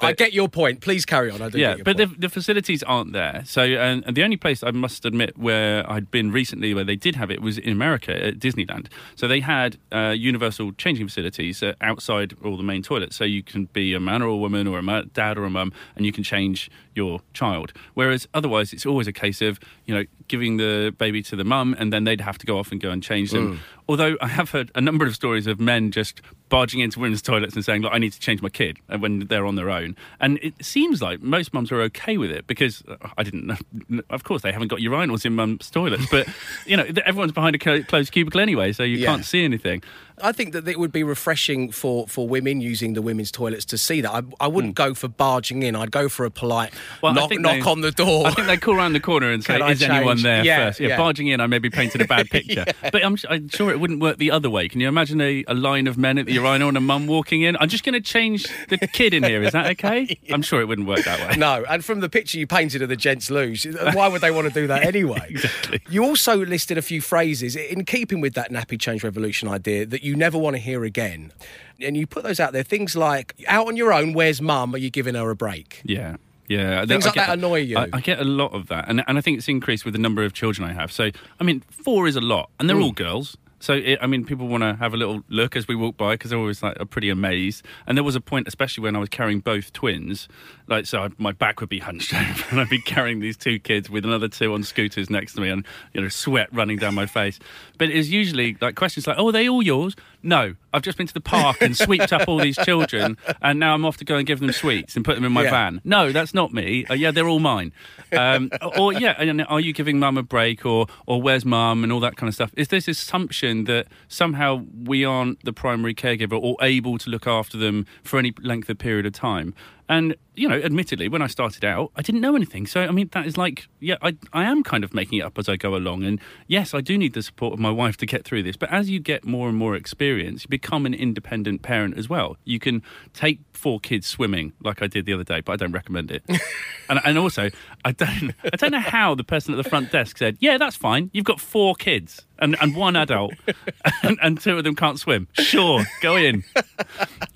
I 0.00 0.12
get 0.12 0.32
your 0.32 0.48
point. 0.48 0.80
Please 0.80 1.04
carry 1.04 1.30
on. 1.30 1.42
I 1.42 1.50
do 1.50 1.58
yeah, 1.58 1.76
but 1.84 1.96
the, 1.96 2.06
the 2.06 2.28
facilities 2.28 2.82
aren't 2.82 3.12
there. 3.12 3.42
So, 3.44 3.62
and, 3.62 4.02
and 4.06 4.16
the 4.16 4.22
only 4.24 4.36
place 4.36 4.62
I 4.62 4.70
must 4.70 5.04
admit 5.04 5.36
where 5.36 5.88
I'd 5.90 6.10
been 6.10 6.32
recently 6.32 6.72
where 6.74 6.84
they 6.84 6.96
did 6.96 7.16
have 7.16 7.30
it 7.30 7.42
was 7.42 7.58
in 7.58 7.72
America 7.72 8.24
at 8.26 8.38
Disneyland. 8.38 8.77
So 9.16 9.26
they 9.26 9.40
had 9.40 9.78
uh, 9.92 10.14
universal 10.16 10.72
changing 10.72 11.06
facilities 11.08 11.62
uh, 11.62 11.72
outside 11.80 12.34
all 12.44 12.56
the 12.56 12.62
main 12.62 12.82
toilets. 12.82 13.16
So 13.16 13.24
you 13.24 13.42
can 13.42 13.66
be 13.72 13.94
a 13.94 14.00
man 14.00 14.22
or 14.22 14.28
a 14.28 14.36
woman 14.36 14.66
or 14.66 14.78
a 14.78 14.82
ma- 14.82 15.02
dad 15.12 15.38
or 15.38 15.44
a 15.44 15.50
mum, 15.50 15.72
and 15.96 16.04
you 16.06 16.12
can 16.12 16.22
change 16.24 16.70
your 16.94 17.20
child. 17.32 17.72
Whereas 17.94 18.28
otherwise, 18.34 18.72
it's 18.72 18.86
always 18.86 19.06
a 19.06 19.12
case 19.12 19.40
of 19.42 19.58
you 19.86 19.94
know 19.94 20.04
giving 20.28 20.58
the 20.58 20.94
baby 20.98 21.22
to 21.22 21.36
the 21.36 21.44
mum, 21.44 21.74
and 21.78 21.92
then 21.92 22.04
they'd 22.04 22.20
have 22.20 22.38
to 22.38 22.46
go 22.46 22.58
off 22.58 22.72
and 22.72 22.80
go 22.80 22.90
and 22.90 23.02
change 23.02 23.30
them. 23.30 23.60
Although 23.88 24.16
I 24.20 24.28
have 24.28 24.50
heard 24.50 24.70
a 24.74 24.80
number 24.80 25.06
of 25.06 25.14
stories 25.14 25.46
of 25.46 25.58
men 25.58 25.90
just 25.90 26.20
barging 26.50 26.80
into 26.80 27.00
women's 27.00 27.22
toilets 27.22 27.54
and 27.54 27.64
saying, 27.64 27.82
"Look, 27.82 27.92
I 27.92 27.98
need 27.98 28.12
to 28.12 28.20
change 28.20 28.42
my 28.42 28.50
kid," 28.50 28.78
uh, 28.90 28.98
when 28.98 29.20
they're 29.20 29.46
on 29.46 29.54
their 29.54 29.70
own. 29.70 29.96
And 30.20 30.38
it 30.42 30.54
seems 30.64 31.00
like 31.00 31.22
most 31.22 31.54
mums 31.54 31.72
are 31.72 31.80
okay 31.82 32.18
with 32.18 32.30
it 32.30 32.46
because 32.46 32.82
uh, 32.86 32.96
I 33.16 33.22
didn't 33.22 33.46
know. 33.46 33.56
Of 34.10 34.24
course, 34.24 34.42
they 34.42 34.52
haven't 34.52 34.68
got 34.68 34.80
urinals 34.80 35.24
in 35.24 35.34
mums' 35.34 35.70
toilets, 35.70 36.06
but 36.10 36.26
you 36.66 36.76
know, 36.76 36.86
everyone's 37.06 37.32
behind 37.32 37.56
a 37.56 37.58
closed 37.58 38.12
cubicle 38.12 38.40
anyway, 38.40 38.72
so 38.72 38.82
you 38.82 38.98
Yeah. 38.98 39.06
can't 39.06 39.24
see 39.24 39.42
anything. 39.44 39.82
I 40.22 40.32
think 40.32 40.52
that 40.52 40.66
it 40.68 40.78
would 40.78 40.92
be 40.92 41.02
refreshing 41.02 41.70
for, 41.70 42.06
for 42.06 42.28
women 42.28 42.60
using 42.60 42.94
the 42.94 43.02
women's 43.02 43.30
toilets 43.30 43.64
to 43.66 43.78
see 43.78 44.00
that. 44.00 44.10
I, 44.10 44.22
I 44.40 44.48
wouldn't 44.48 44.78
hmm. 44.78 44.84
go 44.84 44.94
for 44.94 45.08
barging 45.08 45.62
in. 45.62 45.76
I'd 45.76 45.90
go 45.90 46.08
for 46.08 46.24
a 46.24 46.30
polite. 46.30 46.72
Well, 47.02 47.14
knock, 47.14 47.30
knock 47.38 47.64
they- 47.64 47.70
on 47.70 47.80
the 47.80 47.92
door. 47.92 48.26
I 48.26 48.32
think 48.32 48.46
they 48.46 48.56
call 48.56 48.76
around 48.76 48.92
the 48.92 49.00
corner 49.00 49.30
and 49.30 49.44
say, 49.44 49.58
"Is 49.70 49.82
anyone 49.82 50.22
there 50.22 50.44
Yeah, 50.44 50.66
first? 50.66 50.80
Yeah, 50.80 50.88
yeah. 50.88 50.96
barging 50.96 51.28
in, 51.28 51.40
I 51.40 51.46
maybe 51.46 51.70
painted 51.70 52.00
a 52.00 52.06
bad 52.06 52.30
picture. 52.30 52.64
But 52.82 53.04
I'm, 53.04 53.16
I'm 53.28 53.48
sure 53.48 53.70
it 53.70 53.80
wouldn't 53.80 54.00
work 54.00 54.18
the 54.18 54.30
other 54.30 54.50
way. 54.50 54.68
Can 54.68 54.80
you 54.80 54.88
imagine 54.88 55.20
a, 55.20 55.44
a 55.48 55.54
line 55.54 55.86
of 55.86 55.98
men 55.98 56.18
at 56.18 56.26
the 56.26 56.32
urinal 56.32 56.68
and 56.68 56.76
a 56.76 56.80
mum 56.80 57.06
walking 57.06 57.42
in? 57.42 57.56
I'm 57.60 57.68
just 57.68 57.84
going 57.84 57.94
to 57.94 58.00
change 58.00 58.46
the 58.68 58.78
kid 58.78 59.14
in 59.14 59.22
here. 59.22 59.42
Is 59.42 59.52
that 59.52 59.66
okay? 59.72 60.18
I'm 60.30 60.42
sure 60.42 60.60
it 60.60 60.66
wouldn't 60.66 60.88
work 60.88 61.04
that 61.04 61.20
way. 61.20 61.36
No, 61.36 61.64
and 61.68 61.84
from 61.84 62.00
the 62.00 62.08
picture 62.08 62.38
you 62.38 62.46
painted 62.46 62.82
of 62.82 62.88
the 62.88 62.96
gents 62.96 63.30
loose, 63.30 63.66
uh, 63.66 63.92
why 63.94 64.08
would 64.08 64.20
they 64.20 64.30
want 64.30 64.48
to 64.48 64.54
do 64.54 64.66
that 64.66 64.84
anyway? 64.84 65.26
Exactly. 65.30 65.80
You 65.88 66.04
also 66.04 66.36
listed 66.44 66.78
a 66.78 66.82
few 66.82 67.00
phrases 67.00 67.56
in 67.56 67.84
keeping 67.84 68.20
with 68.20 68.34
that 68.34 68.50
nappy 68.50 68.78
change 68.80 69.04
revolution 69.04 69.48
idea 69.48 69.86
that 69.86 70.02
you 70.02 70.07
never 70.16 70.38
want 70.38 70.56
to 70.56 70.60
hear 70.62 70.84
again. 70.84 71.32
And 71.80 71.96
you 71.96 72.06
put 72.06 72.24
those 72.24 72.40
out 72.40 72.52
there. 72.52 72.62
Things 72.62 72.96
like, 72.96 73.34
out 73.46 73.66
on 73.68 73.76
your 73.76 73.92
own, 73.92 74.12
where's 74.12 74.42
mum? 74.42 74.74
Are 74.74 74.78
you 74.78 74.90
giving 74.90 75.14
her 75.14 75.30
a 75.30 75.36
break? 75.36 75.80
Yeah. 75.84 76.16
Yeah, 76.48 76.86
Things 76.86 77.04
I 77.04 77.08
like 77.10 77.14
that 77.16 77.30
annoy 77.30 77.60
you? 77.60 77.76
I, 77.76 77.88
I 77.92 78.00
get 78.00 78.20
a 78.20 78.24
lot 78.24 78.54
of 78.54 78.68
that, 78.68 78.86
and 78.88 79.04
and 79.06 79.18
I 79.18 79.20
think 79.20 79.36
it's 79.36 79.48
increased 79.48 79.84
with 79.84 79.92
the 79.92 80.00
number 80.00 80.24
of 80.24 80.32
children 80.32 80.66
I 80.66 80.72
have. 80.72 80.90
So, 80.90 81.10
I 81.38 81.44
mean, 81.44 81.62
four 81.70 82.08
is 82.08 82.16
a 82.16 82.22
lot, 82.22 82.48
and 82.58 82.70
they're 82.70 82.76
Mm. 82.78 82.84
all 82.84 82.92
girls. 82.92 83.36
So, 83.60 83.74
it, 83.74 83.98
I 84.00 84.06
mean, 84.06 84.24
people 84.24 84.46
want 84.48 84.62
to 84.62 84.74
have 84.76 84.94
a 84.94 84.96
little 84.96 85.22
look 85.28 85.56
as 85.56 85.66
we 85.66 85.74
walk 85.74 85.96
by 85.96 86.14
because 86.14 86.30
they're 86.30 86.38
always 86.38 86.62
like 86.62 86.80
are 86.80 86.84
pretty 86.84 87.10
amazed. 87.10 87.64
And 87.86 87.96
there 87.96 88.04
was 88.04 88.16
a 88.16 88.20
point, 88.20 88.46
especially 88.48 88.82
when 88.82 88.94
I 88.94 88.98
was 88.98 89.08
carrying 89.08 89.40
both 89.40 89.72
twins, 89.72 90.28
like 90.68 90.86
so, 90.86 91.04
I, 91.04 91.08
my 91.18 91.32
back 91.32 91.60
would 91.60 91.68
be 91.68 91.80
hunched 91.80 92.14
over, 92.14 92.44
and 92.50 92.60
I'd 92.60 92.68
be 92.68 92.80
carrying 92.80 93.20
these 93.20 93.36
two 93.36 93.58
kids 93.58 93.90
with 93.90 94.04
another 94.04 94.28
two 94.28 94.54
on 94.54 94.62
scooters 94.62 95.10
next 95.10 95.34
to 95.34 95.40
me, 95.40 95.48
and 95.48 95.64
you 95.92 96.00
know, 96.00 96.08
sweat 96.08 96.48
running 96.52 96.78
down 96.78 96.94
my 96.94 97.06
face. 97.06 97.38
But 97.78 97.90
it's 97.90 98.08
usually 98.08 98.56
like 98.60 98.74
questions 98.74 99.06
like, 99.06 99.16
"Oh, 99.18 99.28
are 99.28 99.32
they 99.32 99.48
all 99.48 99.62
yours?" 99.62 99.96
No, 100.22 100.54
I've 100.74 100.82
just 100.82 100.98
been 100.98 101.06
to 101.06 101.14
the 101.14 101.20
park 101.20 101.62
and 101.62 101.76
sweeped 101.76 102.12
up 102.12 102.26
all 102.28 102.38
these 102.38 102.56
children, 102.56 103.16
and 103.40 103.60
now 103.60 103.74
I'm 103.74 103.84
off 103.84 103.98
to 103.98 104.04
go 104.04 104.16
and 104.16 104.26
give 104.26 104.40
them 104.40 104.50
sweets 104.52 104.96
and 104.96 105.04
put 105.04 105.14
them 105.14 105.24
in 105.24 105.32
my 105.32 105.44
Yeah. 105.44 105.50
van. 105.50 105.80
No, 105.84 106.10
that's 106.12 106.34
not 106.34 106.52
me. 106.52 106.84
Uh, 106.90 106.94
yeah, 106.94 107.10
they're 107.12 107.28
all 107.28 107.38
mine. 107.38 107.72
Um, 108.12 108.50
or 108.78 108.92
yeah, 108.92 109.14
and 109.18 109.44
are 109.48 109.60
you 109.60 109.72
giving 109.72 109.98
mum 109.98 110.18
a 110.18 110.22
break, 110.22 110.66
or 110.66 110.86
or 111.06 111.22
where's 111.22 111.44
mum, 111.44 111.84
and 111.84 111.92
all 111.92 112.00
that 112.00 112.16
kind 112.16 112.28
of 112.28 112.34
stuff? 112.34 112.50
Is 112.56 112.68
this 112.68 112.88
assumption 112.88 113.64
that 113.64 113.86
somehow 114.08 114.64
we 114.84 115.04
aren't 115.04 115.44
the 115.44 115.52
primary 115.52 115.94
caregiver 115.94 116.38
or 116.40 116.56
able 116.62 116.98
to 116.98 117.10
look 117.10 117.26
after 117.26 117.56
them 117.56 117.86
for 118.02 118.18
any 118.18 118.32
length 118.42 118.68
of 118.68 118.78
period 118.78 119.06
of 119.06 119.12
time? 119.12 119.54
And 119.88 120.16
you 120.38 120.48
know, 120.48 120.56
admittedly, 120.56 121.08
when 121.08 121.22
I 121.22 121.26
started 121.26 121.64
out, 121.64 121.90
I 121.96 122.02
didn't 122.02 122.20
know 122.20 122.36
anything. 122.36 122.66
So 122.66 122.82
I 122.82 122.90
mean, 122.90 123.08
that 123.12 123.26
is 123.26 123.36
like, 123.36 123.68
yeah, 123.80 123.96
I 124.02 124.16
I 124.32 124.44
am 124.44 124.62
kind 124.62 124.84
of 124.84 124.94
making 124.94 125.18
it 125.18 125.22
up 125.22 125.38
as 125.38 125.48
I 125.48 125.56
go 125.56 125.74
along. 125.74 126.04
And 126.04 126.20
yes, 126.46 126.74
I 126.74 126.80
do 126.80 126.96
need 126.96 127.14
the 127.14 127.22
support 127.22 127.54
of 127.54 127.58
my 127.58 127.70
wife 127.70 127.96
to 127.98 128.06
get 128.06 128.24
through 128.24 128.44
this. 128.44 128.56
But 128.56 128.70
as 128.70 128.88
you 128.88 129.00
get 129.00 129.24
more 129.24 129.48
and 129.48 129.58
more 129.58 129.74
experience, 129.74 130.44
you 130.44 130.48
become 130.48 130.86
an 130.86 130.94
independent 130.94 131.62
parent 131.62 131.98
as 131.98 132.08
well. 132.08 132.36
You 132.44 132.58
can 132.58 132.82
take 133.12 133.40
four 133.52 133.80
kids 133.80 134.06
swimming, 134.06 134.52
like 134.62 134.82
I 134.82 134.86
did 134.86 135.04
the 135.06 135.12
other 135.12 135.24
day, 135.24 135.40
but 135.40 135.52
I 135.52 135.56
don't 135.56 135.72
recommend 135.72 136.10
it. 136.10 136.22
and 136.88 137.00
and 137.04 137.18
also, 137.18 137.50
I 137.84 137.92
don't 137.92 138.32
I 138.44 138.56
don't 138.56 138.72
know 138.72 138.80
how 138.80 139.14
the 139.14 139.24
person 139.24 139.54
at 139.54 139.62
the 139.62 139.68
front 139.68 139.90
desk 139.90 140.18
said, 140.18 140.36
yeah, 140.40 140.58
that's 140.58 140.76
fine. 140.76 141.10
You've 141.12 141.24
got 141.24 141.40
four 141.40 141.74
kids 141.74 142.26
and 142.38 142.56
and 142.60 142.74
one 142.74 142.96
adult, 142.96 143.34
and, 144.02 144.18
and 144.22 144.40
two 144.40 144.58
of 144.58 144.64
them 144.64 144.74
can't 144.74 144.98
swim. 144.98 145.28
Sure, 145.32 145.84
go 146.00 146.16
in. 146.16 146.44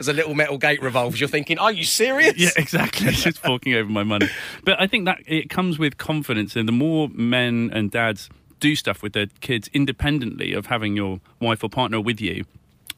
As 0.00 0.08
a 0.08 0.12
little 0.12 0.34
metal 0.34 0.58
gate 0.58 0.82
revolves, 0.82 1.20
you're 1.20 1.28
thinking, 1.28 1.58
are 1.58 1.72
you 1.72 1.84
serious? 1.84 2.33
Yeah, 2.36 2.50
exactly. 2.56 3.10
Just 3.12 3.38
forking 3.38 3.74
over 3.74 3.90
my 3.90 4.04
money. 4.04 4.28
But 4.64 4.80
I 4.80 4.86
think 4.86 5.04
that 5.06 5.18
it 5.26 5.50
comes 5.50 5.78
with 5.78 5.98
confidence, 5.98 6.56
and 6.56 6.68
the 6.68 6.72
more 6.72 7.08
men 7.08 7.70
and 7.72 7.90
dads 7.90 8.28
do 8.60 8.74
stuff 8.74 9.02
with 9.02 9.12
their 9.12 9.26
kids 9.40 9.68
independently 9.72 10.52
of 10.52 10.66
having 10.66 10.96
your 10.96 11.20
wife 11.40 11.62
or 11.62 11.68
partner 11.68 12.00
with 12.00 12.20
you. 12.20 12.44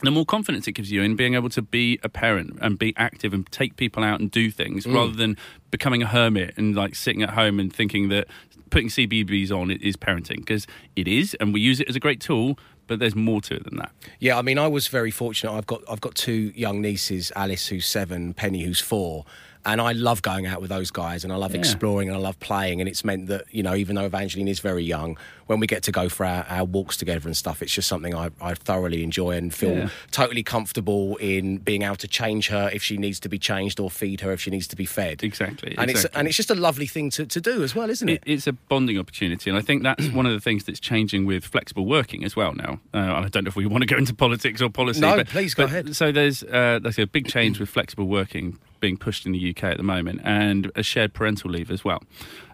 The 0.03 0.11
more 0.11 0.27
confidence 0.27 0.69
it 0.69 0.73
gives 0.73 0.93
you 0.93 1.03
in 1.03 1.17
being 1.17 1.35
able 1.35 1.49
to 1.49 1.63
be 1.63 1.99
a 2.03 2.09
parent 2.09 2.59
and 2.61 2.79
be 2.79 2.93
active 2.97 3.33
and 3.33 3.51
take 3.51 3.77
people 3.77 4.05
out 4.05 4.21
and 4.21 4.31
do 4.31 4.51
things 4.51 4.85
mm. 4.85 4.95
rather 4.95 5.13
than 5.13 5.39
becoming 5.71 6.03
a 6.03 6.07
hermit 6.07 6.55
and 6.57 6.77
like 6.77 6.95
sitting 6.95 7.23
at 7.23 7.31
home 7.31 7.59
and 7.59 7.73
thinking 7.73 8.11
that 8.11 8.29
putting 8.71 8.89
CBeebies 8.89 9.51
on 9.51 9.71
is 9.71 9.97
parenting 9.97 10.37
because 10.37 10.67
it 10.97 11.09
is 11.09 11.35
and 11.41 11.55
we 11.55 11.61
use 11.61 11.81
it 11.81 11.89
as 11.89 11.97
a 11.97 12.01
great 12.01 12.21
tool, 12.21 12.59
but 12.87 12.99
there's 12.99 13.17
more 13.17 13.41
to 13.43 13.55
it 13.55 13.65
than 13.65 13.77
that. 13.77 13.93
Yeah, 14.21 14.39
I 14.39 14.43
mean, 14.43 14.59
I 14.59 14.67
was 14.69 14.89
very 14.89 15.11
fortunate. 15.11 15.53
I've 15.53 15.67
got 15.67 15.83
I've 15.89 16.01
got 16.01 16.15
two 16.15 16.53
young 16.55 16.81
nieces, 16.81 17.33
Alice 17.37 17.69
who's 17.69 17.87
seven, 17.87 18.35
Penny 18.35 18.63
who's 18.63 18.81
four, 18.81 19.25
and 19.67 19.81
I 19.81 19.93
love 19.93 20.23
going 20.23 20.47
out 20.47 20.61
with 20.63 20.71
those 20.71 20.91
guys, 20.91 21.25
and 21.25 21.33
I 21.33 21.37
love 21.37 21.53
Yeah. 21.53 21.59
exploring, 21.61 22.09
and 22.09 22.17
I 22.17 22.21
love 22.21 22.39
playing, 22.41 22.81
and 22.81 22.89
it's 22.89 23.05
meant 23.05 23.27
that 23.27 23.45
you 23.51 23.63
know, 23.63 23.75
even 23.75 23.97
though 23.97 24.05
Evangeline 24.07 24.49
is 24.49 24.61
very 24.61 24.85
young, 24.85 25.19
when 25.47 25.61
we 25.61 25.67
get 25.67 25.83
to 25.85 25.93
go 25.93 26.09
for 26.09 26.25
our, 26.25 26.45
our 26.49 26.65
walks 26.65 26.97
together 26.97 27.29
and 27.29 27.37
stuff, 27.37 27.63
it's 27.63 27.73
just 27.73 27.87
something 27.89 28.15
I, 28.15 28.31
I 28.41 28.55
thoroughly 28.55 29.03
enjoy 29.05 29.33
and 29.37 29.53
feel 29.55 29.77
Yeah. 29.77 29.89
totally 30.11 30.43
comfortable 30.43 31.17
in 31.17 31.59
being 31.59 31.83
able 31.83 31.97
to 31.97 32.09
change 32.09 32.49
her 32.49 32.69
if 32.73 32.83
she 32.83 32.97
needs 32.97 33.21
to 33.21 33.29
be 33.29 33.39
changed 33.39 33.79
or 33.79 33.91
feed 33.91 34.23
her 34.23 34.33
if 34.33 34.41
she 34.41 34.51
needs 34.51 34.67
to 34.69 34.77
be 34.77 34.87
fed. 34.87 35.23
Exactly, 35.23 35.75
and 35.79 35.91
it's 35.91 36.05
and 36.07 36.27
it's 36.29 36.37
just 36.37 36.51
a 36.51 36.55
lovely 36.55 36.87
thing 36.87 37.11
to, 37.11 37.27
to 37.27 37.41
do 37.41 37.63
as 37.63 37.75
well, 37.75 37.91
isn't 37.91 38.09
it? 38.09 38.23
It, 38.27 38.33
it's 38.33 38.47
a 38.47 38.53
bonding 38.55 38.99
opportunity, 38.99 39.51
and 39.51 39.59
I 39.59 39.63
think 39.63 39.83
that's 39.83 40.09
one 40.09 40.27
of 40.27 40.33
the 40.33 40.41
things 40.41 40.65
that's 40.65 40.81
changing 40.81 41.27
with 41.27 41.45
flexible 41.45 41.87
working 41.87 42.25
as 42.25 42.35
well 42.37 42.55
now. 42.55 42.81
Uh, 42.95 42.99
and 42.99 43.25
I 43.27 43.29
don't 43.29 43.45
know 43.45 43.49
if 43.49 43.57
we 43.57 43.67
want 43.67 43.83
to 43.83 43.87
go 43.87 43.97
into 43.97 44.15
politics 44.15 44.61
or 44.63 44.69
policy. 44.71 45.01
No, 45.01 45.17
but, 45.17 45.29
please 45.29 45.55
go 45.55 45.65
but- 45.65 45.71
ahead. 45.71 45.97
So 45.97 46.13
there's 46.13 46.43
uh, 46.45 46.79
there's 46.83 46.99
a 46.99 47.07
big 47.07 47.29
change 47.29 47.59
with 47.61 47.69
flexible 47.69 48.07
working 48.07 48.59
being 48.81 48.97
pushed 48.97 49.27
in 49.27 49.33
the 49.33 49.51
UK 49.51 49.65
at 49.65 49.77
the 49.77 49.83
moment, 49.83 50.21
and 50.25 50.71
a 50.75 50.83
shared 50.83 51.13
parental 51.15 51.51
leave 51.51 51.71
as 51.71 51.85
well. 51.85 52.03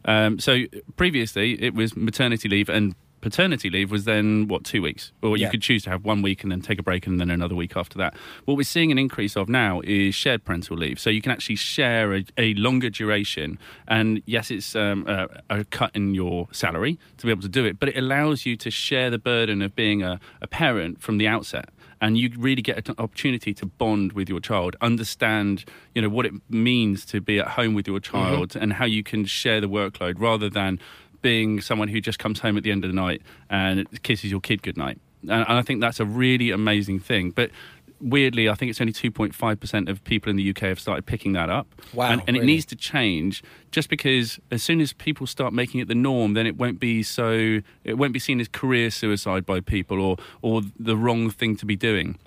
Um, 0.04 0.38
so 0.38 0.64
previously 0.96 1.62
it 1.62 1.74
was 1.74 1.96
maternity 1.96 2.48
leave 2.48 2.68
and. 2.68 2.94
Paternity 3.20 3.70
leave 3.70 3.92
was 3.92 4.04
then 4.04 4.48
what 4.48 4.64
two 4.64 4.82
weeks, 4.82 5.12
or 5.22 5.37
you 5.37 5.44
Yeah. 5.44 5.50
could 5.50 5.62
choose 5.62 5.85
to 5.85 5.90
have 5.90 6.04
one 6.04 6.22
week 6.22 6.42
and 6.42 6.50
then 6.50 6.61
take 6.61 6.80
a 6.80 6.82
break 6.82 7.06
and 7.06 7.20
then 7.20 7.30
another 7.30 7.54
week 7.54 7.76
after 7.76 7.96
that. 7.98 8.16
What 8.46 8.56
we're 8.56 8.64
seeing 8.64 8.90
an 8.90 8.98
increase 8.98 9.37
of 9.37 9.48
now 9.48 9.80
is 9.85 10.12
shared 10.16 10.44
parental 10.44 10.76
leave, 10.76 10.98
so 10.98 11.08
you 11.08 11.22
can 11.22 11.30
actually 11.30 11.54
share 11.54 12.12
a, 12.16 12.24
a 12.37 12.54
longer 12.54 12.90
duration. 12.90 13.61
And 13.87 14.22
yes, 14.26 14.50
it's 14.50 14.74
um, 14.74 15.06
a, 15.06 15.28
a 15.48 15.64
cut 15.66 15.92
in 15.94 16.16
your 16.16 16.48
salary 16.50 16.98
to 17.18 17.24
be 17.26 17.30
able 17.30 17.42
to 17.42 17.48
do 17.48 17.64
it, 17.64 17.78
but 17.78 17.90
it 17.90 17.96
allows 17.96 18.44
you 18.44 18.56
to 18.56 18.72
share 18.72 19.08
the 19.08 19.20
burden 19.20 19.62
of 19.62 19.76
being 19.76 20.02
a, 20.02 20.18
a 20.40 20.48
parent 20.48 21.00
from 21.00 21.18
the 21.18 21.28
outset. 21.28 21.68
And 22.02 22.18
you 22.18 22.30
really 22.36 22.60
get 22.60 22.88
an 22.88 22.96
opportunity 22.98 23.54
to 23.54 23.64
bond 23.64 24.12
with 24.12 24.28
your 24.28 24.40
child, 24.40 24.74
understand, 24.80 25.64
you 25.94 26.02
know, 26.02 26.08
what 26.08 26.26
it 26.26 26.34
means 26.50 27.06
to 27.06 27.20
be 27.20 27.38
at 27.38 27.48
home 27.48 27.74
with 27.74 27.86
your 27.86 28.00
mm-hmm. 28.00 28.12
child, 28.12 28.56
and 28.56 28.74
how 28.74 28.84
you 28.84 29.02
can 29.04 29.24
share 29.24 29.60
the 29.60 29.68
workload 29.68 30.18
rather 30.18 30.50
than 30.50 30.80
being 31.22 31.60
someone 31.60 31.86
who 31.86 32.00
just 32.00 32.18
comes 32.18 32.40
home 32.40 32.56
at 32.56 32.64
the 32.64 32.72
end 32.72 32.84
of 32.84 32.90
the 32.90 32.96
night 32.96 33.22
and 33.48 33.86
kisses 34.02 34.32
your 34.32 34.40
kid 34.40 34.62
goodnight. 34.62 34.98
And, 35.22 35.46
and 35.48 35.58
I 35.58 35.62
think 35.62 35.80
that's 35.80 36.00
a 36.00 36.04
really 36.04 36.50
amazing 36.50 36.98
thing. 36.98 37.30
But 37.30 37.50
weirdly, 38.02 38.48
I 38.48 38.54
think 38.54 38.70
it's 38.70 38.80
only 38.80 38.92
2.5% 38.92 39.88
of 39.88 40.04
people 40.04 40.30
in 40.30 40.36
the 40.36 40.50
UK 40.50 40.60
have 40.60 40.80
started 40.80 41.06
picking 41.06 41.32
that 41.32 41.48
up. 41.48 41.68
Wow, 41.94 42.10
And, 42.10 42.22
and 42.26 42.36
it 42.36 42.44
needs 42.44 42.66
to 42.66 42.76
change 42.76 43.42
just 43.70 43.88
because 43.88 44.38
as 44.50 44.62
soon 44.62 44.80
as 44.80 44.92
people 44.92 45.26
start 45.26 45.52
making 45.52 45.80
it 45.80 45.88
the 45.88 45.94
norm, 45.94 46.34
then 46.34 46.46
it 46.46 46.56
won't 46.56 46.80
be 46.80 47.02
so, 47.02 47.60
it 47.84 47.94
won't 47.94 48.12
be 48.12 48.18
seen 48.18 48.40
as 48.40 48.48
career 48.48 48.90
suicide 48.90 49.46
by 49.46 49.60
people 49.60 50.00
or, 50.00 50.16
or 50.42 50.62
the 50.78 50.96
wrong 50.96 51.30
thing 51.30 51.56
to 51.56 51.66
be 51.66 51.76
doing. 51.76 52.18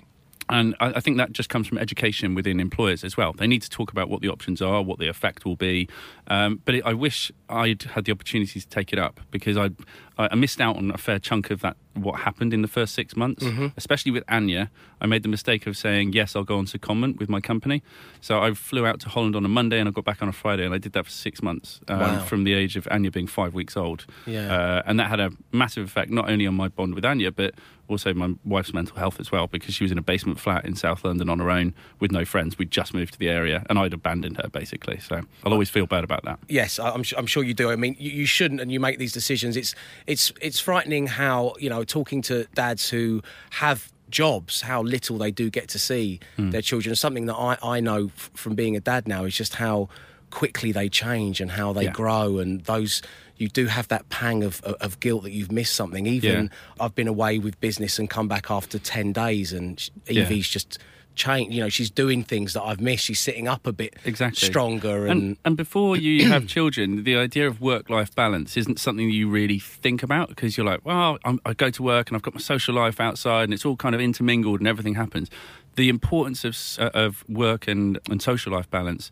And 0.48 0.76
I, 0.80 0.94
I 0.94 1.00
think 1.00 1.16
that 1.16 1.32
just 1.32 1.48
comes 1.48 1.66
from 1.66 1.78
education 1.78 2.34
within 2.34 2.60
employers 2.60 3.02
as 3.02 3.16
well. 3.16 3.32
They 3.32 3.46
need 3.46 3.62
to 3.62 3.70
talk 3.70 3.90
about 3.90 4.08
what 4.08 4.20
the 4.20 4.28
options 4.28 4.62
are, 4.62 4.82
what 4.82 4.98
the 4.98 5.08
effect 5.08 5.44
will 5.44 5.56
be. 5.56 5.88
Um, 6.28 6.60
but 6.64 6.76
it, 6.76 6.86
I 6.86 6.94
wish 6.94 7.32
I'd 7.48 7.82
had 7.82 8.04
the 8.04 8.12
opportunity 8.12 8.60
to 8.60 8.68
take 8.68 8.92
it 8.92 8.98
up 8.98 9.20
because 9.30 9.56
I, 9.56 9.70
I 10.18 10.34
missed 10.34 10.60
out 10.60 10.76
on 10.76 10.90
a 10.90 10.96
fair 10.98 11.18
chunk 11.18 11.50
of 11.50 11.60
that. 11.60 11.76
What 11.94 12.20
happened 12.20 12.52
in 12.52 12.60
the 12.60 12.68
first 12.68 12.94
six 12.94 13.16
months, 13.16 13.44
especially 13.76 14.12
with 14.12 14.22
Anya, 14.28 14.70
I 15.00 15.06
made 15.06 15.22
the 15.22 15.28
mistake 15.30 15.66
of 15.66 15.76
saying 15.78 16.12
yes, 16.12 16.36
I'll 16.36 16.44
go 16.44 16.58
on 16.58 16.66
to 16.66 16.78
comment 16.78 17.18
with 17.18 17.28
my 17.30 17.40
company. 17.40 17.82
So 18.20 18.40
I 18.42 18.52
flew 18.52 18.84
out 18.86 19.00
to 19.00 19.08
Holland 19.08 19.34
on 19.34 19.44
a 19.46 19.48
Monday 19.48 19.78
and 19.78 19.88
I 19.88 19.92
got 19.92 20.04
back 20.04 20.20
on 20.22 20.28
a 20.28 20.32
Friday, 20.32 20.64
and 20.64 20.74
I 20.74 20.78
did 20.78 20.92
that 20.92 21.04
for 21.06 21.10
six 21.10 21.42
months 21.42 21.80
um, 21.88 21.98
Wow. 22.00 22.18
from 22.24 22.44
the 22.44 22.52
age 22.52 22.76
of 22.76 22.86
Anya 22.90 23.10
being 23.10 23.26
five 23.26 23.54
weeks 23.54 23.76
old. 23.78 24.04
Yeah. 24.26 24.52
Uh, 24.54 24.82
and 24.86 25.00
that 25.00 25.08
had 25.08 25.20
a 25.20 25.30
massive 25.52 25.84
effect 25.86 26.10
not 26.10 26.28
only 26.30 26.46
on 26.46 26.54
my 26.54 26.68
bond 26.68 26.94
with 26.94 27.04
Anya, 27.04 27.30
but 27.32 27.54
also 27.88 28.12
my 28.12 28.34
wife's 28.44 28.74
mental 28.74 28.96
health 28.96 29.18
as 29.20 29.30
well, 29.32 29.46
because 29.46 29.72
she 29.74 29.84
was 29.84 29.92
in 29.92 29.96
a 29.96 30.02
basement 30.02 30.38
flat 30.40 30.64
in 30.66 30.74
South 30.74 31.04
London 31.04 31.30
on 31.30 31.38
her 31.38 31.50
own 31.50 31.72
with 32.00 32.10
no 32.10 32.24
friends. 32.24 32.58
We'd 32.58 32.70
just 32.70 32.92
moved 32.92 33.12
to 33.14 33.18
the 33.18 33.28
area, 33.30 33.64
and 33.70 33.78
I'd 33.78 33.94
abandoned 33.94 34.36
her 34.38 34.48
basically. 34.48 34.98
So 34.98 35.22
I'll 35.44 35.52
always 35.52 35.70
feel 35.70 35.86
bad 35.86 36.04
about 36.04 36.24
that. 36.24 36.38
Yes, 36.48 36.78
I'm, 36.78 37.04
I'm 37.16 37.26
sure 37.26 37.42
you 37.44 37.54
do. 37.54 37.70
I 37.70 37.76
mean, 37.76 37.96
you, 37.98 38.10
you 38.10 38.26
shouldn't, 38.26 38.60
and 38.60 38.70
you 38.72 38.80
make 38.80 38.98
these 38.98 39.12
decisions. 39.12 39.56
It's 39.56 39.74
it's 40.06 40.32
it's 40.40 40.60
frightening 40.60 41.06
how 41.06 41.54
you 41.58 41.68
know 41.68 41.84
talking 41.84 42.22
to 42.22 42.44
dads 42.54 42.88
who 42.90 43.22
have 43.50 43.92
jobs, 44.08 44.60
how 44.60 44.82
little 44.82 45.18
they 45.18 45.30
do 45.30 45.50
get 45.50 45.68
to 45.68 45.78
see 45.78 46.20
hmm. 46.36 46.50
their 46.50 46.62
children. 46.62 46.94
Something 46.94 47.26
that 47.26 47.34
I 47.34 47.58
I 47.62 47.80
know 47.80 48.06
f- 48.06 48.30
from 48.34 48.54
being 48.54 48.76
a 48.76 48.80
dad 48.80 49.08
now 49.08 49.24
is 49.24 49.36
just 49.36 49.56
how 49.56 49.88
quickly 50.30 50.72
they 50.72 50.88
change 50.88 51.40
and 51.40 51.52
how 51.52 51.72
they 51.72 51.84
Yeah. 51.84 51.92
grow 51.92 52.38
and 52.38 52.60
those 52.64 53.00
you 53.36 53.48
do 53.48 53.66
have 53.66 53.86
that 53.88 54.08
pang 54.08 54.42
of, 54.42 54.62
of, 54.62 54.74
of 54.80 55.00
guilt 55.00 55.22
that 55.24 55.30
you've 55.30 55.52
missed 55.52 55.74
something. 55.74 56.06
Even 56.06 56.44
Yeah. 56.44 56.84
I've 56.84 56.94
been 56.94 57.08
away 57.08 57.38
with 57.38 57.60
business 57.60 57.98
and 57.98 58.08
come 58.08 58.28
back 58.28 58.50
after 58.50 58.78
ten 58.78 59.12
days, 59.12 59.52
and 59.52 59.78
sh- 59.78 59.90
Yeah. 60.08 60.22
Evie's 60.22 60.48
just 60.48 60.78
changed. 61.16 61.52
You 61.54 61.62
know, 61.62 61.68
she's 61.68 61.90
doing 61.90 62.22
things 62.22 62.52
that 62.52 62.62
I've 62.62 62.80
missed. 62.80 63.04
She's 63.04 63.18
sitting 63.20 63.48
up 63.48 63.66
a 63.66 63.72
bit 63.72 63.94
Exactly. 64.04 64.46
stronger, 64.46 65.06
and, 65.06 65.22
And, 65.22 65.36
and 65.44 65.56
before 65.56 65.96
you 65.96 66.28
have 66.28 66.46
children, 66.46 67.02
the 67.04 67.16
idea 67.16 67.46
of 67.48 67.60
work 67.60 67.90
life 67.90 68.14
balance 68.14 68.56
isn't 68.56 68.78
something 68.78 69.10
you 69.10 69.28
really 69.28 69.58
think 69.58 70.02
about 70.02 70.28
because 70.28 70.56
you're 70.56 70.66
like, 70.66 70.84
well, 70.84 71.18
I'm, 71.24 71.40
I 71.44 71.54
go 71.54 71.70
to 71.70 71.82
work 71.82 72.08
and 72.08 72.16
I've 72.16 72.22
got 72.22 72.34
my 72.34 72.40
social 72.40 72.74
life 72.74 73.00
outside 73.00 73.44
and 73.44 73.54
it's 73.54 73.64
all 73.64 73.76
kind 73.76 73.94
of 73.94 74.00
intermingled 74.00 74.60
and 74.60 74.68
everything 74.68 74.94
happens. 74.94 75.30
The 75.74 75.88
importance 75.88 76.44
of, 76.44 76.56
uh, 76.78 76.90
of 76.94 77.24
work 77.28 77.66
and, 77.68 77.98
and 78.10 78.22
social 78.22 78.52
life 78.52 78.70
balance 78.70 79.10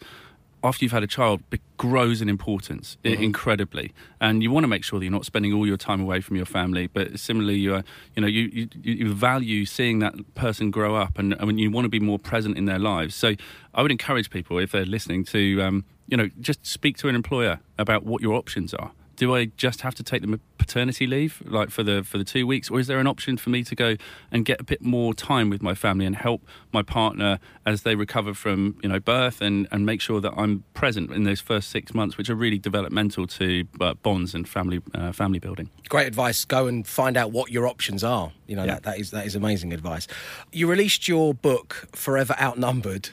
after 0.64 0.84
you've 0.84 0.92
had 0.92 1.02
a 1.04 1.06
child 1.06 1.42
grows 1.76 2.22
in 2.22 2.28
importance 2.28 2.96
i- 3.04 3.08
incredibly. 3.08 3.92
And 4.20 4.42
you 4.42 4.50
want 4.50 4.64
to 4.64 4.68
make 4.68 4.82
sure 4.82 4.98
that 4.98 5.04
you're 5.04 5.12
not 5.12 5.26
spending 5.26 5.52
all 5.52 5.66
your 5.66 5.76
time 5.76 6.00
away 6.00 6.20
from 6.20 6.36
your 6.36 6.46
family 6.46 6.86
but 6.86 7.20
similarly 7.20 7.58
you 7.58 7.74
are 7.74 7.84
you 8.16 8.22
know 8.22 8.26
you, 8.26 8.42
you, 8.52 8.68
you 8.82 9.14
value 9.14 9.64
seeing 9.66 9.98
that 10.00 10.14
person 10.34 10.70
grow 10.70 10.96
up 10.96 11.18
and, 11.18 11.34
and 11.34 11.60
you 11.60 11.70
want 11.70 11.84
to 11.84 11.88
be 11.90 12.00
more 12.00 12.18
present 12.18 12.56
in 12.56 12.64
their 12.64 12.78
lives. 12.78 13.14
So 13.14 13.34
i 13.74 13.82
would 13.82 13.90
encourage 13.90 14.30
people 14.30 14.58
if 14.58 14.72
they're 14.72 14.86
listening 14.86 15.24
to 15.24 15.60
um, 15.62 15.84
you 16.08 16.16
know 16.16 16.28
just 16.40 16.64
speak 16.64 16.96
to 16.98 17.08
an 17.08 17.14
employer 17.14 17.60
about 17.78 18.04
what 18.04 18.22
your 18.22 18.34
options 18.34 18.72
are 18.74 18.92
do 19.16 19.34
I 19.34 19.46
just 19.56 19.80
have 19.82 19.94
to 19.96 20.02
take 20.02 20.22
the 20.22 20.40
paternity 20.58 21.06
leave, 21.06 21.42
like 21.44 21.70
for 21.70 21.82
the 21.82 22.02
for 22.02 22.18
the 22.18 22.24
two 22.24 22.46
weeks, 22.46 22.70
or 22.70 22.80
is 22.80 22.86
there 22.86 22.98
an 22.98 23.06
option 23.06 23.36
for 23.36 23.50
me 23.50 23.62
to 23.64 23.74
go 23.74 23.96
and 24.32 24.44
get 24.44 24.60
a 24.60 24.64
bit 24.64 24.82
more 24.82 25.14
time 25.14 25.50
with 25.50 25.62
my 25.62 25.74
family 25.74 26.06
and 26.06 26.16
help 26.16 26.42
my 26.72 26.82
partner 26.82 27.38
as 27.66 27.82
they 27.82 27.94
recover 27.94 28.34
from 28.34 28.76
you 28.82 28.88
know 28.88 29.00
birth 29.00 29.40
and 29.40 29.66
and 29.70 29.84
make 29.86 30.00
sure 30.00 30.20
that 30.20 30.32
I'm 30.36 30.64
present 30.74 31.10
in 31.12 31.24
those 31.24 31.40
first 31.40 31.70
six 31.70 31.94
months, 31.94 32.16
which 32.18 32.28
are 32.30 32.34
really 32.34 32.58
developmental 32.58 33.26
to 33.26 33.64
uh, 33.80 33.94
bonds 33.94 34.34
and 34.34 34.48
family 34.48 34.80
uh, 34.94 35.12
family 35.12 35.38
building. 35.38 35.70
great 35.88 36.06
advice. 36.06 36.44
Go 36.44 36.66
and 36.66 36.86
find 36.86 37.16
out 37.16 37.32
what 37.32 37.50
your 37.50 37.66
options 37.66 38.02
are. 38.04 38.32
You 38.46 38.56
know 38.56 38.64
Yeah. 38.64 38.74
that 38.74 38.82
that 38.84 38.98
is 38.98 39.10
that 39.10 39.26
is 39.26 39.34
amazing 39.36 39.72
advice. 39.72 40.06
You 40.52 40.66
released 40.70 41.08
your 41.08 41.34
book, 41.34 41.88
Forever 41.92 42.34
Outnumbered. 42.40 43.10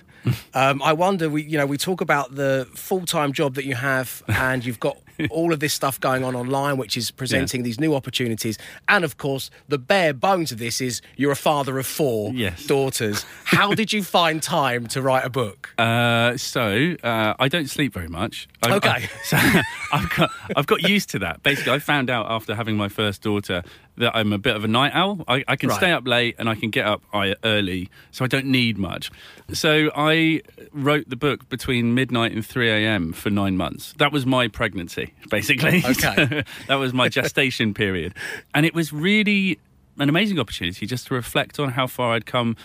Um, 0.54 0.82
I 0.84 0.94
wonder, 0.94 1.30
we 1.30 1.44
you 1.44 1.58
know 1.58 1.66
we 1.66 1.78
talk 1.78 2.02
about 2.02 2.36
the 2.36 2.68
full 2.76 3.06
time 3.06 3.34
job 3.34 3.56
that 3.56 3.66
you 3.66 3.76
have, 3.76 4.24
and 4.28 4.64
you've 4.66 4.80
got 4.80 4.98
all 5.30 5.54
of 5.54 5.60
this 5.60 5.72
stuff 5.74 6.00
going 6.00 6.24
on 6.24 6.36
online, 6.36 6.78
which 6.78 6.98
is 6.98 7.12
presenting 7.12 7.62
these 7.62 7.80
new 7.80 7.94
opportunities, 7.94 8.58
and 8.88 9.04
of 9.04 9.18
course 9.18 9.52
the 9.68 9.78
bare 9.78 10.14
bones 10.14 10.52
of 10.52 10.58
this 10.58 10.82
is 10.82 11.02
you're 11.16 11.32
a 11.32 11.36
father 11.36 11.78
of 11.78 11.86
four 11.86 12.32
Yes. 12.34 12.66
daughters. 12.66 13.24
How 13.46 13.74
did 13.76 13.94
you 13.94 14.02
find 14.04 14.42
time 14.42 14.88
to 14.88 15.02
write 15.02 15.24
a 15.26 15.30
book? 15.30 15.74
Uh, 15.78 16.38
so 16.38 16.96
uh, 17.04 17.34
I 17.38 17.48
don't 17.50 17.70
sleep 17.70 17.94
very 17.94 18.08
much. 18.08 18.48
I, 18.64 18.74
Okay. 18.76 18.90
I- 18.90 19.10
so 19.24 19.38
I've 19.94 20.10
got 20.16 20.30
I've 20.56 20.68
got 20.68 20.82
used 20.90 21.10
to 21.12 21.20
that. 21.20 21.44
Basically, 21.44 21.72
I 21.74 21.80
found 21.80 22.10
out 22.10 22.26
after 22.32 22.56
having 22.56 22.76
my 22.76 22.90
first 22.90 23.22
daughter 23.22 23.62
that 24.02 24.16
I'm 24.16 24.34
a 24.34 24.38
bit 24.38 24.56
of 24.56 24.64
a 24.64 24.68
night 24.68 24.92
owl. 24.94 25.24
I, 25.28 25.44
I 25.48 25.56
can 25.56 25.70
Right. 25.70 25.78
stay 25.78 25.92
up 25.92 26.06
late 26.06 26.36
and 26.38 26.48
I 26.50 26.56
can 26.56 26.70
get 26.70 26.86
up 26.86 27.02
early, 27.44 27.90
so 28.12 28.26
I 28.26 28.28
don't 28.28 28.46
need 28.48 28.78
much. 28.78 29.10
So 29.54 29.90
I 29.96 30.42
wrote 30.74 31.10
the 31.10 31.16
book 31.16 31.48
between 31.50 31.94
midnight 31.96 32.34
and 32.34 32.46
three 32.46 32.70
a.m. 32.70 33.14
for 33.14 33.30
nine 33.30 33.58
months. 33.58 33.94
That 33.98 34.12
was 34.12 34.26
my 34.26 34.48
pregnancy, 34.48 35.14
basically. 35.30 35.84
Okay. 35.92 36.44
that 36.68 36.76
was 36.76 36.94
my 36.94 37.10
gestation 37.10 37.74
period, 37.74 38.14
and 38.54 38.66
it 38.66 38.74
was 38.74 38.92
really 38.94 39.58
an 40.00 40.10
amazing 40.10 40.40
opportunity 40.40 40.86
just 40.86 41.08
to 41.08 41.14
reflect 41.14 41.60
on 41.60 41.72
how 41.72 41.86
far 41.88 42.14
I'd 42.14 42.26
come 42.26 42.56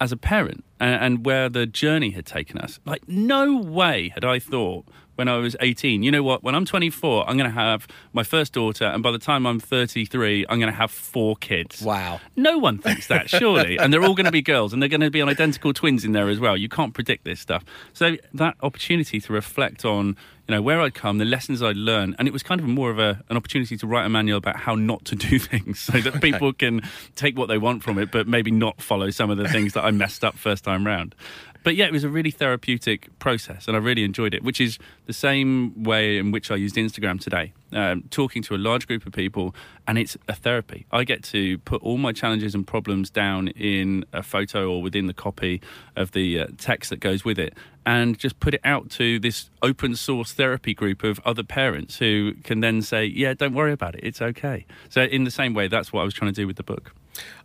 as 0.00 0.12
a 0.12 0.16
parent 0.16 0.64
and, 0.80 0.94
and 1.02 1.26
where 1.26 1.48
the 1.48 1.66
journey 1.66 2.10
had 2.10 2.26
taken 2.26 2.58
us. 2.58 2.80
Like, 2.84 3.06
no 3.06 3.56
way 3.56 4.10
had 4.14 4.24
I 4.24 4.38
thought 4.38 4.86
when 5.20 5.28
I 5.28 5.36
was 5.36 5.54
18, 5.60 6.02
you 6.02 6.10
know 6.10 6.22
what, 6.22 6.42
when 6.42 6.54
I'm 6.54 6.64
24, 6.64 7.28
I'm 7.28 7.36
going 7.36 7.50
to 7.50 7.54
have 7.54 7.86
my 8.14 8.22
first 8.22 8.54
daughter, 8.54 8.86
and 8.86 9.02
by 9.02 9.10
the 9.10 9.18
time 9.18 9.46
I'm 9.46 9.60
33, 9.60 10.46
I'm 10.48 10.58
going 10.58 10.72
to 10.72 10.78
have 10.78 10.90
four 10.90 11.36
kids. 11.36 11.82
Wow. 11.82 12.22
No 12.36 12.56
one 12.56 12.78
thinks 12.78 13.08
that, 13.08 13.28
surely. 13.38 13.76
and 13.76 13.92
they're 13.92 14.02
all 14.02 14.14
going 14.14 14.24
to 14.24 14.32
be 14.32 14.40
girls, 14.40 14.72
and 14.72 14.80
they're 14.80 14.88
going 14.88 15.02
to 15.02 15.10
be 15.10 15.20
identical 15.20 15.74
twins 15.74 16.06
in 16.06 16.12
there 16.12 16.30
as 16.30 16.40
well. 16.40 16.56
You 16.56 16.70
can't 16.70 16.94
predict 16.94 17.26
this 17.26 17.38
stuff. 17.38 17.66
So 17.92 18.16
that 18.32 18.56
opportunity 18.62 19.20
to 19.20 19.30
reflect 19.30 19.84
on, 19.84 20.16
you 20.50 20.56
know, 20.56 20.62
where 20.62 20.80
I'd 20.80 20.94
come, 20.94 21.18
the 21.18 21.24
lessons 21.24 21.62
I'd 21.62 21.76
learned, 21.76 22.16
and 22.18 22.26
it 22.26 22.32
was 22.32 22.42
kind 22.42 22.60
of 22.60 22.66
more 22.66 22.90
of 22.90 22.98
a, 22.98 23.22
an 23.28 23.36
opportunity 23.36 23.76
to 23.76 23.86
write 23.86 24.04
a 24.04 24.08
manual 24.08 24.36
about 24.36 24.56
how 24.56 24.74
not 24.74 25.04
to 25.04 25.14
do 25.14 25.38
things, 25.38 25.78
so 25.78 26.00
that 26.00 26.20
people 26.20 26.52
can 26.52 26.80
take 27.14 27.38
what 27.38 27.46
they 27.46 27.56
want 27.56 27.84
from 27.84 27.98
it, 27.98 28.10
but 28.10 28.26
maybe 28.26 28.50
not 28.50 28.82
follow 28.82 29.10
some 29.10 29.30
of 29.30 29.38
the 29.38 29.46
things 29.46 29.74
that 29.74 29.84
I 29.84 29.92
messed 29.92 30.24
up 30.24 30.36
first 30.36 30.64
time 30.64 30.84
round. 30.84 31.14
But 31.62 31.76
yeah, 31.76 31.84
it 31.84 31.92
was 31.92 32.04
a 32.04 32.08
really 32.08 32.30
therapeutic 32.30 33.08
process, 33.18 33.68
and 33.68 33.76
I 33.76 33.80
really 33.80 34.02
enjoyed 34.02 34.32
it, 34.32 34.42
which 34.42 34.60
is 34.60 34.78
the 35.06 35.12
same 35.12 35.82
way 35.82 36.16
in 36.16 36.30
which 36.30 36.50
I 36.50 36.56
used 36.56 36.76
Instagram 36.76 37.20
today, 37.20 37.52
um, 37.72 38.04
talking 38.10 38.42
to 38.44 38.54
a 38.54 38.56
large 38.56 38.86
group 38.86 39.04
of 39.04 39.12
people, 39.12 39.54
and 39.86 39.98
it's 39.98 40.16
a 40.26 40.34
therapy. 40.34 40.86
I 40.90 41.04
get 41.04 41.22
to 41.24 41.58
put 41.58 41.82
all 41.82 41.98
my 41.98 42.12
challenges 42.12 42.54
and 42.54 42.66
problems 42.66 43.10
down 43.10 43.48
in 43.48 44.06
a 44.12 44.22
photo 44.22 44.70
or 44.70 44.80
within 44.80 45.06
the 45.06 45.14
copy 45.14 45.60
of 45.96 46.12
the 46.12 46.40
uh, 46.40 46.46
text 46.56 46.88
that 46.90 47.00
goes 47.00 47.24
with 47.26 47.38
it, 47.38 47.54
and 47.84 48.18
just 48.18 48.40
put 48.40 48.54
it 48.54 48.60
out 48.64 48.88
to 48.92 49.18
this 49.20 49.50
open 49.62 49.96
source 49.96 50.32
therapy 50.32 50.72
group 50.72 51.02
of 51.02 51.20
other 51.26 51.42
parents 51.42 51.98
who 51.98 52.32
can 52.42 52.60
then 52.60 52.80
say, 52.80 53.04
"Yeah, 53.04 53.34
don't 53.34 53.54
worry 53.54 53.72
about 53.72 53.96
it; 53.96 54.00
it's 54.02 54.22
okay." 54.22 54.64
So, 54.88 55.02
in 55.02 55.24
the 55.24 55.30
same 55.30 55.52
way, 55.52 55.68
that's 55.68 55.92
what 55.92 56.00
I 56.00 56.04
was 56.04 56.14
trying 56.14 56.32
to 56.32 56.40
do 56.40 56.46
with 56.46 56.56
the 56.56 56.62
book. 56.62 56.94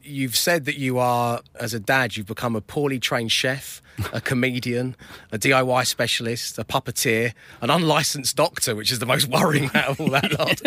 You've 0.04 0.36
said 0.36 0.66
that 0.66 0.78
you 0.78 1.00
are, 1.00 1.42
as 1.60 1.74
a 1.74 1.80
dad, 1.80 2.16
you've 2.16 2.28
become 2.28 2.56
a 2.56 2.62
poorly 2.62 3.00
trained 3.00 3.32
chef, 3.32 3.82
a 4.14 4.22
comedian, 4.30 4.96
a 5.32 5.40
DIY 5.40 5.86
specialist, 5.88 6.60
a 6.60 6.64
puppeteer, 6.64 7.34
an 7.62 7.70
unlicensed 7.70 8.36
doctor, 8.36 8.76
which 8.76 8.92
is 8.92 9.00
the 9.00 9.06
most 9.06 9.28
worrying 9.28 9.72
out 9.74 9.90
of 9.90 10.00
all 10.02 10.10
that 10.10 10.32
lot, 10.40 10.62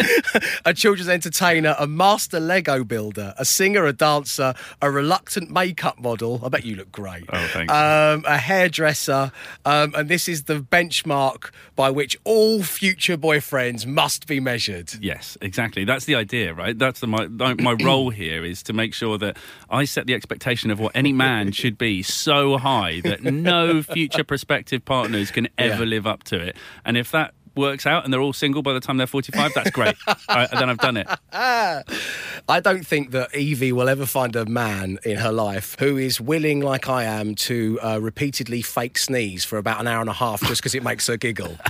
a 0.64 0.74
children's 0.74 1.08
entertainer, 1.08 1.76
a 1.78 1.86
master 1.86 2.40
Lego 2.40 2.84
builder, 2.84 3.34
a 3.38 3.44
singer, 3.44 3.86
a 3.86 3.92
dancer, 3.92 4.54
a 4.82 4.90
reluctant 4.90 5.50
makeup 5.50 6.00
model. 6.00 6.40
I 6.44 6.48
bet 6.48 6.64
you 6.64 6.76
look 6.76 6.90
great. 6.90 7.24
Oh, 7.32 7.46
thanks. 7.52 7.72
Um, 7.72 8.24
a 8.26 8.38
hairdresser, 8.38 9.30
um, 9.64 9.94
and 9.96 10.08
this 10.08 10.28
is 10.28 10.44
the 10.44 10.60
benchmark 10.60 11.50
by 11.76 11.90
which 11.90 12.18
all 12.24 12.62
future 12.62 13.16
boyfriends 13.16 13.86
must 13.86 14.26
be 14.26 14.40
measured. 14.40 14.94
Yes, 15.00 15.38
exactly. 15.40 15.84
That's 15.84 16.06
the 16.06 16.14
idea, 16.16 16.54
right? 16.54 16.76
That's 16.76 17.00
the, 17.00 17.06
my 17.06 17.26
my 17.28 17.72
role 17.84 18.10
here 18.10 18.44
is 18.44 18.62
to 18.64 18.72
make 18.72 18.87
sure 18.94 19.18
that 19.18 19.36
I 19.70 19.84
set 19.84 20.06
the 20.06 20.14
expectation 20.14 20.70
of 20.70 20.78
what 20.80 20.92
any 20.94 21.12
man 21.12 21.52
should 21.60 21.78
be 21.78 22.02
so 22.02 22.56
high 22.58 23.00
that 23.04 23.22
no 23.22 23.82
future 23.82 24.24
prospective 24.24 24.84
partners 24.84 25.30
can 25.30 25.48
ever 25.58 25.84
Yeah. 25.84 25.88
live 25.90 26.06
up 26.06 26.24
to 26.24 26.40
it. 26.40 26.56
And 26.84 26.96
if 26.96 27.10
that 27.12 27.34
works 27.54 27.86
out 27.86 28.04
and 28.04 28.12
they're 28.12 28.20
all 28.20 28.32
single 28.32 28.62
by 28.62 28.72
the 28.72 28.78
time 28.78 28.98
they're 28.98 29.06
45, 29.08 29.52
that's 29.52 29.70
great. 29.70 29.96
I, 30.28 30.46
then 30.46 30.70
I've 30.70 30.78
done 30.78 30.96
it. 30.96 31.08
I 31.32 32.60
don't 32.60 32.86
think 32.86 33.10
that 33.10 33.34
Evie 33.34 33.72
will 33.72 33.88
ever 33.88 34.06
find 34.06 34.36
a 34.36 34.46
man 34.46 34.98
in 35.04 35.16
her 35.18 35.32
life 35.32 35.74
who 35.80 35.96
is 35.96 36.20
willing, 36.20 36.60
like 36.60 36.88
I 36.88 37.02
am, 37.04 37.34
to 37.34 37.80
uh, 37.82 37.98
repeatedly 38.00 38.62
fake 38.62 38.96
sneeze 38.96 39.44
for 39.44 39.58
about 39.58 39.80
an 39.80 39.88
hour 39.88 40.00
and 40.00 40.08
a 40.08 40.12
half 40.12 40.40
just 40.42 40.60
because 40.60 40.74
it 40.76 40.84
makes 40.84 41.06
her 41.08 41.16
giggle. 41.16 41.58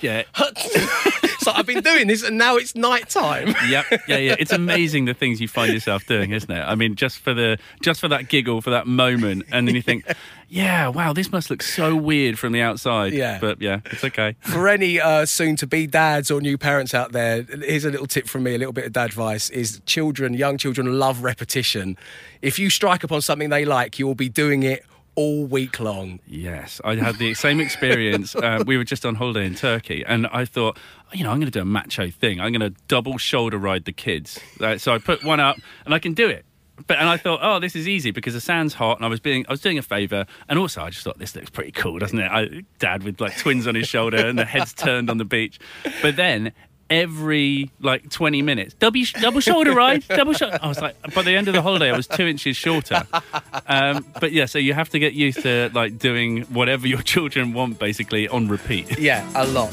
Yeah. 0.00 0.22
So 1.40 1.52
I've 1.52 1.66
been 1.66 1.82
doing 1.82 2.06
this, 2.06 2.22
and 2.22 2.38
now 2.38 2.56
it's 2.56 2.74
night 2.74 3.08
time. 3.08 3.54
Yep. 3.68 3.84
Yeah, 4.08 4.16
yeah. 4.18 4.36
It's 4.38 4.52
amazing 4.52 5.06
the 5.06 5.14
things 5.14 5.40
you 5.40 5.48
find 5.48 5.72
yourself 5.72 6.06
doing, 6.06 6.32
isn't 6.32 6.50
it? 6.50 6.60
I 6.60 6.74
mean, 6.74 6.94
just 6.94 7.18
for 7.18 7.34
the 7.34 7.58
just 7.82 8.00
for 8.00 8.08
that 8.08 8.28
giggle, 8.28 8.60
for 8.60 8.70
that 8.70 8.86
moment, 8.86 9.44
and 9.52 9.66
then 9.66 9.74
you 9.74 9.82
think, 9.82 10.04
yeah, 10.48 10.88
wow, 10.88 11.12
this 11.12 11.32
must 11.32 11.50
look 11.50 11.62
so 11.62 11.96
weird 11.96 12.38
from 12.38 12.52
the 12.52 12.60
outside. 12.60 13.12
Yeah. 13.12 13.38
But 13.40 13.60
yeah, 13.60 13.80
it's 13.86 14.04
okay. 14.04 14.36
For 14.40 14.68
any 14.68 15.00
uh, 15.00 15.26
soon-to-be 15.26 15.86
dads 15.86 16.30
or 16.30 16.40
new 16.40 16.58
parents 16.58 16.94
out 16.94 17.12
there, 17.12 17.42
here's 17.42 17.84
a 17.84 17.90
little 17.90 18.06
tip 18.06 18.26
from 18.26 18.42
me, 18.42 18.54
a 18.54 18.58
little 18.58 18.72
bit 18.72 18.84
of 18.86 18.92
dad 18.92 19.06
advice: 19.06 19.50
is 19.50 19.80
children, 19.86 20.34
young 20.34 20.58
children, 20.58 20.98
love 20.98 21.22
repetition. 21.22 21.96
If 22.42 22.58
you 22.58 22.70
strike 22.70 23.04
upon 23.04 23.22
something 23.22 23.50
they 23.50 23.64
like, 23.64 23.98
you 23.98 24.06
will 24.06 24.14
be 24.14 24.28
doing 24.28 24.62
it 24.62 24.84
all 25.14 25.44
week 25.44 25.80
long. 25.80 26.20
Yes, 26.26 26.80
I 26.84 26.94
had 26.94 27.18
the 27.18 27.34
same 27.34 27.60
experience. 27.60 28.34
Uh, 28.34 28.62
we 28.66 28.76
were 28.76 28.84
just 28.84 29.04
on 29.04 29.16
holiday 29.16 29.46
in 29.46 29.54
Turkey, 29.54 30.04
and 30.06 30.26
I 30.28 30.44
thought, 30.44 30.78
you 31.12 31.24
know, 31.24 31.30
I'm 31.30 31.38
going 31.38 31.50
to 31.50 31.58
do 31.58 31.62
a 31.62 31.64
macho 31.64 32.10
thing. 32.10 32.40
I'm 32.40 32.52
going 32.52 32.72
to 32.72 32.78
double 32.88 33.18
shoulder 33.18 33.58
ride 33.58 33.84
the 33.84 33.92
kids. 33.92 34.38
Uh, 34.60 34.78
so 34.78 34.92
I 34.94 34.98
put 34.98 35.24
one 35.24 35.40
up, 35.40 35.56
and 35.84 35.94
I 35.94 35.98
can 35.98 36.14
do 36.14 36.28
it. 36.28 36.44
But 36.86 36.98
and 36.98 37.08
I 37.08 37.18
thought, 37.18 37.40
oh, 37.42 37.58
this 37.60 37.76
is 37.76 37.86
easy 37.86 38.10
because 38.10 38.32
the 38.32 38.40
sand's 38.40 38.72
hot, 38.74 38.96
and 38.96 39.04
I 39.04 39.08
was 39.08 39.20
being, 39.20 39.44
I 39.48 39.52
was 39.52 39.60
doing 39.60 39.76
a 39.76 39.82
favour, 39.82 40.24
and 40.48 40.58
also 40.58 40.82
I 40.82 40.90
just 40.90 41.04
thought 41.04 41.18
this 41.18 41.36
looks 41.36 41.50
pretty 41.50 41.72
cool, 41.72 41.98
doesn't 41.98 42.18
it? 42.18 42.30
I, 42.30 42.62
Dad 42.78 43.02
with 43.02 43.20
like 43.20 43.36
twins 43.36 43.66
on 43.66 43.74
his 43.74 43.86
shoulder, 43.86 44.16
and 44.16 44.38
the 44.38 44.46
head's 44.46 44.72
turned 44.72 45.10
on 45.10 45.18
the 45.18 45.24
beach. 45.26 45.58
But 46.00 46.16
then 46.16 46.52
every 46.88 47.70
like 47.80 48.10
20 48.10 48.42
minutes 48.42 48.74
double, 48.74 49.00
double 49.20 49.38
shoulder 49.38 49.72
ride 49.72 50.04
double 50.08 50.32
shoulder 50.32 50.58
i 50.60 50.66
was 50.66 50.80
like 50.80 50.96
by 51.14 51.22
the 51.22 51.36
end 51.36 51.46
of 51.46 51.54
the 51.54 51.62
holiday 51.62 51.88
i 51.88 51.96
was 51.96 52.08
two 52.08 52.26
inches 52.26 52.56
shorter 52.56 53.06
um, 53.68 54.04
but 54.20 54.32
yeah 54.32 54.44
so 54.44 54.58
you 54.58 54.74
have 54.74 54.88
to 54.88 54.98
get 54.98 55.12
used 55.12 55.40
to 55.40 55.70
like 55.72 55.98
doing 55.98 56.42
whatever 56.46 56.88
your 56.88 57.00
children 57.02 57.52
want 57.52 57.78
basically 57.78 58.26
on 58.26 58.48
repeat 58.48 58.98
Yeah, 58.98 59.24
a 59.36 59.46
lot. 59.46 59.70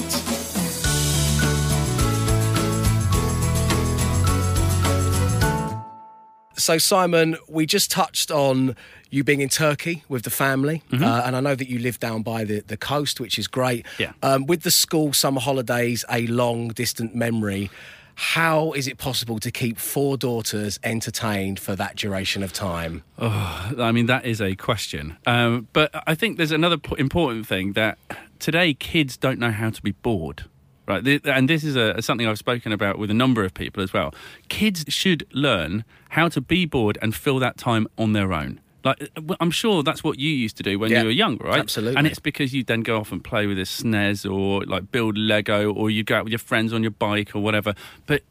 So, 6.57 6.77
Simon, 6.77 7.37
we 7.47 7.65
just 7.65 7.91
touched 7.91 8.31
on 8.31 8.75
you 9.09 9.23
being 9.23 9.41
in 9.41 9.49
Turkey 9.49 10.03
with 10.09 10.23
the 10.23 10.29
family, 10.29 10.81
Mm-hmm. 10.91 11.03
uh, 11.03 11.21
and 11.25 11.35
I 11.35 11.39
know 11.39 11.55
that 11.55 11.69
you 11.69 11.79
live 11.79 11.99
down 11.99 12.23
by 12.23 12.43
the, 12.43 12.61
the 12.61 12.77
coast, 12.77 13.19
which 13.19 13.37
is 13.39 13.47
great. 13.47 13.85
Yeah. 13.99 14.13
Um, 14.23 14.45
with 14.47 14.63
the 14.63 14.71
school 14.71 15.13
summer 15.13 15.39
holidays, 15.39 16.03
a 16.11 16.25
long 16.27 16.69
distant 16.69 17.15
memory. 17.15 17.69
How 18.15 18.71
is 18.71 18.87
it 18.87 18.97
possible 18.97 19.37
to 19.41 19.51
keep 19.51 19.77
four 19.77 20.17
daughters 20.17 20.79
entertained 20.83 21.59
for 21.59 21.75
that 21.75 21.95
duration 21.97 22.41
of 22.41 22.51
time? 22.51 23.03
I 23.19 23.91
mean, 23.91 24.07
that 24.07 24.25
is 24.25 24.41
a 24.41 24.55
question. 24.55 25.15
Um, 25.27 25.67
but 25.71 25.91
I 26.07 26.15
think 26.15 26.37
there's 26.37 26.51
another 26.51 26.77
p- 26.77 26.95
important 26.97 27.45
thing 27.45 27.73
that 27.73 27.99
today 28.39 28.73
kids 28.73 29.17
don't 29.17 29.37
know 29.37 29.51
how 29.51 29.69
to 29.69 29.81
be 29.83 29.91
bored. 29.91 30.45
Right, 30.87 31.05
and 31.25 31.49
this 31.49 31.65
is 31.65 31.75
a, 31.75 32.01
something 32.01 32.25
I've 32.25 32.37
spoken 32.37 32.71
about 32.71 32.97
with 32.97 33.11
a 33.11 33.13
number 33.13 33.43
of 33.43 33.53
people 33.53 33.83
as 33.83 33.91
well. 33.91 34.13
Kids 34.47 34.85
should 34.87 35.27
learn 35.33 35.83
how 36.09 36.29
to 36.29 36.39
be 36.39 36.65
bored 36.65 36.97
and 37.01 37.13
fill 37.13 37.39
that 37.39 37.57
time 37.57 37.87
on 37.97 38.13
their 38.13 38.31
own. 38.31 38.61
Like 38.85 39.09
uh, 39.17 39.35
I'm 39.41 39.51
sure 39.51 39.83
that's 39.83 40.01
what 40.01 40.17
you 40.17 40.29
used 40.31 40.55
to 40.57 40.63
do 40.63 40.79
when 40.79 40.89
Yeah, 40.91 40.99
you 41.01 41.05
were 41.07 41.11
young, 41.11 41.37
right? 41.39 41.59
absolutely. 41.59 41.97
And 41.97 42.07
it's 42.07 42.19
because 42.19 42.53
you 42.53 42.63
then 42.63 42.81
go 42.83 42.97
off 42.99 43.11
and 43.11 43.21
play 43.21 43.47
with 43.47 43.59
a 43.59 43.63
SNES 43.63 44.31
or 44.31 44.63
like 44.65 44.89
build 44.89 45.17
Lego 45.17 45.73
or 45.73 45.89
you 45.89 46.05
go 46.05 46.15
out 46.15 46.23
with 46.23 46.31
your 46.31 46.39
friends 46.39 46.71
on 46.71 46.83
your 46.83 46.91
bike 46.91 47.35
or 47.35 47.41
whatever. 47.41 47.73
But 48.05 48.23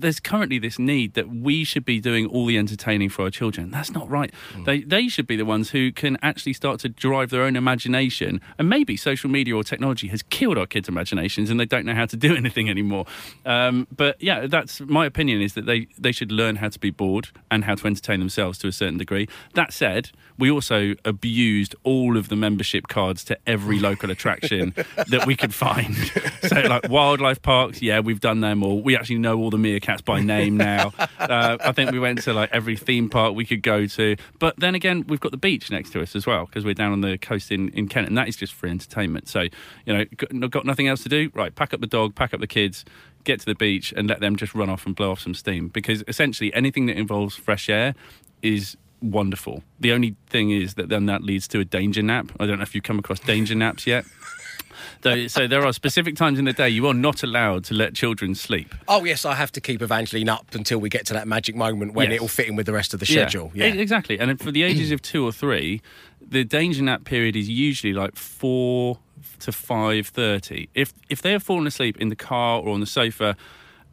there's 0.00 0.20
currently 0.20 0.58
this 0.58 0.78
need 0.78 1.14
that 1.14 1.28
we 1.28 1.64
should 1.64 1.84
be 1.84 2.00
doing 2.00 2.26
all 2.26 2.46
the 2.46 2.56
entertaining 2.56 3.08
for 3.08 3.22
our 3.22 3.30
children. 3.30 3.70
That's 3.70 3.90
not 3.90 4.08
right. 4.08 4.32
They 4.64 4.80
they 4.80 5.08
should 5.08 5.26
be 5.26 5.36
the 5.36 5.44
ones 5.44 5.70
who 5.70 5.92
can 5.92 6.16
actually 6.22 6.52
start 6.52 6.80
to 6.80 6.88
drive 6.88 7.30
their 7.30 7.42
own 7.42 7.56
imagination. 7.56 8.40
And 8.58 8.68
maybe 8.68 8.96
social 8.96 9.30
media 9.30 9.56
or 9.56 9.64
technology 9.64 10.08
has 10.08 10.22
killed 10.22 10.58
our 10.58 10.66
kids' 10.66 10.88
imaginations 10.88 11.50
and 11.50 11.58
they 11.58 11.66
don't 11.66 11.84
know 11.84 11.94
how 11.94 12.06
to 12.06 12.16
do 12.16 12.36
anything 12.42 12.70
anymore. 12.70 13.06
Um, 13.44 13.86
but 13.94 14.20
yeah, 14.22 14.46
that's 14.46 14.80
my 14.80 15.06
opinion 15.06 15.42
is 15.42 15.54
that 15.54 15.66
they 15.66 15.88
they 15.98 16.12
should 16.12 16.32
learn 16.32 16.56
how 16.56 16.68
to 16.68 16.78
be 16.78 16.90
bored 16.90 17.28
and 17.50 17.64
how 17.64 17.74
to 17.74 17.86
entertain 17.86 18.20
themselves 18.20 18.58
to 18.58 18.68
a 18.68 18.72
certain 18.72 18.98
degree. 18.98 19.28
That 19.54 19.72
said, 19.72 20.10
we 20.38 20.50
also 20.50 20.94
abused 21.04 21.74
all 21.82 22.16
of 22.16 22.28
the 22.28 22.36
membership 22.36 22.88
cards 22.88 23.24
to 23.24 23.38
every 23.46 23.78
local 23.80 24.10
attraction 24.10 24.74
that 25.08 25.26
we 25.26 25.34
could 25.34 25.54
find. 25.54 25.96
So, 26.42 26.60
like 26.60 26.88
wildlife 26.88 27.42
parks, 27.42 27.82
yeah, 27.82 28.00
we've 28.00 28.20
done 28.20 28.40
them 28.40 28.62
all. 28.62 28.80
We 28.80 28.96
actually 28.96 29.18
know 29.18 29.38
all 29.38 29.50
the 29.50 29.56
meerkats 29.56 29.87
by 30.04 30.20
name 30.20 30.56
now. 30.56 30.92
Uh, 31.18 31.58
I 31.60 31.72
think 31.72 31.90
we 31.90 31.98
went 31.98 32.22
to 32.22 32.32
like 32.32 32.48
every 32.52 32.76
theme 32.76 33.10
park 33.10 33.34
we 33.34 33.44
could 33.44 33.62
go 33.62 33.86
to. 33.86 34.16
But 34.38 34.58
then 34.58 34.74
again, 34.74 35.04
we've 35.08 35.20
got 35.20 35.32
the 35.32 35.36
beach 35.36 35.70
next 35.70 35.90
to 35.90 36.00
us 36.00 36.14
as 36.14 36.26
well 36.26 36.46
because 36.46 36.64
we're 36.64 36.74
down 36.74 36.92
on 36.92 37.00
the 37.00 37.18
coast 37.18 37.50
in, 37.50 37.68
in 37.70 37.88
Kent, 37.88 38.06
and 38.06 38.16
that 38.16 38.28
is 38.28 38.36
just 38.36 38.54
for 38.54 38.66
entertainment. 38.66 39.28
So, 39.28 39.42
you 39.84 39.92
know, 39.92 40.04
got, 40.16 40.50
got 40.50 40.64
nothing 40.64 40.86
else 40.86 41.02
to 41.02 41.08
do? 41.08 41.30
Right, 41.34 41.54
pack 41.54 41.74
up 41.74 41.80
the 41.80 41.86
dog, 41.86 42.14
pack 42.14 42.32
up 42.32 42.40
the 42.40 42.46
kids. 42.46 42.84
Get 43.24 43.40
to 43.40 43.46
the 43.46 43.54
beach 43.54 43.92
and 43.96 44.08
let 44.08 44.20
them 44.20 44.36
just 44.36 44.54
run 44.54 44.70
off 44.70 44.86
and 44.86 44.94
blow 44.94 45.10
off 45.10 45.20
some 45.20 45.34
steam 45.34 45.68
because 45.68 46.02
essentially 46.08 46.54
anything 46.54 46.86
that 46.86 46.96
involves 46.96 47.34
fresh 47.34 47.68
air 47.68 47.94
is 48.40 48.76
wonderful. 49.02 49.62
The 49.80 49.92
only 49.92 50.16
thing 50.28 50.50
is 50.50 50.74
that 50.74 50.88
then 50.88 51.06
that 51.06 51.22
leads 51.22 51.48
to 51.48 51.60
a 51.60 51.64
danger 51.64 52.02
nap. 52.02 52.32
I 52.40 52.46
don't 52.46 52.58
know 52.58 52.62
if 52.62 52.74
you've 52.74 52.84
come 52.84 52.98
across 52.98 53.20
danger 53.20 53.54
naps 53.54 53.86
yet. 53.86 54.04
So, 55.02 55.26
so 55.28 55.46
there 55.46 55.64
are 55.64 55.72
specific 55.72 56.16
times 56.16 56.38
in 56.38 56.44
the 56.44 56.52
day 56.52 56.68
you 56.68 56.86
are 56.88 56.94
not 56.94 57.22
allowed 57.22 57.64
to 57.66 57.74
let 57.74 57.94
children 57.94 58.34
sleep. 58.34 58.74
Oh, 58.88 59.04
yes, 59.04 59.24
I 59.24 59.34
have 59.34 59.52
to 59.52 59.60
keep 59.60 59.80
Evangeline 59.80 60.28
up 60.28 60.54
until 60.54 60.78
we 60.78 60.88
get 60.88 61.06
to 61.06 61.14
that 61.14 61.28
magic 61.28 61.54
moment 61.54 61.94
when 61.94 62.10
Yes. 62.10 62.16
it 62.16 62.20
will 62.20 62.28
fit 62.28 62.48
in 62.48 62.56
with 62.56 62.66
the 62.66 62.72
rest 62.72 62.94
of 62.94 63.00
the 63.00 63.06
schedule. 63.06 63.52
Yeah, 63.54 63.66
e- 63.74 63.78
exactly. 63.78 64.18
And 64.18 64.40
for 64.40 64.50
the 64.50 64.62
ages 64.64 64.90
of 64.90 65.00
two 65.00 65.24
or 65.24 65.32
three, 65.32 65.80
the 66.20 66.44
danger 66.44 66.82
nap 66.82 67.04
period 67.04 67.36
is 67.36 67.48
usually 67.48 67.92
like 67.92 68.16
four 68.16 68.98
to 69.40 69.52
five 69.52 70.08
thirty. 70.08 70.68
If 70.74 70.92
if 71.08 71.22
they 71.22 71.30
have 71.32 71.42
fallen 71.44 71.66
asleep 71.66 71.96
in 72.00 72.08
the 72.08 72.16
car 72.16 72.60
or 72.60 72.70
on 72.70 72.80
the 72.80 72.86
sofa. 72.86 73.36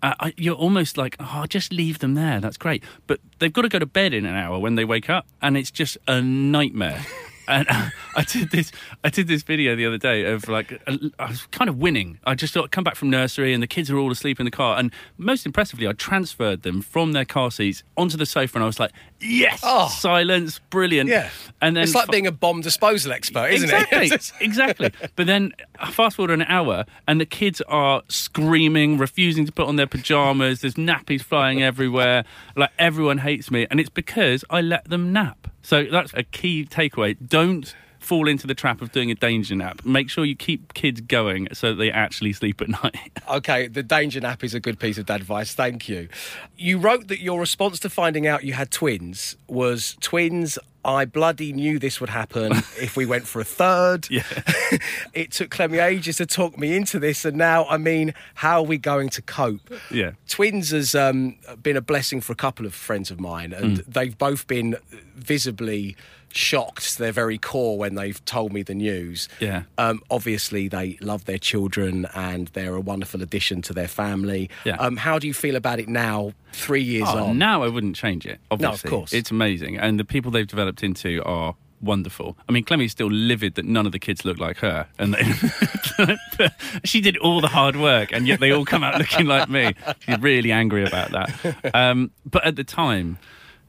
Uh, 0.03 0.29
you're 0.37 0.53
almost 0.55 0.97
like, 0.97 1.15
oh, 1.19 1.45
just 1.47 1.73
leave 1.73 1.97
them 1.97 2.13
there. 2.13 2.39
That's 2.39 2.57
great. 2.57 2.83
But 3.07 3.19
they've 3.39 3.51
got 3.51 3.63
to 3.63 3.69
go 3.69 3.79
to 3.79 3.87
bed 3.87 4.13
in 4.13 4.25
an 4.27 4.35
hour 4.35 4.59
when 4.59 4.75
they 4.75 4.85
wake 4.85 5.09
up, 5.09 5.25
and 5.41 5.57
it's 5.57 5.71
just 5.71 5.97
a 6.07 6.21
nightmare. 6.21 7.03
And 7.47 7.67
I 7.69 8.23
did 8.23 8.51
this. 8.51 8.71
I 9.03 9.09
did 9.09 9.27
this 9.27 9.43
video 9.43 9.75
the 9.75 9.85
other 9.85 9.97
day 9.97 10.25
of 10.25 10.47
like 10.47 10.81
I 11.19 11.27
was 11.27 11.45
kind 11.51 11.69
of 11.69 11.77
winning. 11.77 12.19
I 12.25 12.35
just 12.35 12.53
thought, 12.53 12.71
come 12.71 12.83
back 12.83 12.95
from 12.95 13.09
nursery, 13.09 13.53
and 13.53 13.61
the 13.61 13.67
kids 13.67 13.89
are 13.89 13.97
all 13.97 14.11
asleep 14.11 14.39
in 14.39 14.45
the 14.45 14.51
car. 14.51 14.77
And 14.77 14.91
most 15.17 15.45
impressively, 15.45 15.87
I 15.87 15.93
transferred 15.93 16.63
them 16.63 16.81
from 16.81 17.11
their 17.13 17.25
car 17.25 17.51
seats 17.51 17.83
onto 17.97 18.17
the 18.17 18.25
sofa, 18.25 18.57
and 18.57 18.63
I 18.63 18.67
was 18.67 18.79
like, 18.79 18.91
yes, 19.21 19.61
Oh. 19.63 19.87
silence, 19.89 20.59
brilliant. 20.69 21.09
Yeah. 21.09 21.29
And 21.61 21.75
then 21.75 21.83
it's 21.83 21.95
like 21.95 22.05
fa- 22.07 22.11
being 22.11 22.27
a 22.27 22.31
bomb 22.31 22.61
disposal 22.61 23.11
expert, 23.13 23.47
isn't 23.51 23.69
exactly, 23.69 24.07
it? 24.11 24.31
exactly. 24.41 24.91
But 25.15 25.27
then 25.27 25.53
uh, 25.79 25.91
fast 25.91 26.15
forward 26.17 26.31
an 26.33 26.43
hour, 26.43 26.85
and 27.07 27.19
the 27.21 27.25
kids 27.25 27.61
are 27.67 28.03
screaming, 28.07 28.97
refusing 28.97 29.45
to 29.45 29.51
put 29.51 29.67
on 29.67 29.75
their 29.75 29.87
pajamas. 29.87 30.61
There's 30.61 30.75
nappies 30.75 31.21
flying 31.21 31.63
everywhere. 31.63 32.25
Like 32.55 32.71
everyone 32.77 33.19
hates 33.19 33.49
me, 33.49 33.65
and 33.71 33.79
it's 33.79 33.89
because 33.89 34.43
I 34.49 34.61
let 34.61 34.89
them 34.89 35.13
nap. 35.13 35.47
So 35.65 35.83
that's 35.83 36.13
a 36.13 36.21
key 36.21 36.63
takeaway. 36.65 37.17
Don't 37.27 37.73
fall 37.97 38.27
into 38.27 38.45
the 38.45 38.53
trap 38.53 38.83
of 38.83 38.91
doing 38.91 39.09
a 39.09 39.15
danger 39.15 39.55
nap. 39.55 39.83
Make 39.83 40.11
sure 40.11 40.23
you 40.23 40.35
keep 40.35 40.75
kids 40.75 41.01
going 41.01 41.47
so 41.53 41.69
that 41.69 41.75
they 41.77 41.89
actually 41.89 42.33
sleep 42.33 42.61
at 42.61 42.69
night. 42.83 43.11
Okay, 43.27 43.67
the 43.67 43.81
danger 43.81 44.21
nap 44.21 44.43
is 44.43 44.53
a 44.53 44.59
good 44.59 44.77
piece 44.77 44.99
of 44.99 45.09
advice. 45.09 45.55
Thank 45.55 45.89
you. 45.89 46.07
You 46.55 46.77
wrote 46.77 47.07
that 47.07 47.19
your 47.19 47.39
response 47.39 47.79
to 47.79 47.89
finding 47.89 48.27
out 48.27 48.43
you 48.43 48.53
had 48.53 48.69
twins 48.69 49.37
was 49.47 49.97
twins. 50.01 50.59
I 50.85 51.05
bloody 51.05 51.51
knew 51.51 51.79
this 51.79 51.99
would 51.99 52.09
happen 52.11 52.51
if 52.79 52.95
we 52.95 53.05
went 53.05 53.25
for 53.27 53.41
a 53.41 53.43
third. 53.43 54.07
Yeah. 54.09 54.23
it 55.13 55.31
took 55.31 55.49
Clemmy 55.49 55.79
ages 55.79 56.17
to 56.17 56.25
talk 56.25 56.57
me 56.57 56.75
into 56.75 56.99
this, 56.99 57.25
and 57.25 57.35
now, 57.37 57.65
I 57.65 57.77
mean, 57.77 58.13
how 58.35 58.59
are 58.59 58.65
we 58.67 58.77
going 58.77 59.09
to 59.09 59.21
cope? 59.21 59.61
Yeah. 59.91 60.11
Twins 60.29 60.69
has 60.69 60.93
um, 60.95 61.35
been 61.63 61.75
a 61.75 61.81
blessing 61.81 62.21
for 62.21 62.31
a 62.33 62.35
couple 62.35 62.65
of 62.65 62.73
friends 62.75 63.09
of 63.11 63.19
mine, 63.19 63.51
and 63.51 63.79
Mm. 63.79 63.85
they've 63.87 64.17
both 64.17 64.45
been 64.47 64.75
visibly 65.15 65.95
shocked 66.35 66.93
to 66.93 66.99
their 66.99 67.11
very 67.11 67.37
core 67.37 67.77
when 67.77 67.95
they've 67.95 68.23
told 68.25 68.51
me 68.53 68.61
the 68.61 68.75
news. 68.75 69.29
Yeah. 69.39 69.63
Um, 69.77 70.01
obviously, 70.11 70.67
they 70.67 70.97
love 71.01 71.25
their 71.25 71.37
children 71.37 72.07
and 72.13 72.49
they're 72.49 72.75
a 72.75 72.81
wonderful 72.81 73.21
addition 73.23 73.61
to 73.63 73.73
their 73.73 73.87
family. 73.87 74.49
Yeah. 74.65 74.75
Um, 74.75 74.97
how 74.97 75.17
do 75.19 75.27
you 75.27 75.33
feel 75.33 75.55
about 75.55 75.79
it 75.79 75.87
now, 75.87 76.33
three 76.53 76.83
years 76.83 77.07
Oh, 77.09 77.25
on? 77.27 77.37
now 77.37 77.63
I 77.63 77.69
wouldn't 77.69 77.95
change 77.95 78.25
it. 78.25 78.39
Obviously, 78.51 78.89
course. 78.89 79.13
it's 79.13 79.31
amazing, 79.31 79.77
and 79.77 79.99
the 79.99 80.05
people 80.05 80.29
they've 80.31 80.45
developed 80.47 80.83
into 80.83 81.23
are 81.23 81.55
wonderful. 81.81 82.37
I 82.49 82.51
mean, 82.51 82.63
Clemmy's 82.63 82.91
still 82.91 83.11
livid 83.11 83.55
that 83.55 83.65
none 83.65 83.85
of 83.85 83.91
the 83.91 83.99
kids 83.99 84.25
look 84.25 84.39
like 84.39 84.57
her, 84.57 84.87
and 84.99 85.13
they, 85.13 86.49
she 86.83 87.01
did 87.01 87.17
all 87.17 87.41
the 87.41 87.47
hard 87.47 87.75
work, 87.75 88.11
and 88.11 88.27
yet 88.27 88.39
they 88.39 88.51
all 88.51 88.65
come 88.65 88.83
out 88.83 88.97
looking 88.97 89.25
like 89.27 89.49
me. 89.49 89.73
She's 89.99 90.19
really 90.19 90.51
angry 90.51 90.85
about 90.85 91.11
that. 91.11 91.55
Um, 91.73 92.11
but 92.25 92.45
at 92.45 92.55
the 92.55 92.63
time, 92.63 93.17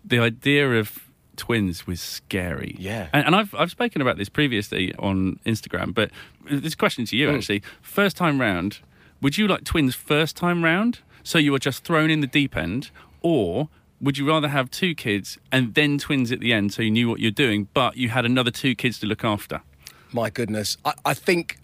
the 0.05 0.19
idea 0.19 0.79
of 0.79 1.06
twins 1.37 1.87
was 1.87 2.01
scary. 2.01 2.77
Yeah. 2.79 3.09
and, 3.13 3.27
and 3.27 3.37
I've 3.37 3.55
I've 3.55 3.71
spoken 3.71 4.03
about 4.03 4.17
this 4.17 4.29
previously 4.29 4.95
on 4.99 5.39
Instagram, 5.47 5.95
but 5.95 6.11
this 6.51 6.75
question 6.75 7.05
to 7.07 7.17
you 7.17 7.29
hmm. 7.31 7.37
actually: 7.37 7.63
first 7.83 8.17
time 8.17 8.41
round, 8.41 8.81
would 9.21 9.39
you 9.39 9.47
like 9.49 9.65
twins 9.65 9.95
first 9.95 10.37
time 10.37 10.65
round, 10.65 11.01
so 11.23 11.39
you 11.39 11.53
were 11.53 11.59
just 11.59 11.85
thrown 11.85 12.11
in 12.11 12.21
the 12.21 12.27
deep 12.27 12.57
end, 12.57 12.91
or 13.23 13.69
would 14.01 14.19
you 14.19 14.29
rather 14.29 14.49
have 14.49 14.71
two 14.71 14.95
kids 14.95 15.39
and 15.51 15.75
then 15.75 15.99
twins 15.99 16.31
at 16.31 16.41
the 16.41 16.53
end, 16.53 16.73
so 16.73 16.83
you 16.83 16.91
knew 16.91 17.09
what 17.09 17.21
you're 17.21 17.31
doing, 17.31 17.69
but 17.73 17.97
you 17.97 18.11
had 18.11 18.25
another 18.25 18.51
two 18.51 18.75
kids 18.75 18.99
to 19.01 19.07
look 19.07 19.25
after? 19.25 19.63
My 20.13 20.31
goodness. 20.31 20.77
I, 20.85 20.95
I 21.05 21.15
think 21.15 21.59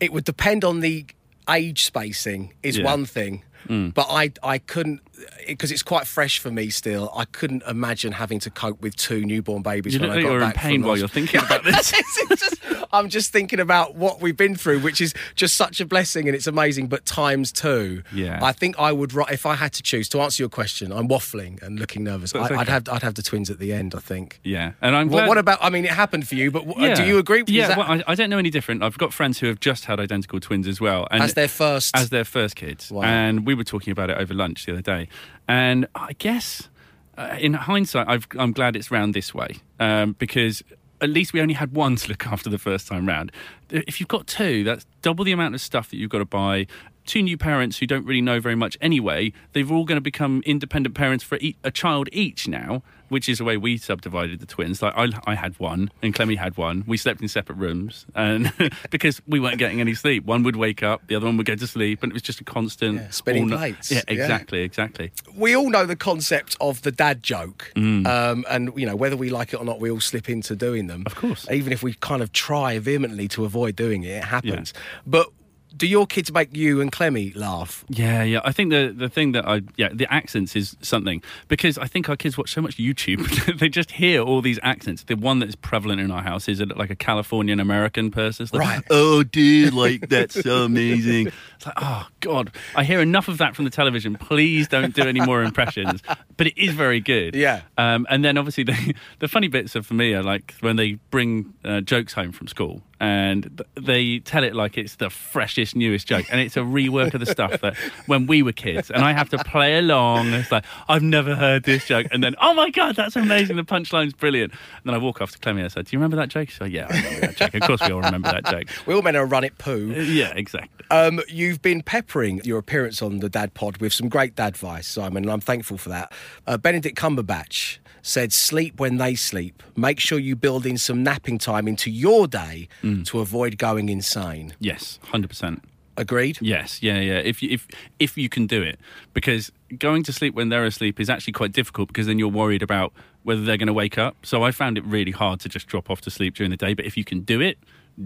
it 0.00 0.12
would 0.12 0.24
depend 0.24 0.64
on 0.64 0.80
the 0.80 1.06
age 1.48 1.84
spacing, 1.84 2.52
is 2.62 2.78
Yeah. 2.78 2.84
one 2.84 3.06
thing. 3.06 3.42
Hmm. 3.66 3.88
But 3.90 4.08
I, 4.10 4.32
I 4.42 4.58
couldn't, 4.58 5.00
because 5.46 5.70
it's 5.70 5.82
quite 5.82 6.06
fresh 6.06 6.38
for 6.38 6.50
me 6.50 6.70
still. 6.70 7.10
I 7.14 7.24
couldn't 7.26 7.62
imagine 7.68 8.12
having 8.12 8.40
to 8.40 8.50
cope 8.50 8.80
with 8.80 8.96
two 8.96 9.24
newborn 9.24 9.62
babies 9.62 9.94
You 9.94 10.00
when 10.00 10.10
look 10.10 10.18
I 10.18 10.20
like 10.20 10.24
got 10.26 10.32
you're 10.32 10.42
in 10.42 10.52
pain 10.52 10.82
while 10.82 10.96
you're 10.96 11.08
thinking 11.08 11.40
about 11.40 11.64
this. 11.64 11.92
It's 12.30 12.40
just- 12.40 12.60
I'm 12.92 13.08
just 13.08 13.32
thinking 13.32 13.58
about 13.58 13.96
what 13.96 14.20
we've 14.20 14.36
been 14.36 14.54
through, 14.54 14.78
which 14.78 15.00
is 15.00 15.14
just 15.34 15.56
such 15.56 15.80
a 15.80 15.84
blessing 15.86 16.28
and 16.28 16.36
it's 16.36 16.46
amazing, 16.46 16.86
but 16.86 17.04
times 17.04 17.50
two. 17.50 18.04
Yeah. 18.12 18.38
I 18.40 18.52
think 18.52 18.78
I 18.78 18.92
would, 18.92 19.12
if 19.30 19.46
I 19.46 19.54
had 19.56 19.72
to 19.72 19.82
choose, 19.82 20.08
to 20.10 20.20
answer 20.20 20.40
your 20.42 20.48
question, 20.48 20.92
I'm 20.92 21.08
waffling 21.08 21.60
and 21.62 21.80
looking 21.80 22.04
nervous. 22.04 22.32
I, 22.36 22.44
okay. 22.44 22.70
have, 22.70 22.88
I'd 22.88 23.02
have 23.02 23.14
the 23.14 23.22
twins 23.22 23.50
at 23.50 23.58
the 23.58 23.72
end. 23.72 23.94
I 23.96 23.98
think. 23.98 24.38
Yeah, 24.44 24.72
and 24.80 24.94
I'm 24.94 25.08
Well, 25.08 25.20
glad. 25.24 25.28
what 25.28 25.38
about? 25.38 25.58
I 25.60 25.70
mean, 25.70 25.84
it 25.84 25.90
happened 25.90 26.28
for 26.28 26.36
you, 26.36 26.52
but 26.52 26.66
w- 26.68 26.94
do 26.94 27.04
you 27.04 27.18
agree? 27.18 27.40
Is 27.40 27.50
Yeah, 27.50 27.68
that- 27.68 27.78
well, 27.78 27.90
I, 27.90 28.02
I 28.06 28.14
don't 28.14 28.30
know 28.30 28.38
any 28.38 28.50
different. 28.50 28.84
I've 28.84 28.96
got 28.98 29.12
friends 29.12 29.40
who 29.40 29.46
have 29.48 29.58
just 29.58 29.86
had 29.86 29.98
identical 29.98 30.38
twins 30.38 30.68
as 30.68 30.80
well, 30.80 31.08
and 31.10 31.22
as 31.22 31.34
their 31.34 31.48
first. 31.48 31.96
as 31.96 32.10
their 32.10 32.24
first 32.24 32.54
kids. 32.54 32.92
Wow. 32.92 33.02
And 33.02 33.44
we 33.44 33.54
were 33.54 33.64
talking 33.64 33.90
about 33.90 34.08
it 34.10 34.18
over 34.18 34.34
lunch 34.34 34.66
the 34.66 34.72
other 34.72 34.82
day. 34.82 35.08
And 35.46 35.86
I 35.94 36.12
guess 36.14 36.68
uh, 37.16 37.36
in 37.38 37.54
hindsight, 37.54 38.08
I've, 38.08 38.26
I'm 38.38 38.52
glad 38.52 38.76
it's 38.76 38.90
round 38.90 39.14
this 39.14 39.34
way 39.34 39.56
um, 39.78 40.12
because 40.18 40.62
at 41.00 41.10
least 41.10 41.32
we 41.32 41.40
only 41.40 41.54
had 41.54 41.72
one 41.72 41.96
to 41.96 42.08
look 42.08 42.26
after 42.26 42.48
the 42.50 42.58
first 42.58 42.88
time 42.88 43.06
round. 43.06 43.30
If 43.70 44.00
you've 44.00 44.08
got 44.08 44.26
two, 44.26 44.64
that's 44.64 44.86
double 45.02 45.24
the 45.24 45.32
amount 45.32 45.54
of 45.54 45.60
stuff 45.60 45.90
that 45.90 45.96
you've 45.96 46.10
got 46.10 46.18
to 46.18 46.24
buy. 46.24 46.66
Two 47.06 47.20
new 47.22 47.36
parents 47.36 47.78
who 47.78 47.86
don't 47.86 48.06
really 48.06 48.22
know 48.22 48.40
very 48.40 48.54
much 48.54 48.78
anyway, 48.80 49.32
they're 49.52 49.66
all 49.70 49.84
going 49.84 49.96
to 49.98 50.00
become 50.00 50.42
independent 50.46 50.94
parents 50.94 51.22
for 51.22 51.36
e- 51.42 51.54
a 51.62 51.70
child 51.70 52.08
each 52.12 52.48
now, 52.48 52.82
which 53.10 53.28
is 53.28 53.36
the 53.36 53.44
way 53.44 53.58
we 53.58 53.76
subdivided 53.76 54.40
the 54.40 54.46
twins. 54.46 54.80
Like 54.80 54.94
I, 54.96 55.08
I 55.26 55.34
had 55.34 55.60
one 55.60 55.90
and 56.02 56.14
Clemmy 56.14 56.36
had 56.36 56.56
one. 56.56 56.82
We 56.86 56.96
slept 56.96 57.20
in 57.20 57.28
separate 57.28 57.56
rooms, 57.56 58.06
and 58.14 58.50
because 58.90 59.20
we 59.26 59.38
weren't 59.38 59.58
getting 59.58 59.82
any 59.82 59.92
sleep, 59.92 60.24
one 60.24 60.44
would 60.44 60.56
wake 60.56 60.82
up, 60.82 61.06
the 61.06 61.14
other 61.14 61.26
one 61.26 61.36
would 61.36 61.44
go 61.44 61.54
to 61.56 61.66
sleep, 61.66 62.02
and 62.02 62.10
it 62.10 62.14
was 62.14 62.22
just 62.22 62.40
a 62.40 62.44
constant 62.44 62.94
Yeah, 62.96 63.10
spinning 63.10 63.52
all- 63.52 63.58
plates. 63.58 63.90
Yeah, 63.90 64.00
Yeah. 64.08 64.14
exactly, 64.14 64.60
exactly. 64.62 65.12
we 65.36 65.54
all 65.54 65.68
know 65.68 65.84
the 65.84 65.96
concept 65.96 66.56
of 66.58 66.80
the 66.80 66.90
dad 66.90 67.22
joke, 67.22 67.70
Mm. 67.76 68.06
um, 68.06 68.46
and 68.48 68.72
you 68.76 68.86
know 68.86 68.96
whether 68.96 69.14
we 69.18 69.28
like 69.28 69.52
it 69.52 69.56
or 69.60 69.66
not, 69.66 69.78
we 69.78 69.90
all 69.90 70.00
slip 70.00 70.30
into 70.30 70.56
doing 70.56 70.86
them. 70.86 71.02
Of 71.04 71.16
course. 71.16 71.46
even 71.50 71.70
if 71.70 71.82
we 71.82 71.92
kind 72.00 72.22
of 72.22 72.32
try 72.32 72.78
vehemently 72.78 73.28
to 73.28 73.44
avoid 73.44 73.53
doing 73.72 74.04
it, 74.04 74.08
it 74.08 74.24
happens. 74.24 74.72
But 75.06 75.28
do 75.76 75.86
your 75.86 76.06
kids 76.06 76.32
make 76.32 76.54
you 76.56 76.80
and 76.80 76.92
Clemmy 76.92 77.32
laugh? 77.34 77.84
Yeah, 77.88 78.22
yeah. 78.22 78.40
I 78.44 78.52
think 78.52 78.70
the 78.70 78.94
the 78.96 79.08
thing 79.08 79.32
that 79.32 79.46
I 79.46 79.62
yeah 79.76 79.88
the 79.92 80.12
accents 80.12 80.54
is 80.54 80.76
something 80.80 81.22
because 81.48 81.78
I 81.78 81.86
think 81.86 82.08
our 82.08 82.16
kids 82.16 82.38
watch 82.38 82.52
so 82.52 82.60
much 82.62 82.76
YouTube 82.76 83.58
they 83.58 83.68
just 83.68 83.92
hear 83.92 84.20
all 84.20 84.40
these 84.40 84.60
accents. 84.62 85.04
The 85.04 85.16
one 85.16 85.40
that's 85.40 85.56
prevalent 85.56 86.00
in 86.00 86.10
our 86.10 86.22
house 86.22 86.48
is 86.48 86.60
like 86.60 86.90
a 86.90 86.94
Californian 86.96 87.60
American 87.60 88.10
person. 88.10 88.46
Like, 88.52 88.60
Right. 88.60 88.82
Oh, 88.90 89.22
dude, 89.22 89.74
like 89.74 90.08
that's 90.08 90.40
so 90.40 90.64
amazing. 90.64 91.32
It's 91.56 91.66
like 91.66 91.74
oh 91.78 92.06
god, 92.20 92.52
I 92.74 92.84
hear 92.84 93.00
enough 93.00 93.28
of 93.28 93.38
that 93.38 93.56
from 93.56 93.64
the 93.64 93.70
television. 93.70 94.16
Please 94.16 94.68
don't 94.68 94.94
do 94.94 95.02
any 95.02 95.20
more 95.20 95.42
impressions. 95.42 96.02
But 96.36 96.48
it 96.48 96.58
is 96.58 96.74
very 96.74 97.00
good. 97.00 97.34
Yeah. 97.34 97.62
Um, 97.78 98.06
and 98.10 98.24
then 98.24 98.36
obviously 98.38 98.64
the 98.70 98.94
the 99.20 99.28
funny 99.28 99.48
bits 99.48 99.74
are 99.76 99.82
for 99.82 99.94
me 99.94 100.14
are 100.14 100.22
like 100.22 100.54
when 100.60 100.76
they 100.76 100.94
bring 101.10 101.54
uh, 101.64 101.80
jokes 101.80 102.12
home 102.12 102.32
from 102.32 102.48
school 102.48 102.82
and 103.00 103.42
th- 103.56 103.86
they 103.86 104.18
tell 104.20 104.44
it 104.44 104.54
like 104.54 104.78
it's 104.78 104.96
the 104.96 105.10
freshest, 105.10 105.76
newest 105.76 106.06
joke, 106.06 106.26
and 106.30 106.40
it's 106.40 106.56
a 106.56 106.60
rework 106.60 107.14
of 107.14 107.20
the 107.20 107.26
stuff 107.26 107.60
that 107.60 107.76
when 108.06 108.26
we 108.26 108.42
were 108.42 108.52
kids, 108.52 108.90
and 108.90 109.04
I 109.04 109.12
have 109.12 109.28
to 109.30 109.38
play 109.38 109.78
along. 109.78 110.32
It's 110.32 110.50
like 110.52 110.64
I've 110.88 111.02
never 111.02 111.34
heard 111.34 111.64
this 111.64 111.86
joke, 111.86 112.06
and 112.12 112.22
then 112.22 112.34
oh 112.40 112.54
my 112.54 112.70
god, 112.70 112.96
that's 112.96 113.16
amazing! 113.16 113.56
The 113.56 113.64
punchline's 113.64 114.14
brilliant. 114.14 114.52
And 114.52 114.60
then 114.86 114.94
I 114.94 114.98
walk 114.98 115.20
off 115.20 115.30
to 115.32 115.38
Clemmy 115.38 115.60
and 115.60 115.66
I 115.66 115.68
said, 115.68 115.86
"Do 115.86 115.96
you 115.96 115.98
remember 115.98 116.16
that 116.16 116.28
joke?" 116.28 116.50
Said, 116.50 116.70
"Yeah, 116.72 116.86
I 116.90 116.96
remember 116.96 117.20
that 117.20 117.36
joke. 117.36 117.54
Of 117.54 117.60
course, 117.62 117.80
we 117.82 117.92
all 117.92 118.00
remember 118.00 118.30
that 118.30 118.44
joke." 118.46 118.68
We 118.86 118.92
all 118.92 119.02
meant 119.02 119.14
to 119.14 119.24
run 119.24 119.44
it 119.44 119.56
poo. 119.56 119.92
Yeah, 119.92 120.32
exactly. 120.34 120.84
Um, 120.90 121.20
you've 121.28 121.62
been 121.62 121.82
peppering 121.82 122.40
your 122.44 122.58
appearance 122.58 123.00
on 123.00 123.20
the 123.20 123.30
Dad 123.30 123.54
Pod 123.54 123.78
with 123.78 123.92
some 123.92 124.08
great 124.08 124.36
dad 124.36 124.54
advice, 124.54 124.86
Simon, 124.86 125.24
and 125.24 125.32
I'm 125.32 125.40
thankful 125.40 125.78
for 125.78 125.88
that. 125.88 126.12
Uh, 126.46 126.56
Benedict 126.56 126.96
Cumberbatch 126.96 127.78
said, 128.04 128.32
"Sleep 128.32 128.78
when 128.78 128.98
they 128.98 129.16
sleep. 129.16 129.62
Make 129.74 129.98
sure 129.98 130.18
you 130.18 130.36
build 130.36 130.66
in 130.66 130.78
some 130.78 131.02
napping 131.02 131.38
time 131.38 131.66
into 131.66 131.90
your 131.90 132.28
day 132.28 132.68
mm. 132.82 133.04
to 133.06 133.18
avoid 133.18 133.58
going 133.58 133.88
insane." 133.88 134.54
Yes, 134.60 135.00
hundred 135.02 135.28
percent. 135.28 135.64
Agreed. 135.96 136.38
Yes, 136.40 136.82
yeah, 136.82 136.98
yeah. 137.00 137.18
If 137.18 137.42
you, 137.42 137.50
if 137.50 137.68
if 137.98 138.16
you 138.16 138.28
can 138.28 138.46
do 138.46 138.62
it, 138.62 138.78
because 139.12 139.50
going 139.78 140.02
to 140.04 140.12
sleep 140.12 140.34
when 140.34 140.48
they're 140.48 140.64
asleep 140.64 141.00
is 141.00 141.08
actually 141.08 141.32
quite 141.32 141.52
difficult 141.52 141.88
because 141.88 142.06
then 142.06 142.18
you're 142.18 142.28
worried 142.28 142.62
about 142.62 142.92
whether 143.22 143.44
they're 143.44 143.56
going 143.56 143.68
to 143.68 143.72
wake 143.72 143.96
up. 143.96 144.16
So 144.22 144.42
I 144.42 144.50
found 144.50 144.76
it 144.76 144.84
really 144.84 145.12
hard 145.12 145.40
to 145.40 145.48
just 145.48 145.66
drop 145.66 145.90
off 145.90 146.00
to 146.02 146.10
sleep 146.10 146.34
during 146.34 146.50
the 146.50 146.56
day. 146.56 146.74
But 146.74 146.84
if 146.84 146.96
you 146.96 147.04
can 147.04 147.20
do 147.20 147.40
it, 147.40 147.58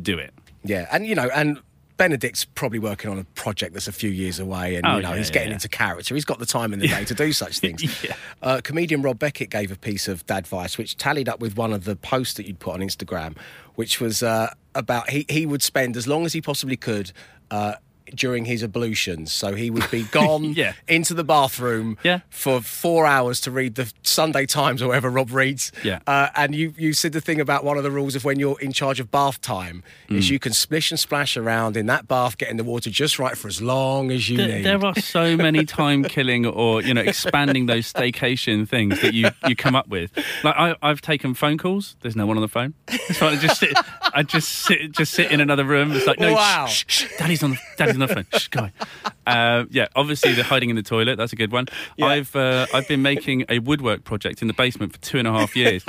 do 0.03 0.19
it. 0.19 0.33
Yeah, 0.65 0.87
and 0.93 1.07
you 1.07 1.15
know, 1.15 1.31
and 1.35 1.61
Benedict's 1.99 2.47
probably 2.47 2.79
working 2.79 3.11
on 3.11 3.19
a 3.19 3.25
project 3.35 3.75
that's 3.75 3.89
a 3.89 3.93
few 3.93 4.09
years 4.09 4.39
away, 4.39 4.77
and 4.77 4.87
Oh, 4.87 4.97
you 4.97 5.03
know 5.03 5.11
yeah, 5.11 5.17
he's 5.19 5.31
getting 5.31 5.49
yeah. 5.49 5.55
into 5.55 5.69
character. 5.69 6.15
He's 6.15 6.25
got 6.25 6.39
the 6.39 6.47
time 6.47 6.73
in 6.73 6.79
the 6.79 6.89
day 6.89 7.05
to 7.05 7.15
do 7.15 7.33
such 7.35 7.59
things. 7.65 7.83
Yeah. 8.03 8.15
uh, 8.43 8.61
comedian 8.65 9.03
Rob 9.03 9.19
Beckett 9.19 9.51
gave 9.51 9.71
a 9.71 9.77
piece 9.77 10.09
of 10.09 10.25
dad 10.25 10.39
advice, 10.39 10.79
which 10.79 10.97
tallied 10.97 11.29
up 11.29 11.41
with 11.41 11.57
one 11.57 11.73
of 11.75 11.85
the 11.85 11.97
posts 11.97 12.35
that 12.35 12.47
you'd 12.47 12.59
put 12.61 12.73
on 12.75 12.81
Instagram, 12.81 13.37
which 13.75 14.01
was 14.01 14.23
uh, 14.23 14.51
about 14.75 15.11
he 15.11 15.27
he 15.29 15.45
would 15.45 15.63
spend 15.63 15.97
as 15.97 16.07
long 16.07 16.25
as 16.25 16.33
he 16.33 16.41
possibly 16.41 16.77
could. 16.77 17.13
Uh, 17.51 17.75
during 18.15 18.45
his 18.45 18.63
ablutions, 18.63 19.33
so 19.33 19.55
he 19.55 19.71
would 19.71 19.91
be 19.91 20.03
gone 20.11 20.45
Yeah. 20.55 20.73
into 20.87 21.15
the 21.15 21.25
bathroom 21.25 21.97
Yeah. 22.03 22.21
for 22.31 22.61
four 22.61 23.07
hours 23.07 23.41
to 23.43 23.51
read 23.51 23.75
the 23.75 23.93
Sunday 24.03 24.47
Times 24.47 24.83
or 24.83 24.89
whatever 24.89 25.11
Rob 25.11 25.31
reads. 25.33 25.73
Yeah. 25.85 26.01
Uh, 26.07 26.29
and 26.37 26.55
you, 26.55 26.75
you 26.77 26.93
said 26.93 27.13
the 27.13 27.21
thing 27.21 27.41
about 27.41 27.65
one 27.65 27.77
of 27.77 27.83
the 27.85 27.91
rules 27.91 28.15
of 28.17 28.25
when 28.25 28.39
you're 28.39 28.59
in 28.61 28.73
charge 28.73 29.01
of 29.01 29.11
bath 29.11 29.41
time 29.41 29.83
Mm. 30.09 30.17
is 30.19 30.31
you 30.31 30.39
can 30.39 30.53
splish 30.53 30.91
and 30.91 30.99
splash 30.99 31.37
around 31.37 31.77
in 31.77 31.87
that 31.87 32.09
bath, 32.09 32.39
getting 32.39 32.57
the 32.57 32.65
water 32.65 32.89
just 32.91 33.19
right 33.19 33.37
for 33.37 33.47
as 33.49 33.61
long 33.61 34.11
as 34.11 34.29
you 34.29 34.39
There, 34.39 34.49
need. 34.49 34.65
there 34.65 34.85
are 34.85 34.95
so 34.99 35.37
many 35.37 35.65
time 35.79 36.03
killing 36.05 36.47
or 36.47 36.81
you 36.83 36.95
know 36.95 37.03
expanding 37.03 37.67
those 37.67 37.93
staycation 37.93 38.67
things 38.69 39.01
that 39.03 39.13
you 39.15 39.29
you 39.47 39.55
come 39.55 39.75
up 39.77 39.89
with. 39.89 40.11
Like 40.43 40.55
I, 40.57 40.77
I've 40.83 41.01
taken 41.03 41.35
phone 41.35 41.59
calls. 41.59 41.97
There's 42.01 42.17
no 42.17 42.27
one 42.27 42.37
on 42.39 42.41
the 42.43 42.49
phone. 42.49 42.75
So 43.13 43.29
I 43.29 43.37
just 43.37 43.61
sit. 43.61 43.77
I 44.15 44.23
just 44.23 44.49
sit. 44.49 44.93
Just 44.93 45.13
sit 45.13 45.31
in 45.31 45.41
another 45.41 45.65
room. 45.65 45.93
It's 45.93 46.07
like 46.07 46.19
no. 46.19 46.33
Wow. 46.33 46.67
Shh, 46.67 46.85
shh, 46.87 47.05
daddy's 47.19 47.43
on. 47.43 47.51
The, 47.51 47.59
daddy's 47.77 47.97
on 48.03 48.09
the 48.09 48.15
phone. 48.15 48.27
Shh, 48.37 48.49
guy. 48.49 48.73
Uh, 49.27 49.65
yeah. 49.71 49.89
Obviously, 49.97 50.33
the 50.33 50.43
hiding 50.43 50.71
in 50.71 50.77
the 50.77 50.83
toilet. 50.83 51.17
That's 51.17 51.33
a 51.33 51.37
good 51.37 51.53
one. 51.53 51.67
I've 52.01 52.35
uh, 52.35 52.67
I've 52.73 52.89
been 52.89 53.03
making 53.03 53.45
a 53.49 53.59
woodwork 53.59 54.05
project 54.05 54.43
in 54.43 54.49
the 54.49 54.55
basement 54.55 54.93
for 54.93 54.99
two 55.01 55.19
and 55.19 55.29
a 55.29 55.33
half 55.33 55.55
years. 55.57 55.85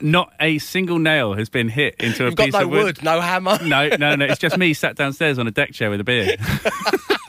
Not 0.00 0.32
a 0.40 0.58
single 0.58 0.98
nail 0.98 1.34
has 1.34 1.48
been 1.48 1.68
hit 1.68 1.96
into 1.98 2.24
a 2.24 2.26
You've 2.28 2.36
got 2.36 2.44
piece 2.44 2.54
no 2.54 2.60
of 2.62 2.70
wood. 2.70 2.84
wood, 2.84 3.02
no 3.02 3.20
hammer. 3.20 3.58
No, 3.62 3.88
no, 3.98 4.14
no. 4.16 4.24
It's 4.26 4.38
just 4.38 4.56
me 4.56 4.72
sat 4.74 4.96
downstairs 4.96 5.38
on 5.38 5.46
a 5.46 5.50
deck 5.50 5.72
chair 5.72 5.90
with 5.90 6.00
a 6.00 6.04
beer. 6.04 6.36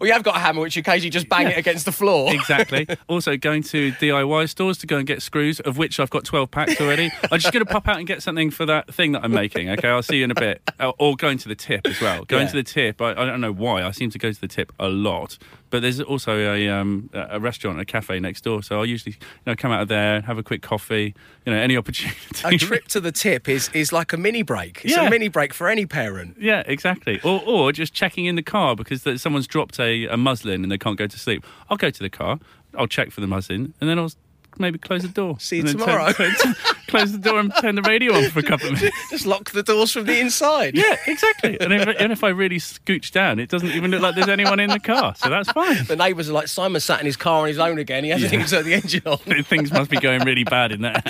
We 0.00 0.10
have 0.10 0.22
got 0.22 0.36
a 0.36 0.38
hammer, 0.38 0.60
which 0.60 0.76
you 0.76 0.80
occasionally 0.80 1.10
just 1.10 1.28
bang 1.28 1.46
it 1.48 1.56
against 1.58 1.84
the 1.84 1.92
floor. 1.92 2.32
Exactly. 2.32 2.86
also, 3.08 3.36
going 3.36 3.62
to 3.64 3.92
DIY 3.92 4.48
stores 4.48 4.78
to 4.78 4.86
go 4.86 4.98
and 4.98 5.06
get 5.06 5.22
screws, 5.22 5.60
of 5.60 5.78
which 5.78 5.98
I've 5.98 6.10
got 6.10 6.24
12 6.24 6.50
packs 6.50 6.80
already. 6.80 7.10
I'm 7.30 7.38
just 7.40 7.52
going 7.52 7.64
to 7.64 7.70
pop 7.72 7.88
out 7.88 7.98
and 7.98 8.06
get 8.06 8.22
something 8.22 8.50
for 8.50 8.66
that 8.66 8.92
thing 8.92 9.12
that 9.12 9.24
I'm 9.24 9.32
making. 9.32 9.70
Okay, 9.70 9.88
I'll 9.88 10.02
see 10.02 10.18
you 10.18 10.24
in 10.24 10.30
a 10.30 10.34
bit. 10.34 10.62
Uh, 10.78 10.92
Or 10.98 11.16
going 11.16 11.38
to 11.38 11.48
the 11.48 11.54
tip 11.54 11.86
as 11.86 12.00
well. 12.00 12.24
Going 12.24 12.44
Yeah. 12.44 12.50
to 12.50 12.56
the 12.56 12.62
tip, 12.62 13.00
I, 13.00 13.10
I 13.12 13.24
don't 13.26 13.40
know 13.40 13.52
why. 13.52 13.82
I 13.82 13.90
seem 13.90 14.10
to 14.10 14.18
go 14.18 14.30
to 14.32 14.40
the 14.40 14.48
tip 14.48 14.72
a 14.78 14.88
lot. 14.88 15.38
But 15.70 15.82
there's 15.82 16.00
also 16.00 16.38
a 16.54 16.68
um, 16.68 17.10
a 17.12 17.40
restaurant, 17.40 17.80
a 17.80 17.84
cafe 17.84 18.20
next 18.20 18.42
door. 18.44 18.62
So 18.62 18.78
I'll 18.78 18.86
usually 18.86 19.12
you 19.20 19.26
know, 19.46 19.56
come 19.56 19.72
out 19.72 19.82
of 19.82 19.88
there, 19.88 20.20
have 20.22 20.38
a 20.38 20.42
quick 20.42 20.62
coffee, 20.62 21.14
you 21.44 21.52
know, 21.52 21.58
any 21.58 21.76
opportunity. 21.76 22.16
A 22.44 22.56
trip 22.56 22.86
to 22.88 23.00
the 23.00 23.12
tip 23.12 23.48
is, 23.48 23.68
is 23.74 23.92
like 23.92 24.12
a 24.12 24.16
mini 24.16 24.42
break. 24.42 24.84
It's 24.84 24.94
Yeah. 24.94 25.06
a 25.06 25.10
mini 25.10 25.28
break 25.28 25.52
for 25.52 25.68
any 25.68 25.86
parent. 25.86 26.36
Yeah, 26.38 26.62
exactly. 26.66 27.20
Or, 27.24 27.42
or 27.44 27.72
just 27.72 27.92
checking 27.94 28.26
in 28.26 28.36
the 28.36 28.42
car 28.42 28.76
because 28.76 29.02
someone's 29.20 29.46
dropped 29.46 29.80
a, 29.80 30.06
a 30.06 30.16
muslin 30.16 30.62
and 30.62 30.70
they 30.70 30.78
can't 30.78 30.96
go 30.98 31.06
to 31.06 31.18
sleep. 31.18 31.44
I'll 31.68 31.76
go 31.76 31.90
to 31.90 32.02
the 32.02 32.10
car, 32.10 32.38
I'll 32.78 32.86
check 32.86 33.10
for 33.10 33.20
the 33.20 33.26
muslin, 33.26 33.74
and 33.80 33.90
then 33.90 33.98
I'll 33.98 34.12
maybe 34.58 34.78
close 34.78 35.02
the 35.02 35.08
door. 35.08 35.38
See 35.40 35.56
you 35.56 35.62
tomorrow. 35.64 36.12
turn- 36.12 36.34
turn- 36.34 36.54
close 36.88 37.12
the 37.12 37.18
door 37.18 37.40
and 37.40 37.52
turn 37.60 37.74
the 37.74 37.82
radio 37.82 38.14
on 38.14 38.30
for 38.30 38.38
a 38.40 38.42
couple 38.42 38.68
of 38.68 38.74
minutes. 38.80 38.96
Just 39.10 39.26
lock 39.26 39.50
the 39.50 39.62
doors 39.62 39.92
from 39.92 40.04
the 40.06 40.18
inside. 40.20 40.76
Yeah, 40.76 40.96
exactly. 41.06 41.58
And 41.60 41.72
if, 41.72 41.88
and 41.98 42.12
if 42.12 42.22
I 42.24 42.28
really 42.28 42.58
scooch 42.58 43.10
down, 43.10 43.38
it 43.38 43.48
doesn't 43.48 43.70
even 43.70 43.90
look 43.90 44.02
like 44.02 44.14
there's 44.14 44.28
anyone 44.28 44.60
in 44.60 44.70
the 44.70 44.78
car, 44.80 45.14
so 45.16 45.28
that's 45.28 45.50
fine. 45.52 45.84
The 45.84 45.96
neighbours 45.96 46.28
are 46.30 46.32
like, 46.32 46.48
Simon 46.48 46.80
sat 46.80 47.00
in 47.00 47.06
his 47.06 47.16
car 47.16 47.42
on 47.42 47.48
his 47.48 47.58
own 47.58 47.78
again. 47.78 48.04
He 48.04 48.10
hasn't 48.10 48.32
even 48.32 48.46
turned 48.46 48.66
the 48.66 48.74
engine 48.74 49.02
on. 49.06 49.18
Things 49.44 49.72
must 49.72 49.90
be 49.90 49.98
going 49.98 50.22
really 50.24 50.44
bad 50.44 50.72
in 50.72 50.82
that 50.82 51.06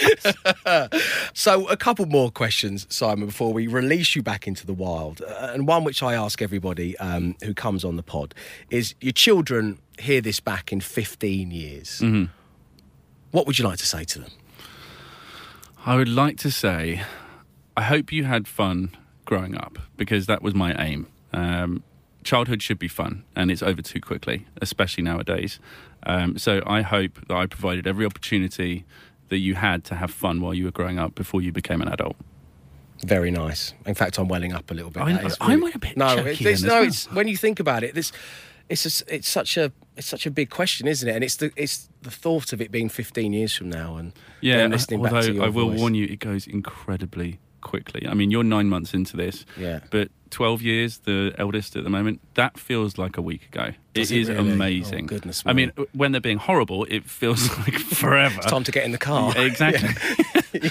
house. 0.65 1.03
So, 1.35 1.69
a 1.69 1.77
couple 1.77 2.07
more 2.07 2.31
questions, 2.31 2.87
Simon, 2.89 3.27
before 3.27 3.53
we 3.53 3.67
release 3.67 4.17
you 4.17 4.23
back 4.23 4.47
into 4.47 4.67
the 4.67 4.75
wild. 4.75 5.23
Uh, 5.23 5.51
and 5.53 5.67
one 5.67 5.85
which 5.85 6.03
I 6.03 6.15
ask 6.15 6.41
everybody 6.43 6.97
um, 6.99 7.35
who 7.45 7.55
comes 7.55 7.85
on 7.85 7.97
the 7.97 8.03
pod 8.03 8.35
is 8.71 8.95
your 9.01 9.13
children 9.13 9.79
hear 9.99 10.21
this 10.21 10.41
back 10.41 10.73
in 10.73 10.81
15 10.81 11.51
years. 11.51 12.03
What 13.37 13.47
would 13.47 13.59
you 13.59 13.67
like 13.67 13.77
to 13.81 13.87
say 13.87 14.03
to 14.05 14.19
them? 14.21 14.31
I 15.85 15.97
would 15.97 16.09
like 16.09 16.39
to 16.39 16.51
say, 16.51 17.03
I 17.77 17.83
hope 17.83 18.11
you 18.11 18.25
had 18.25 18.49
fun 18.49 18.97
growing 19.27 19.55
up 19.55 19.79
because 19.99 20.25
that 20.25 20.41
was 20.41 20.55
my 20.55 20.75
aim. 20.83 21.07
Um, 21.35 21.83
childhood 22.25 22.63
should 22.63 22.79
be 22.79 22.89
fun, 22.89 23.25
and 23.37 23.51
it's 23.51 23.63
over 23.63 23.83
too 23.83 24.01
quickly, 24.01 24.47
especially 24.63 25.05
nowadays. 25.05 25.61
Um, 26.05 26.39
so 26.39 26.63
I 26.67 26.81
hope 26.81 27.27
that 27.29 27.37
I 27.37 27.45
provided 27.45 27.87
every 27.87 28.07
opportunity 28.07 28.87
that 29.29 29.37
you 29.37 29.55
had 29.55 29.85
to 29.85 29.97
have 29.97 30.11
fun 30.11 30.41
while 30.41 30.55
you 30.55 30.65
were 30.65 30.71
growing 30.71 30.99
up 30.99 31.15
before 31.15 31.43
you 31.43 31.53
became 31.53 31.83
an 31.83 31.89
adult. 31.89 32.17
Very 33.05 33.31
nice. 33.31 33.75
In 33.85 33.95
fact, 33.95 34.19
I'm 34.19 34.29
welling 34.29 34.55
up 34.55 34.71
a 34.71 34.75
little 34.75 34.91
bit. 34.91 35.03
I- 35.03 35.27
is 35.27 35.37
I'm 35.43 35.61
really- 35.61 35.73
a 35.75 35.79
bit 35.79 35.95
no. 35.99 36.17
it's, 36.17 36.63
no, 36.63 36.69
well. 36.73 36.85
it's 36.85 37.13
when 37.13 37.29
you 37.29 37.37
think 37.37 37.61
about 37.61 37.85
it. 37.85 37.95
This, 37.95 38.13
it's 38.69 39.03
it's 39.03 39.29
such 39.29 39.57
a 39.57 39.73
it's 39.97 40.07
such 40.07 40.27
a 40.27 40.31
big 40.31 40.51
question, 40.51 40.87
isn't 40.89 41.09
it? 41.09 41.15
And 41.15 41.25
it's 41.25 41.37
the 41.37 41.51
it's 41.57 41.89
the 42.03 42.11
thought 42.11 42.53
of 42.53 42.61
it 42.61 42.71
being 42.71 42.89
15 42.89 43.33
years 43.33 43.55
from 43.55 43.71
now, 43.71 43.97
and 43.97 44.13
Yeah, 44.41 44.67
listening 44.67 45.03
back 45.03 45.11
to 45.13 45.17
although 45.17 45.33
your 45.33 45.45
I 45.45 45.49
will 45.49 45.71
voice. 45.71 45.81
warn 45.81 45.95
you, 45.95 46.05
it 46.07 46.19
goes 46.19 46.47
incredibly 46.47 47.39
quickly. 47.61 48.07
I 48.07 48.15
mean, 48.15 48.31
you're 48.31 48.45
nine 48.45 48.69
months 48.69 48.95
into 48.95 49.17
this, 49.17 49.45
Yeah. 49.59 49.81
but 49.91 50.09
12 50.31 50.63
years, 50.63 50.99
the 50.99 51.35
eldest 51.39 51.75
at 51.75 51.83
the 51.85 51.91
moment, 51.91 52.21
that 52.35 52.59
feels 52.59 52.97
like 52.99 53.17
a 53.17 53.23
week 53.23 53.47
ago. 53.47 53.73
Does 53.95 54.13
it 54.13 54.17
it 54.17 54.21
is 54.21 54.29
really? 54.29 54.51
Oh, 54.51 54.53
amazing. 54.53 55.05
Oh, 55.05 55.09
goodness 55.09 55.43
I 55.47 55.53
mean, 55.53 55.73
when 55.93 56.13
they're 56.13 56.21
being 56.21 56.39
horrible, 56.39 56.85
it 56.89 57.05
feels 57.09 57.49
like 57.59 57.75
forever. 57.79 58.37
It's 58.37 58.47
time 58.47 58.63
to 58.65 58.73
get 58.73 58.85
in 58.85 58.93
the 58.93 58.99
car. 58.99 59.33
Yeah, 59.35 59.43
exactly. 59.43 59.89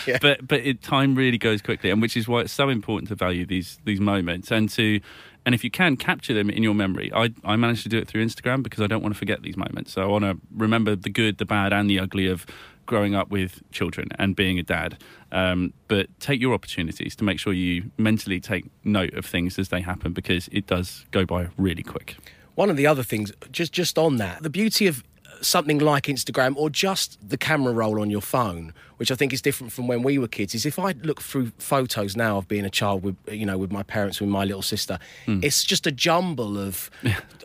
Yeah. 0.08 0.18
But 0.22 0.48
but 0.48 0.62
it, 0.62 0.82
time 0.82 1.14
really 1.14 1.38
goes 1.38 1.62
quickly, 1.62 1.92
and 1.92 2.02
which 2.02 2.18
is 2.18 2.28
why 2.28 2.42
it's 2.42 2.52
so 2.52 2.70
important 2.70 3.08
to 3.10 3.16
value 3.16 3.46
these 3.46 3.78
these 3.86 4.00
moments 4.00 4.52
and 4.52 4.68
to. 4.72 5.00
And 5.46 5.54
if 5.54 5.64
you 5.64 5.70
can 5.70 5.96
capture 5.96 6.34
them 6.34 6.50
in 6.50 6.64
your 6.64 6.74
memory, 6.74 7.12
I, 7.14 7.34
I 7.44 7.56
managed 7.56 7.84
to 7.84 7.90
do 7.90 7.98
it 7.98 8.08
through 8.08 8.26
Instagram 8.26 8.64
because 8.64 8.82
I 8.82 8.88
don't 8.88 9.02
want 9.02 9.14
to 9.14 9.20
forget 9.20 9.44
these 9.44 9.56
moments. 9.58 9.94
So 9.94 10.02
I 10.02 10.08
want 10.08 10.24
to 10.24 10.38
remember 10.56 10.96
the 10.96 11.10
good, 11.10 11.38
the 11.38 11.46
bad, 11.46 11.72
and 11.72 11.90
the 11.90 12.00
ugly 12.00 12.28
of 12.28 12.46
growing 12.86 13.16
up 13.16 13.30
with 13.30 13.62
children 13.72 14.10
and 14.18 14.36
being 14.36 14.60
a 14.60 14.64
dad. 14.64 14.98
Um, 15.32 15.74
but 15.88 16.08
take 16.20 16.40
your 16.40 16.54
opportunities 16.54 17.16
to 17.18 17.24
make 17.24 17.40
sure 17.40 17.54
you 17.54 17.92
mentally 17.98 18.40
take 18.40 18.66
note 18.84 19.14
of 19.14 19.26
things 19.26 19.60
as 19.60 19.70
they 19.70 19.82
happen 19.82 20.14
because 20.14 20.48
it 20.52 20.68
does 20.68 21.06
go 21.12 21.26
by 21.26 21.50
really 21.58 21.84
quick. 21.84 22.18
One 22.56 22.70
of 22.70 22.78
the 22.78 22.88
other 22.88 23.04
things, 23.04 23.32
just 23.52 23.74
just 23.74 23.98
on 23.98 24.18
that, 24.18 24.44
the 24.44 24.50
beauty 24.50 24.88
of 24.88 25.04
something 25.42 25.80
like 25.80 26.04
Instagram 26.06 26.56
or 26.56 26.70
just 26.70 27.18
the 27.28 27.38
camera 27.38 27.74
roll 27.74 28.00
on 28.00 28.10
your 28.10 28.22
phone, 28.22 28.74
which 28.98 29.12
I 29.12 29.16
think 29.16 29.34
is 29.34 29.42
different 29.42 29.74
from 29.74 29.88
when 29.88 30.04
we 30.04 30.18
were 30.18 30.28
kids, 30.28 30.56
is 30.56 30.66
if 30.66 30.78
I 30.80 30.94
look 31.04 31.22
through 31.22 31.52
photos 31.58 32.16
now 32.16 32.38
of 32.38 32.48
being 32.48 32.66
a 32.66 32.70
child 32.70 33.04
with 33.04 33.16
you 33.30 33.46
know 33.46 33.58
with 33.58 33.72
my 33.72 33.84
parents 33.84 34.20
with 34.22 34.30
my 34.30 34.44
little 34.46 34.62
sister, 34.62 35.00
Hmm. 35.26 35.40
it's 35.44 35.64
just 35.64 35.86
a 35.88 35.92
jumble 35.92 36.58
of 36.58 36.90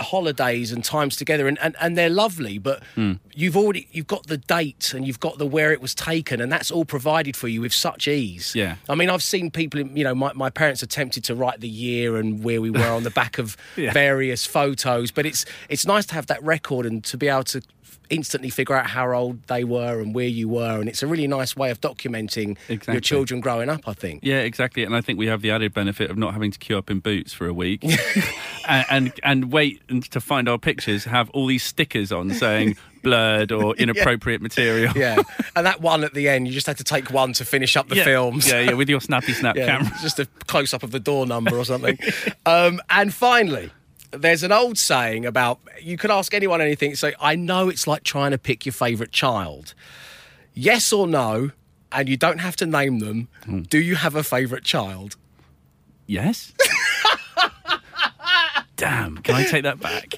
holidays 0.00 0.72
and 0.72 0.84
times 0.84 1.16
together, 1.16 1.46
and, 1.48 1.58
and, 1.60 1.76
and 1.80 1.96
they're 1.96 2.10
lovely. 2.10 2.58
But 2.58 2.82
Hmm. 2.94 3.14
you've 3.34 3.56
already 3.56 3.88
you've 3.92 4.06
got 4.06 4.26
the 4.26 4.36
date 4.38 4.92
and 4.94 5.06
you've 5.06 5.20
got 5.20 5.38
the 5.38 5.46
where 5.46 5.72
it 5.72 5.80
was 5.80 5.94
taken, 5.94 6.40
and 6.40 6.50
that's 6.50 6.70
all 6.70 6.84
provided 6.84 7.36
for 7.36 7.48
you 7.48 7.60
with 7.60 7.72
such 7.72 8.08
ease. 8.08 8.54
Yeah. 8.54 8.76
I 8.88 8.94
mean, 8.94 9.10
I've 9.10 9.22
seen 9.22 9.50
people, 9.50 9.80
you 9.80 10.04
know, 10.04 10.14
my, 10.14 10.32
my 10.34 10.50
parents 10.50 10.82
attempted 10.82 11.24
to 11.24 11.34
write 11.34 11.60
the 11.60 11.68
year 11.68 12.16
and 12.16 12.42
where 12.44 12.60
we 12.60 12.70
were 12.70 12.86
on 12.86 13.02
the 13.04 13.10
back 13.10 13.38
of 13.38 13.56
Yeah. 13.76 13.92
various 13.92 14.46
photos, 14.46 15.10
but 15.10 15.26
it's 15.26 15.44
it's 15.68 15.86
nice 15.86 16.06
to 16.06 16.14
have 16.14 16.26
that 16.26 16.42
record 16.42 16.86
and 16.86 17.02
to 17.04 17.16
be 17.16 17.28
able 17.28 17.44
to 17.44 17.62
instantly 18.10 18.50
figure 18.50 18.74
out 18.74 18.88
how 18.88 19.12
old 19.12 19.42
they 19.44 19.64
were 19.64 20.00
and 20.00 20.14
where 20.14 20.26
you 20.26 20.48
were, 20.48 20.80
and 20.80 20.88
it's 20.88 21.02
a 21.02 21.06
really 21.06 21.26
nice 21.26 21.56
way 21.56 21.70
of 21.70 21.80
documenting 21.80 22.58
your 22.86 23.00
children 23.00 23.40
growing 23.40 23.68
up. 23.68 23.86
I 23.86 23.94
think. 23.94 24.20
Yeah, 24.22 24.40
exactly. 24.40 24.84
And 24.84 24.94
I 24.94 25.00
think 25.00 25.18
we 25.18 25.26
have 25.26 25.42
the 25.42 25.50
added 25.50 25.72
benefit 25.72 26.10
of 26.10 26.18
not 26.18 26.32
having 26.34 26.50
to 26.50 26.58
queue 26.58 26.76
up 26.76 26.90
in 26.90 27.00
Boots 27.00 27.32
for 27.32 27.46
a 27.46 27.54
week 27.54 27.84
and, 28.68 28.86
and 28.90 29.12
and 29.22 29.52
wait 29.52 29.80
to 30.10 30.20
find 30.20 30.48
our 30.48 30.58
pictures 30.58 31.04
have 31.04 31.30
all 31.30 31.46
these 31.46 31.62
stickers 31.62 32.12
on 32.12 32.30
saying 32.30 32.76
blurred 33.02 33.52
or 33.52 33.74
inappropriate 33.76 34.42
material. 34.42 34.92
Yeah, 34.96 35.22
and 35.56 35.64
that 35.66 35.80
one 35.80 36.04
at 36.04 36.14
the 36.14 36.28
end, 36.28 36.46
you 36.46 36.52
just 36.52 36.66
had 36.66 36.78
to 36.78 36.84
take 36.84 37.10
one 37.10 37.32
to 37.34 37.44
finish 37.44 37.76
up 37.76 37.88
the 37.88 37.96
yeah. 37.96 38.04
films. 38.04 38.48
Yeah, 38.48 38.60
yeah, 38.60 38.72
with 38.74 38.88
your 38.88 39.00
snappy 39.00 39.32
snap 39.32 39.56
Yeah, 39.56 39.66
camera. 39.78 39.92
just 40.02 40.18
a 40.18 40.26
close 40.46 40.74
up 40.74 40.82
of 40.82 40.90
the 40.90 41.00
door 41.00 41.26
number 41.26 41.56
or 41.56 41.64
something. 41.64 41.98
um, 42.46 42.80
and 42.90 43.12
finally, 43.14 43.70
there's 44.12 44.42
an 44.42 44.52
old 44.52 44.78
saying 44.78 45.24
about 45.26 45.60
you 45.80 45.96
could 45.96 46.10
ask 46.10 46.34
anyone 46.34 46.60
anything. 46.60 46.94
So 46.94 47.12
I 47.20 47.36
know 47.36 47.68
it's 47.68 47.86
like 47.86 48.02
trying 48.02 48.32
to 48.32 48.38
pick 48.38 48.66
your 48.66 48.72
favourite 48.72 49.12
child. 49.12 49.74
Yes 50.54 50.92
or 50.92 51.06
no, 51.06 51.50
and 51.92 52.08
you 52.08 52.16
don't 52.16 52.38
have 52.38 52.56
to 52.56 52.66
name 52.66 52.98
them. 52.98 53.28
Hmm. 53.44 53.60
Do 53.62 53.78
you 53.78 53.96
have 53.96 54.14
a 54.14 54.22
favourite 54.22 54.64
child? 54.64 55.16
Yes. 56.06 56.52
Damn, 58.76 59.18
can 59.18 59.34
I 59.34 59.44
take 59.44 59.64
that 59.64 59.78
back? 59.78 60.14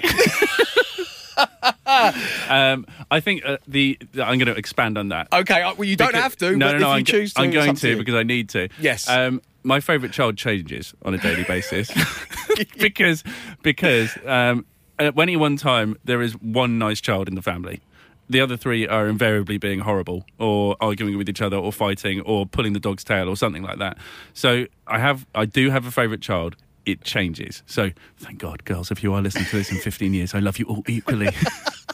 um, 2.50 2.86
I 3.10 3.20
think 3.20 3.42
uh, 3.44 3.58
the, 3.66 3.98
I'm 4.14 4.38
going 4.38 4.46
to 4.46 4.54
expand 4.54 4.96
on 4.96 5.08
that. 5.08 5.28
Okay, 5.32 5.62
uh, 5.62 5.74
well 5.74 5.88
you 5.88 5.96
don't 5.96 6.08
Because- 6.08 6.22
have 6.22 6.36
to. 6.36 6.56
No, 6.56 6.66
but 6.66 6.72
no, 6.72 6.78
no. 6.78 6.86
if 6.90 6.92
you 6.92 6.98
I'm, 6.98 7.04
choose 7.04 7.34
to, 7.34 7.40
I'm 7.42 7.50
going 7.50 7.70
up 7.70 7.76
to 7.78 7.96
because 7.98 8.14
I 8.14 8.22
need 8.22 8.50
to. 8.50 8.68
Yes. 8.80 9.08
Um, 9.08 9.42
my 9.64 9.80
favourite 9.80 10.12
child 10.12 10.36
changes 10.36 10.94
on 11.04 11.14
a 11.14 11.18
daily 11.18 11.44
basis 11.44 11.90
because 12.78 13.24
because 13.62 14.16
um, 14.26 14.64
at 14.98 15.18
any 15.18 15.36
one 15.36 15.56
time 15.56 15.96
there 16.04 16.22
is 16.22 16.34
one 16.34 16.78
nice 16.78 17.00
child 17.00 17.28
in 17.28 17.34
the 17.34 17.42
family. 17.42 17.80
The 18.28 18.40
other 18.40 18.56
three 18.56 18.86
are 18.86 19.08
invariably 19.08 19.58
being 19.58 19.80
horrible 19.80 20.24
or 20.38 20.76
arguing 20.80 21.18
with 21.18 21.28
each 21.28 21.42
other 21.42 21.56
or 21.56 21.72
fighting 21.72 22.20
or 22.22 22.46
pulling 22.46 22.72
the 22.72 22.80
dog's 22.80 23.04
tail 23.04 23.28
or 23.28 23.36
something 23.36 23.62
like 23.62 23.78
that. 23.78 23.98
So 24.32 24.66
I 24.86 24.98
have 24.98 25.26
I 25.34 25.44
do 25.44 25.70
have 25.70 25.86
a 25.86 25.90
favourite 25.90 26.22
child. 26.22 26.56
It 26.84 27.04
changes. 27.04 27.62
So 27.66 27.90
thank 28.18 28.38
God, 28.38 28.64
girls, 28.64 28.90
if 28.90 29.04
you 29.04 29.14
are 29.14 29.22
listening 29.22 29.44
to 29.46 29.56
this 29.56 29.70
in 29.70 29.78
15 29.78 30.14
years, 30.14 30.34
I 30.34 30.40
love 30.40 30.58
you 30.58 30.64
all 30.64 30.82
equally. 30.88 31.28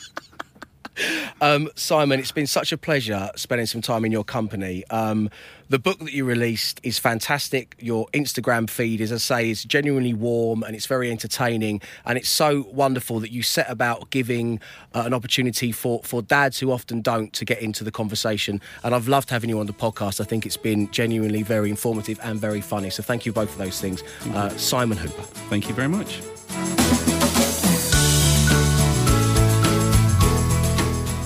Um, 1.41 1.69
Simon, 1.77 2.19
it's 2.19 2.33
been 2.33 2.47
such 2.47 2.73
a 2.73 2.79
pleasure 2.79 3.31
spending 3.37 3.67
some 3.67 3.81
time 3.81 4.05
in 4.05 4.13
your 4.13 4.25
company. 4.25 4.85
Um, 4.91 5.31
the 5.69 5.79
book 5.79 5.99
that 5.99 6.13
you 6.13 6.25
released 6.25 6.81
is 6.83 6.99
fantastic. 6.99 7.77
Your 7.79 8.07
Instagram 8.15 8.71
feed, 8.71 9.01
as 9.01 9.13
I 9.13 9.19
say, 9.19 9.51
is 9.51 9.65
genuinely 9.65 10.15
warm 10.15 10.63
and 10.63 10.75
it's 10.75 10.87
very 10.87 11.11
entertaining. 11.11 11.83
And 12.07 12.17
it's 12.17 12.29
so 12.29 12.67
wonderful 12.73 13.21
that 13.21 13.31
you 13.31 13.43
set 13.43 13.71
about 13.71 14.11
giving 14.11 14.61
uh, 14.95 15.03
an 15.05 15.13
opportunity 15.13 15.73
for, 15.73 16.01
for 16.05 16.23
dads 16.23 16.59
who 16.59 16.73
often 16.73 17.03
don't 17.03 17.33
to 17.35 17.45
get 17.45 17.61
into 17.61 17.85
the 17.85 17.91
conversation. 17.91 18.61
And 18.83 18.95
I've 18.95 19.09
loved 19.09 19.29
having 19.31 19.51
you 19.51 19.61
on 19.61 19.67
the 19.67 19.75
podcast. 19.75 20.21
I 20.21 20.25
think 20.25 20.47
it's 20.47 20.57
been 20.57 20.91
genuinely 20.91 21.43
very 21.43 21.69
informative 21.69 22.19
and 22.23 22.41
very 22.41 22.63
funny. 22.63 22.89
So 22.89 23.03
thank 23.03 23.27
you 23.27 23.33
both 23.33 23.51
for 23.51 23.59
those 23.59 23.81
things. 23.81 24.03
Uh, 24.33 24.49
Simon 24.51 24.97
Hooper. 24.97 25.23
thank 25.51 25.69
you 25.69 25.75
very 25.75 25.89
much. 25.89 26.21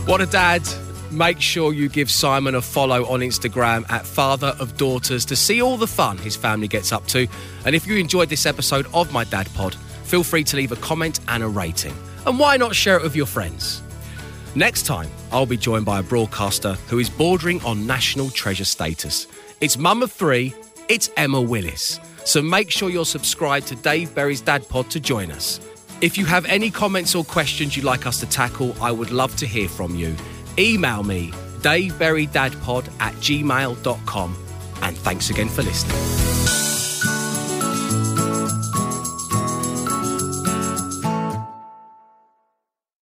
What 0.05 0.21
a 0.21 0.27
dad. 0.27 0.63
Make 1.13 1.43
sure 1.43 1.75
you 1.75 1.91
give 1.91 2.11
Simon 2.11 2.55
a 2.55 2.63
follow 2.63 3.05
on 3.05 3.21
Instagram 3.21 3.85
at 3.91 4.07
Father 4.07 4.57
of 4.59 4.79
Daughters 4.79 5.27
to 5.27 5.37
see 5.37 5.61
all 5.61 5.77
the 5.77 5.87
fun 5.87 6.17
his 6.17 6.37
family 6.37 6.67
gets 6.67 6.91
up 6.91 7.07
to. 7.09 7.29
And 7.67 7.77
if 7.77 7.87
you 7.87 7.99
enjoyed 7.99 8.31
this 8.31 8.47
episode 8.47 8.87
of 8.95 9.13
My 9.13 9.25
Dad 9.25 9.47
Pod, 9.53 9.75
feel 10.05 10.25
free 10.25 10.43
to 10.45 10.57
leave 10.57 10.73
a 10.73 10.77
comment 10.77 11.21
and 11.29 11.43
a 11.43 11.49
rating. 11.49 11.95
And 12.25 12.39
why 12.39 12.57
not 12.57 12.75
share 12.75 12.97
it 12.97 13.03
with 13.03 13.15
your 13.15 13.27
friends? 13.27 13.83
Next 14.55 14.87
time, 14.87 15.11
I'll 15.31 15.45
be 15.45 15.59
joined 15.59 15.85
by 15.85 16.01
a 16.01 16.03
broadcaster 16.03 16.79
who 16.89 16.99
is 16.99 17.11
bordering 17.11 17.63
on 17.63 17.87
national 17.87 18.31
treasure 18.31 18.65
status. 18.65 19.27
It's 19.61 19.77
mum 19.77 20.03
of 20.03 20.11
three, 20.11 20.55
it's 20.89 21.11
Emma 21.19 21.43
Willis. 21.43 22.01
So 22.25 22.41
make 22.41 22.71
sure 22.71 22.89
you're 22.89 23.05
subscribed 23.05 23.67
to 23.67 23.77
Dave 23.77 24.15
Berry's 24.15 24.41
Dad 24.41 24.67
Pod 24.67 24.91
to 24.93 25.01
join 25.01 25.31
us. 25.31 25.61
If 26.01 26.17
you 26.17 26.25
have 26.25 26.47
any 26.47 26.71
comments 26.71 27.15
or 27.15 27.23
questions 27.23 27.77
you'd 27.77 27.85
like 27.85 28.07
us 28.07 28.19
to 28.21 28.27
tackle, 28.27 28.75
I 28.81 28.93
would 28.93 29.11
love 29.11 29.37
to 29.37 29.47
hear 29.47 29.69
from 29.69 29.95
you. 29.95 30.17
Email 30.59 31.03
me, 31.03 31.31
daveberrydadpod 31.61 32.89
at 33.01 33.15
gmail.com. 33.15 34.37
And 34.83 34.97
thanks 34.99 35.31
again 35.31 35.49
for 35.49 35.63
listening. 35.63 36.62